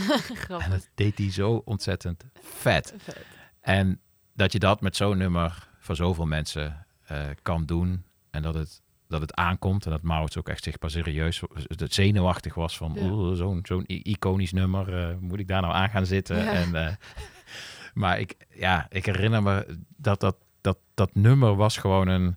[0.65, 2.95] En dat deed hij zo ontzettend vet.
[2.97, 3.27] Vet.
[3.61, 4.01] En
[4.33, 8.05] dat je dat met zo'n nummer voor zoveel mensen eh, kan doen.
[8.31, 9.85] En dat het, dat het aankomt.
[9.85, 13.35] En dat Maurits ook echt zichtbaar serieus dat zenuwachtig was van Ja.
[13.35, 15.17] zo'n zo'n iconisch nummer.
[15.21, 16.37] moet ik daar nou aan gaan zitten?
[16.37, 16.53] Ja.
[16.53, 16.99] En,
[17.95, 22.37] maar ik, ja, ik herinner me dat dat, dat dat nummer was gewoon een...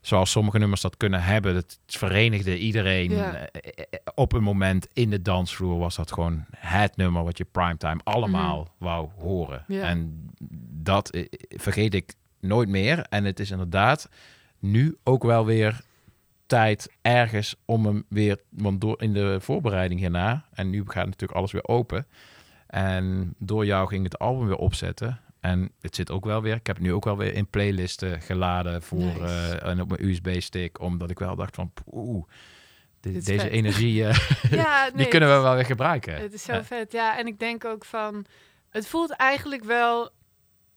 [0.00, 1.54] Zoals sommige nummers dat kunnen hebben.
[1.54, 3.10] Het verenigde iedereen.
[3.10, 3.34] Ja.
[3.34, 7.44] Eh, eh, Op een moment in de dansvloer was dat gewoon het nummer wat je
[7.44, 9.64] primetime allemaal wou horen.
[9.66, 9.82] Ja.
[9.82, 10.30] En
[10.82, 13.06] dat eh, vergeet ik nooit meer.
[13.08, 14.08] En het is inderdaad
[14.58, 15.80] nu ook wel weer
[16.46, 18.40] tijd ergens om hem weer...
[18.48, 20.44] Want door in de voorbereiding hierna...
[20.52, 22.06] En nu gaat natuurlijk alles weer open.
[22.66, 25.20] En door jou ging het album weer opzetten.
[25.48, 26.54] En het zit ook wel weer...
[26.54, 28.98] Ik heb het nu ook wel weer in playlisten geladen voor...
[28.98, 29.20] Nice.
[29.60, 30.80] eh, en op mijn USB-stick.
[30.80, 31.72] Omdat ik wel dacht van...
[31.92, 32.24] Oeh,
[33.00, 33.50] deze vet.
[33.50, 34.04] energie...
[34.04, 34.18] eh,
[34.50, 36.14] Ja, die nee, kunnen we wel weer gebruiken.
[36.14, 36.64] Het is zo Ja.
[36.64, 37.18] vet, ja.
[37.18, 38.24] En ik denk ook van...
[38.70, 40.10] Het voelt eigenlijk wel...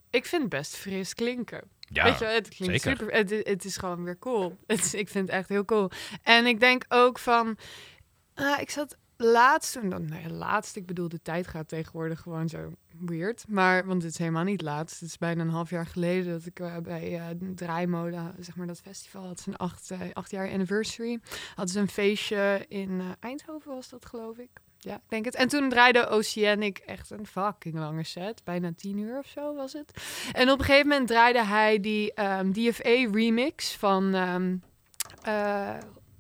[0.10, 1.62] Ik vind het best fris klinken.
[1.80, 2.98] Ja, Weet je, het klinkt zeker.
[3.00, 3.16] super...
[3.16, 4.58] Het, het is gewoon weer cool.
[4.68, 5.92] Het is, ik vind het echt heel cool.
[6.24, 7.58] En ik denk ook van...
[8.34, 9.74] ah, ik zat laatst...
[9.74, 12.72] toen dan- ja, laatst, ik bedoel, de tijd gaat tegenwoordig gewoon zo
[13.06, 13.46] weird.
[13.48, 15.00] Maar, want het is helemaal niet laatst.
[15.00, 18.82] Het is bijna een half jaar geleden dat ik eh, bij Draaimolen, zeg maar dat
[18.82, 21.20] festival, had zijn acht, eh, acht jaar anniversary.
[21.56, 24.50] Hadden ze een feestje in Eindhoven, was dat geloof ik.
[24.78, 25.36] Ja, ik denk het.
[25.36, 28.44] En toen draaide Oceanic echt een fucking lange set.
[28.44, 30.04] Bijna tien uur of zo was het.
[30.32, 34.14] En op een gegeven moment draaide hij die ehm, DFA remix van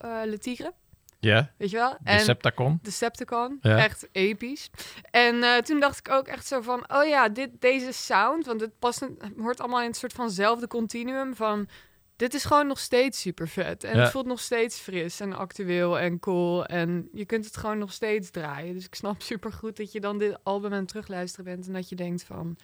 [0.02, 0.74] eh, Le Tigre.
[1.22, 1.52] Ja.
[1.58, 1.98] Weet je wel?
[2.04, 2.80] Decepticon.
[2.82, 3.58] Decepticon.
[3.62, 3.78] Ja.
[3.78, 4.70] Echt episch.
[5.12, 8.62] En eh, toen dacht ik ook echt zo van, oh ja, dit, deze sound, want
[8.62, 11.68] het past, het hoort allemaal in een soort vanzelfde continuum van,
[12.16, 13.84] dit is gewoon nog steeds super vet.
[13.84, 14.02] En Ja.
[14.02, 16.66] het voelt nog steeds fris en actueel en cool.
[16.66, 18.74] En je kunt het gewoon nog steeds draaien.
[18.74, 21.74] Dus ik snap super goed dat je dan dit album aan het terugluisteren bent en
[21.74, 22.58] dat je denkt van,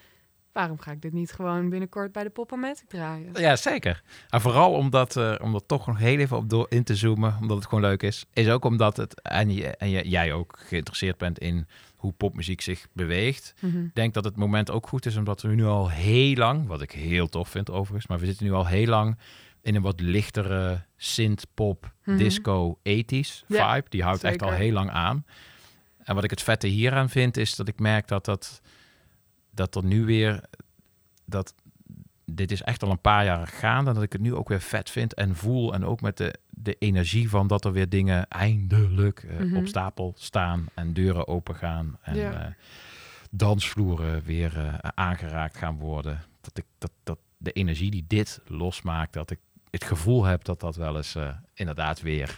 [0.57, 3.29] waarom ga ik dit niet gewoon binnenkort bij de Pop-O-Matic draaien?
[3.34, 4.01] Ja, zeker.
[4.29, 7.38] En vooral omdat, eh om er toch nog heel even op door in te zoomen,
[7.41, 10.59] omdat het gewoon leuk is, is ook omdat het, en, je, en je, jij ook
[10.67, 13.53] geïnteresseerd bent in hoe popmuziek zich beweegt.
[13.59, 13.84] Mhm.
[13.84, 16.81] Ik denk dat het moment ook goed is, omdat we nu al heel lang, wat
[16.81, 19.17] ik heel tof vind overigens, maar we zitten nu al heel lang
[19.61, 22.17] in een wat lichtere synth-pop, Mhm.
[22.17, 23.89] disco, 80s Ja, vibe.
[23.89, 25.25] Die houdt echt al heel lang aan.
[26.03, 28.61] En wat ik het vette hieraan vind, is dat ik merk dat dat,
[29.57, 30.41] dat er nu weer,
[31.25, 31.53] dat
[32.25, 33.93] dit is echt al een paar jaar gaande.
[33.93, 35.73] Dat ik het nu ook weer vet vind en voel.
[35.73, 39.57] En ook met de, de energie van dat er weer dingen eindelijk eh, Mhm.
[39.57, 40.65] op stapel staan.
[40.73, 41.97] En deuren open gaan.
[42.01, 42.34] En Ja.
[42.45, 42.51] eh,
[43.31, 46.21] dansvloeren weer eh, aangeraakt gaan worden.
[46.41, 49.39] Dat, ik, dat, dat de energie die dit losmaakt, dat ik
[49.69, 51.15] het gevoel heb dat dat wel eens
[51.53, 52.38] inderdaad weer...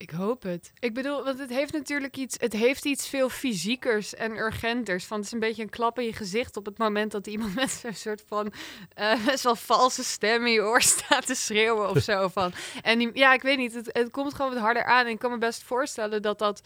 [0.00, 0.72] Ik hoop het.
[0.78, 5.04] Ik bedoel, want het heeft natuurlijk iets, het heeft iets veel fysiekers en urgenters.
[5.04, 7.54] Van het is een beetje een klap in je gezicht op het moment dat iemand
[7.64, 8.52] met zo'n soort van
[8.94, 12.28] eh, best wel valse stem in je oor staat te schreeuwen of zo.
[12.28, 12.52] Van.
[12.82, 15.04] En ja, ik weet niet, het, het komt gewoon wat harder aan.
[15.04, 16.62] En ik kan me best voorstellen dat dat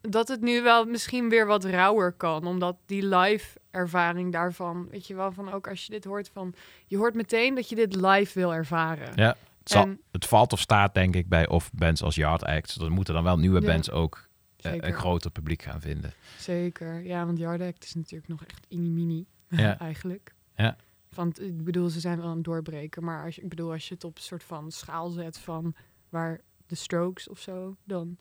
[0.00, 2.46] dat het nu wel misschien weer wat rauwer kan.
[2.46, 6.54] Omdat die live ervaring daarvan, weet je wel, van ook als je dit hoort van,
[6.86, 9.12] je hoort meteen dat je dit live wil ervaren.
[9.14, 9.36] Ja,
[9.70, 12.74] zal, En- het valt of staat denk ik bij of bands als Yard Act.
[12.74, 13.66] Er moeten dan wel nieuwe Ja.
[13.66, 16.12] bands ook eh, een groter publiek gaan vinden.
[16.38, 19.78] Zeker, ja, want Yard Act is natuurlijk nog echt mini-mini, Ja.
[19.78, 20.34] eigenlijk.
[20.54, 20.76] Ja.
[21.14, 23.88] Want ik bedoel, ze zijn wel aan het doorbreken, maar als je, ik bedoel, als
[23.88, 25.74] je het op een soort van schaal zet van
[26.08, 28.16] waar de Strokes of zo dan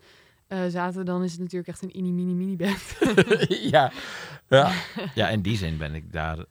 [0.50, 2.98] eh, zaten, dan is het natuurlijk echt een mini-mini-mini band.
[3.76, 3.92] ja.
[4.50, 4.72] Ja.
[5.16, 6.46] ja, in die zin ben ik daar eh,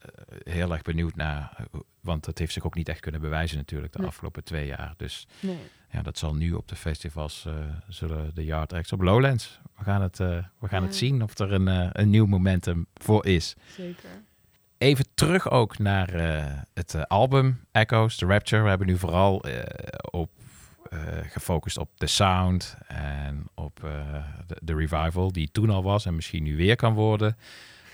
[0.52, 1.52] heel erg benieuwd naar.
[1.56, 4.08] eh, Want dat heeft zich ook niet echt kunnen bewijzen natuurlijk de Nee.
[4.08, 4.94] afgelopen twee jaar.
[4.96, 5.58] Dus Nee.
[5.90, 7.46] ja, dat zal nu op de festivals
[7.88, 9.60] zullen de Yard Acts op Lowlands.
[9.76, 13.54] We gaan het, we gaan het zien of er een, een nieuw momentum voor is.
[13.76, 14.08] Zeker.
[14.78, 16.10] Even terug ook naar
[16.74, 18.62] het album Echoes, The Rapture.
[18.62, 19.44] We hebben nu vooral
[20.10, 20.30] op,
[20.90, 23.90] eh, gefocust op de sound en op eh,
[24.46, 27.36] de, de revival die toen al was en misschien nu weer kan worden.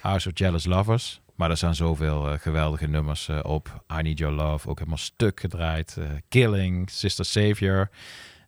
[0.00, 1.20] House of Jealous Lovers.
[1.34, 3.84] Maar er staan zoveel eh, geweldige nummers op.
[3.98, 5.98] I Need Your Love, ook helemaal stuk gedraaid.
[6.28, 7.90] Killing, Sister Savior.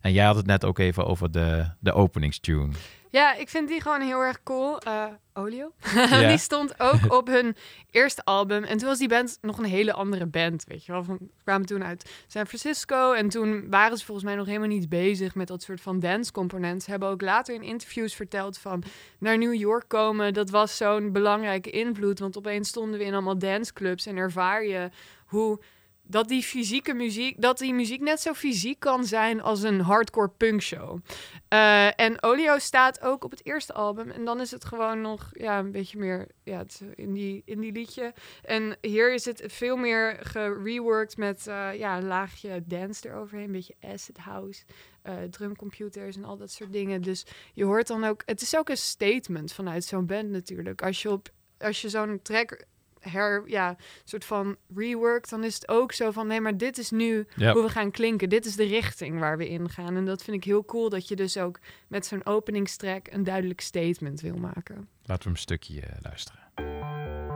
[0.01, 2.73] En jij had het net ook even over de, de openingstune.
[3.09, 4.79] Ja, ik vind die gewoon heel erg cool.
[4.79, 5.71] Eh, Olio.
[6.09, 6.27] Ja.
[6.27, 7.55] die stond ook op hun
[7.91, 8.63] eerste album.
[8.63, 11.03] En toen was die band nog een hele andere band, weet je wel.
[11.03, 13.11] Van, kwamen toen uit San Francisco.
[13.11, 16.31] En toen waren ze volgens mij nog helemaal niet bezig met dat soort van dance
[16.31, 16.85] components.
[16.85, 18.83] Ze hebben ook later in interviews verteld van
[19.19, 20.33] naar New York komen.
[20.33, 22.19] Dat was zo'n belangrijke invloed.
[22.19, 24.05] Want opeens stonden we in allemaal danceclubs.
[24.05, 24.89] En ervaar je
[25.25, 25.59] hoe
[26.07, 30.29] dat die fysieke muziek, dat die muziek net zo fysiek kan zijn als een hardcore
[30.37, 30.99] punkshow.
[31.47, 34.09] Eh en Olio staat ook op het eerste album.
[34.09, 36.65] En dan is het gewoon nog ja, een beetje meer ja,
[36.95, 38.13] in, die, in die liedje.
[38.43, 43.45] En hier is het veel meer gereworked met eh, ja, een laagje dance eroverheen.
[43.45, 44.63] Een beetje acid house,
[45.01, 47.01] eh, drumcomputers en al dat soort dingen.
[47.01, 48.21] Dus je hoort dan ook...
[48.25, 50.81] Het is ook een statement vanuit zo'n band natuurlijk.
[50.81, 52.65] Als je, op, als je zo'n track
[53.07, 56.91] her, ja, soort van reworked, dan is het ook zo van nee, maar dit is
[56.91, 58.29] nu hoe we gaan klinken.
[58.29, 59.95] Dit is de richting waar we in gaan.
[59.95, 63.61] En dat vind ik heel cool dat je dus ook met zo'n openingstrack een duidelijk
[63.61, 64.87] statement wil maken.
[65.05, 67.26] Laten we een stukje eh, luisteren.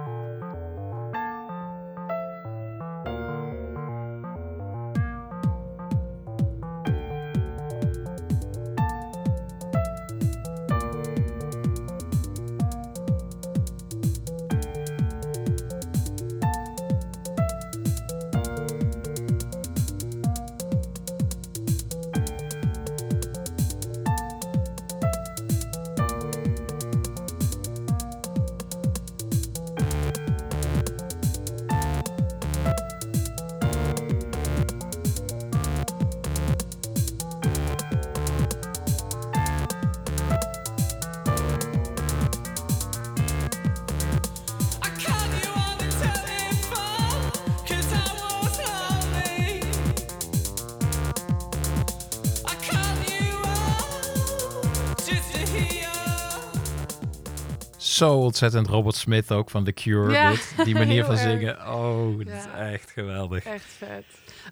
[58.01, 60.11] Zo ontzettend Robert Smith ook van The Cure.
[60.11, 60.53] Ja, dit.
[60.63, 61.23] Die manier van erg.
[61.23, 61.67] zingen.
[61.67, 62.35] Oh, dat Ja.
[62.35, 63.43] is echt geweldig.
[63.45, 64.05] Echt vet.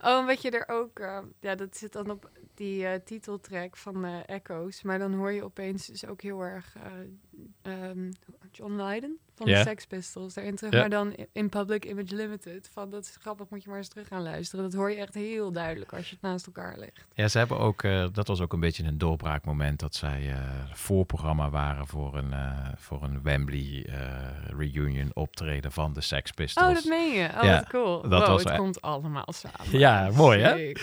[0.04, 1.00] Oh, en wat je er ook...
[1.00, 4.82] eh, ja, dat zit dan op die eh, titeltrack van eh, Echoes.
[4.84, 6.76] Maar dan hoor je opeens dus ook heel erg
[7.62, 8.12] eh, ehm,
[8.52, 10.34] John Lydon van de Sex Pistols.
[10.34, 12.70] Daarin terug, maar dan in- Public Image Limited.
[12.74, 14.66] Van, dat is grappig, moet je maar eens terug gaan luisteren.
[14.66, 17.06] Dat hoor je echt heel duidelijk als je het naast elkaar legt.
[17.14, 20.38] Ja, ze hebben ook, eh, dat was ook een beetje een doorbraakmoment dat zij eh,
[20.74, 23.86] voorprogramma waren voor een, eh, voor een Wembley
[24.48, 26.68] reunion optreden van de Sex Pistols.
[26.68, 27.30] Oh, dat meen je?
[27.38, 28.02] Oh, Ja, wat cool.
[28.02, 29.80] dat wow, was het e- komt allemaal samen.
[29.80, 30.74] Ja, mooi hè?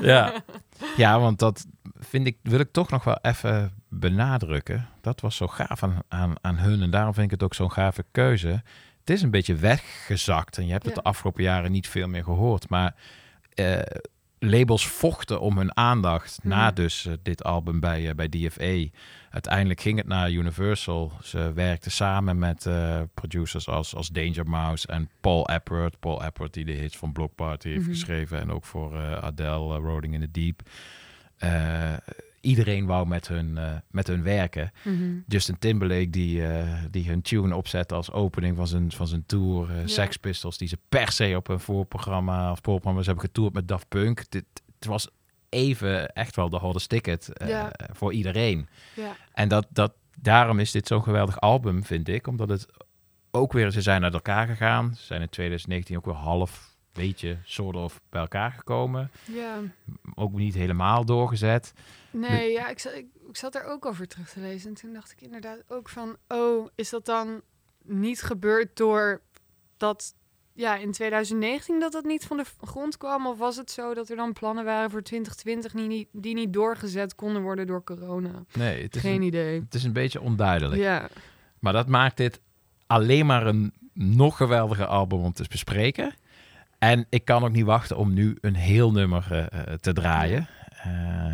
[0.00, 0.42] Ja.
[0.96, 1.66] ja, want dat
[1.98, 4.88] vind ik, wil ik toch nog wel even benadrukken.
[5.00, 7.72] Dat was zo gaaf aan, aan, aan hun en daarom vind ik het ook zo'n
[7.72, 8.62] gave keuze.
[9.00, 11.00] Het is een beetje weggezakt en je hebt het Ja.
[11.02, 12.68] de afgelopen jaren niet veel meer gehoord.
[12.68, 12.94] Maar
[13.54, 13.78] eh,
[14.38, 16.74] labels vochten om hun aandacht na Mhm.
[16.74, 18.98] dus eh, dit album bij, eh, bij DFA.
[19.30, 21.12] Uiteindelijk ging het naar Universal.
[21.22, 22.68] Ze werkten samen met
[23.14, 26.00] producers als, als Danger Mouse en Paul Epworth.
[26.00, 27.90] Paul Epworth die de hits van Block Party heeft Mhm.
[27.90, 30.62] geschreven en ook voor Adele, Rolling in the Deep.
[32.42, 34.72] Iedereen wou met hun, eh, met hun werken.
[34.84, 35.18] Mhm.
[35.26, 39.78] Justin Timberlake die, eh, die hun tune opzette als opening van zijn, van zijn tour.
[39.78, 39.86] Ja.
[39.86, 43.88] Sex Pistols die ze per se op een voorprogramma of voorprogramma's hebben getoerd met Daft
[43.88, 44.30] Punk.
[44.30, 44.44] Dit,
[44.78, 45.08] het was
[45.48, 47.28] even echt wel de hottest ticket
[47.92, 48.68] voor iedereen.
[48.94, 49.16] Ja.
[49.32, 52.26] En dat, dat, daarom is dit zo'n geweldig album, vind ik.
[52.26, 52.66] Omdat het
[53.30, 54.94] ook weer, ze zijn uit elkaar gegaan.
[54.94, 59.10] Ze zijn in 2019 ook weer half, beetje, soort of bij elkaar gekomen.
[59.32, 59.58] Ja.
[60.14, 61.74] Ook niet helemaal doorgezet.
[62.12, 64.68] Nee, ja, ik zat, ik, ik zat er ook over terug te lezen.
[64.68, 66.16] En toen dacht ik inderdaad ook van...
[66.28, 67.42] Oh, is dat dan
[67.84, 69.22] niet gebeurd door
[69.76, 70.14] dat...
[70.54, 73.26] Ja, in 2019 dat dat niet van de grond kwam?
[73.26, 75.72] Of was het zo dat er dan plannen waren voor 2020...
[75.72, 78.44] die niet, die niet doorgezet konden worden door corona?
[78.52, 79.60] Nee, het is Geen een, idee.
[79.60, 80.80] Het is een beetje onduidelijk.
[80.80, 81.08] Ja.
[81.58, 82.40] Maar dat maakt dit
[82.86, 86.14] alleen maar een nog geweldiger album om te bespreken.
[86.78, 90.48] En ik kan ook niet wachten om nu een heel nummer eh, eh, te draaien.
[90.82, 90.90] Eh,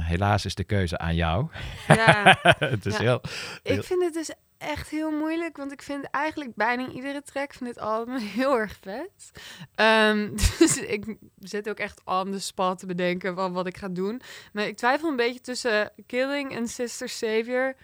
[0.07, 1.49] helaas is de keuze aan jou.
[1.89, 2.39] Ja.
[2.59, 3.01] het is Ja.
[3.03, 3.21] heel,
[3.63, 7.53] heel- Ik vind het dus echt heel moeilijk, want ik vind eigenlijk bijna iedere track
[7.55, 9.31] van dit album heel erg vet.
[9.75, 13.89] Ehm, dus ik zit ook echt on the spot te bedenken van wat ik ga
[13.89, 14.21] doen.
[14.53, 17.75] Maar ik twijfel een beetje tussen Killing en Sister Savior.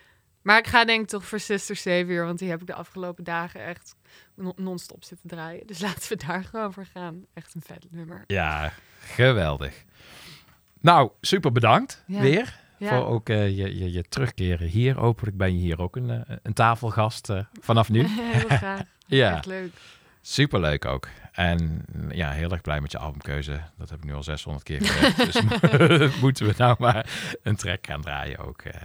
[0.42, 3.24] Maar ik ga denk ik toch voor Sister Savior, want die heb ik de afgelopen
[3.24, 3.94] dagen echt
[4.34, 5.66] non- non-stop zitten draaien.
[5.66, 7.26] Dus laten we daar gewoon voor gaan.
[7.34, 8.24] Echt een vet nummer.
[8.26, 9.84] Ja, geweldig.
[10.84, 12.20] Nou, super bedankt Ja.
[12.20, 12.56] weer.
[12.78, 12.88] Ja.
[12.88, 14.96] Voor ook eh, je, je, je terugkeren hier.
[14.98, 18.06] Hopelijk ben je hier ook een, eh, een tafelgast eh, vanaf nu.
[18.32, 18.80] Heel graag.
[19.06, 19.36] ja.
[19.36, 19.72] Echt leuk.
[20.20, 21.08] Superleuk ook.
[21.32, 23.60] En ja, heel erg blij met je albumkeuze.
[23.78, 25.16] Dat heb ik nu al 600 keer gezegd.
[25.16, 27.10] dus moeten we nou maar
[27.42, 28.62] een track gaan draaien ook.
[28.62, 28.80] eh.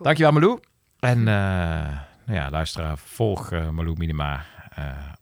[0.00, 0.60] Dankjewel Malou.
[1.00, 4.44] En nou ja, luisteraar, volg Malou Minima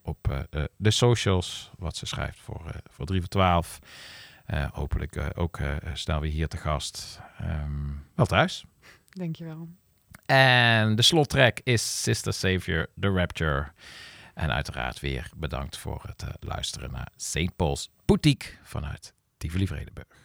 [0.02, 0.46] op
[0.76, 1.70] de socials.
[1.78, 3.78] Wat ze schrijft voor, voor 3 voor 12.
[4.44, 7.20] Eh, hopelijk eh, ook eh, snel weer hier te gast.
[7.38, 8.64] Ehm, wel thuis.
[9.08, 9.68] Dankjewel.
[10.26, 13.72] En de slottrack is Sister Savior, The Rapture.
[14.34, 17.56] En uiteraard weer bedankt voor het luisteren naar St.
[17.56, 20.23] Paul's Boutique vanuit Tivoli Vredenburg.